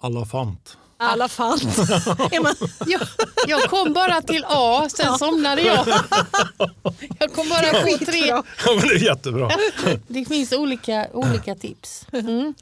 [0.00, 0.76] Allafant.
[1.00, 2.54] Är man-
[2.86, 3.00] Jag,
[3.48, 5.86] jag kom bara till A, sen somnade jag.
[7.18, 8.26] Jag kom bara på tre.
[8.26, 9.50] Ja, men det är jättebra.
[10.08, 12.06] Det finns olika, olika tips.
[12.12, 12.54] Mm.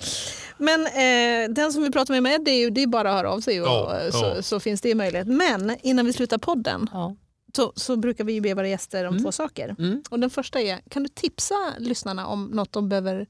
[0.58, 3.16] Men eh, den som vi pratar med med det är ju det är bara att
[3.16, 4.42] höra av sig och, Ja, så, ja.
[4.42, 5.26] så finns det möjlighet.
[5.26, 7.16] Men innan vi slutar podden Ja.
[7.56, 9.74] så, så brukar vi ju be våra gäster om två saker.
[9.78, 10.02] Mm.
[10.10, 13.26] Och den första är, kan du tipsa lyssnarna om något de behöver eh,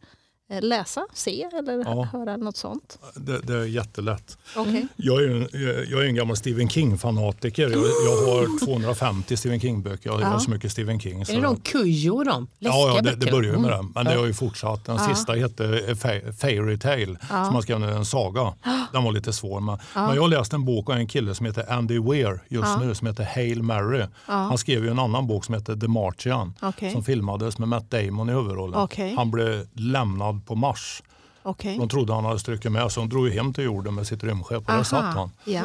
[0.61, 2.09] läsa, se eller Ja.
[2.12, 2.99] höra något sånt?
[3.14, 4.38] Det, det är jättelätt.
[4.57, 4.86] Okej.
[4.97, 5.49] Jag är, ju en,
[5.90, 7.62] jag är en gammal Stephen King-fanatiker.
[7.70, 10.11] Jag, jag har 250 Stephen King-böcker.
[10.11, 10.38] Jag gillar Ja.
[10.40, 11.26] så mycket Stephen King.
[11.26, 12.47] Så Är det de Kujo de?
[12.59, 13.86] Läskiga Ja, ja det, det börjar ju med Mm.
[13.86, 13.92] det.
[13.94, 14.84] Men det har ju fortsatt.
[14.84, 15.09] Den Ja.
[15.14, 17.44] sista hette eh, Fa- Fairy Tale Ja.
[17.44, 18.55] som man skrev en saga.
[18.92, 19.61] Den var lite svår.
[19.61, 22.66] Men, men jag har läst en bok av en kille som heter Andy Weir just
[22.68, 22.80] Ja.
[22.84, 24.05] nu som heter Hail Mary.
[24.24, 26.92] Han skrev ju en annan bok som heter The Martian Okej.
[26.92, 28.80] som filmades med Matt Damon i huvudrollen.
[28.80, 29.14] Okej.
[29.16, 31.03] Han blev lämnad på Mars.
[31.43, 31.78] Okej.
[31.78, 34.68] De trodde han hade strukit med så de drog hem till jorden med sitt rymdskepp
[34.68, 35.62] och där satt han Ja.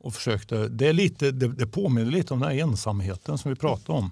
[0.00, 0.68] och försökte.
[0.68, 4.10] Det, är lite, det, det påminner lite om den här ensamheten som vi pratade om.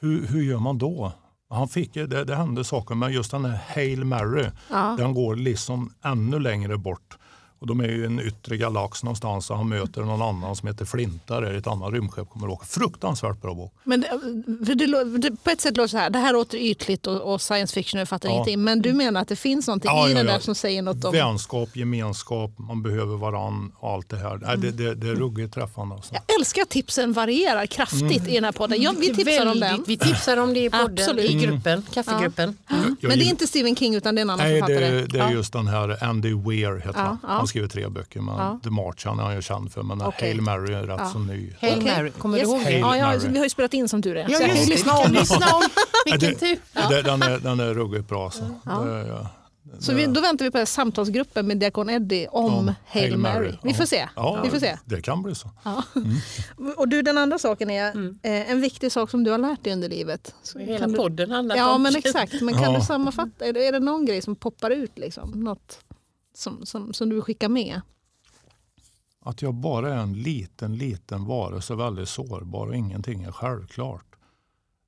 [0.00, 1.12] Hur, hur gör man då?
[1.50, 4.94] Han fick, det, det hände saker men just den här Hail Mary Ja.
[4.98, 7.18] den går liksom ännu längre bort.
[7.62, 10.68] Och de är ju i en yttre galax någonstans och han möter någon annan som
[10.68, 12.66] heter Flinta där i ett annat rymdskepp kommer att åka.
[12.66, 13.74] Fruktansvärt bra bok.
[13.84, 14.08] Men det,
[14.66, 17.32] för det, det, på ett sätt låter det så här, det här låter ytligt och,
[17.34, 18.32] och science fiction, jag fattar Ja.
[18.34, 18.64] ingenting.
[18.64, 20.32] Men du menar att det finns någonting Ja, i ja, den ja.
[20.32, 21.12] där som säger något om...
[21.12, 24.38] Vänskap, gemenskap, man behöver varann och allt det här.
[24.42, 25.94] Nej, det, det, det är ruggigt träffande.
[25.94, 26.14] Alltså.
[26.14, 28.28] Jag älskar att tipsen varierar kraftigt Mm.
[28.30, 28.82] i den här podden.
[28.82, 29.60] Ja, vi tipsar om den.
[29.60, 31.30] Väldigt- Vi tipsar om det i podden, Absolut.
[31.30, 32.56] i gruppen, kaffegruppen.
[32.68, 34.90] Jag Men det är inte Stephen King utan det är en annan Nej, författare.
[34.90, 35.32] det, det är Ja.
[35.32, 37.40] just den här Andy Weir heter Ja, han.
[37.54, 37.62] Ja.
[37.62, 38.60] Han skriver tre böcker, men Ja.
[38.64, 39.82] The Martian är han ju känd för.
[39.82, 40.28] Men Okej.
[40.28, 41.10] Hail Mary är rätt Ja.
[41.12, 41.52] så ny.
[41.60, 41.96] Hail Okej.
[41.96, 42.48] Mary, kommer Yes.
[42.48, 42.64] du ihåg det?
[42.64, 43.28] Hail Ja, ja, Mary.
[43.28, 44.28] vi har ju spelat in som tur är.
[44.30, 44.66] Ja, Så jag det.
[44.66, 45.12] lyssna om.
[45.12, 45.62] Lyssna om.
[46.04, 46.58] Vilken tur.
[46.88, 48.30] det, den, är, den är ruggigt bra.
[48.30, 48.42] Så.
[48.64, 49.28] Det, ja.
[49.78, 53.52] Så vi, då väntar vi på samtalsgruppen med Diakon Eddie om Om Hail Mary.
[53.62, 53.74] Vi Ja.
[53.76, 54.08] får se.
[54.16, 54.78] Ja, Vi får se.
[54.84, 55.50] Det kan bli så.
[56.76, 58.18] Och du, den andra saken är Mm.
[58.22, 60.34] eh, en viktig sak som du har lärt dig under livet.
[60.42, 62.40] Så Hela du, podden handlar ja, om men exakt.
[62.42, 62.78] Men kan Ja.
[62.78, 63.44] du sammanfatta?
[63.46, 64.98] Är det, är det någon grej som poppar ut?
[64.98, 65.30] Liksom?
[65.30, 65.78] Något
[66.42, 67.80] som, som, som du vill skicka med?
[69.20, 74.06] Att jag bara är en liten, liten varelse, väldigt sårbar och ingenting är självklart.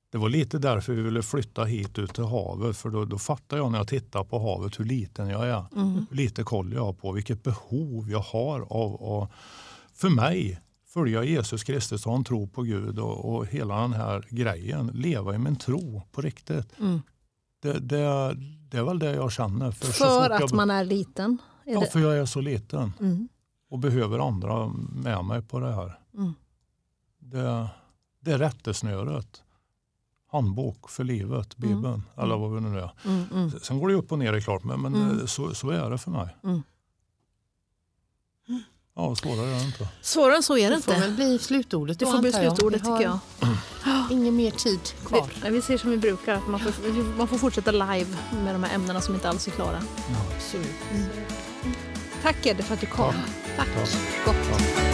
[0.09, 2.77] Det var lite därför vi ville flytta hit ut till havet.
[2.77, 5.65] För då, då fattar jag när jag tittar på havet hur liten jag är.
[5.75, 6.05] Mm.
[6.09, 9.27] Hur lite koll jag har på vilket behov jag har av, av
[9.93, 13.93] för mig, följa Jesus Kristus och ha en tro på Gud och, och hela den
[13.93, 14.87] här grejen.
[14.87, 16.79] Leva i min tro på riktigt.
[16.79, 17.01] Mm.
[17.61, 18.37] Det, det,
[18.75, 19.71] det är väl det jag känner.
[19.71, 21.37] För, För fort jag, att man är liten?
[21.65, 21.85] Är Ja, det?
[21.87, 23.27] för jag är så liten Mm.
[23.69, 25.99] och behöver andra med mig på det här.
[26.17, 26.33] Mm.
[27.19, 27.67] Det,
[28.19, 29.41] det är rättesnöret.
[30.31, 32.91] Handbok för livet, Bibeln, eller vad det nu är.
[33.05, 33.51] Mm, mm.
[33.51, 35.27] Sen går det upp och ner är klart, men, men Mm.
[35.27, 36.35] så, så är det för mig.
[38.97, 39.09] Mm.
[39.09, 39.87] Ja, svårare är det inte.
[40.01, 41.07] Svårare än så är det Det får inte.
[41.07, 42.39] väl bli slutordet Det får bli jag.
[42.41, 43.19] slutordet har tycker jag.
[44.11, 45.27] Ingen mer tid kvar.
[45.43, 48.05] Vi, vi ser som vi brukar, att man får, man får fortsätta live
[48.43, 49.81] med de här ämnena som inte alls är klara.
[50.35, 50.67] Absolut.
[52.23, 53.13] Tack Eddie för att du kom.
[53.57, 53.67] Tack.
[53.75, 53.81] Ja.
[54.25, 54.35] Gott.
[54.51, 54.84] Ja.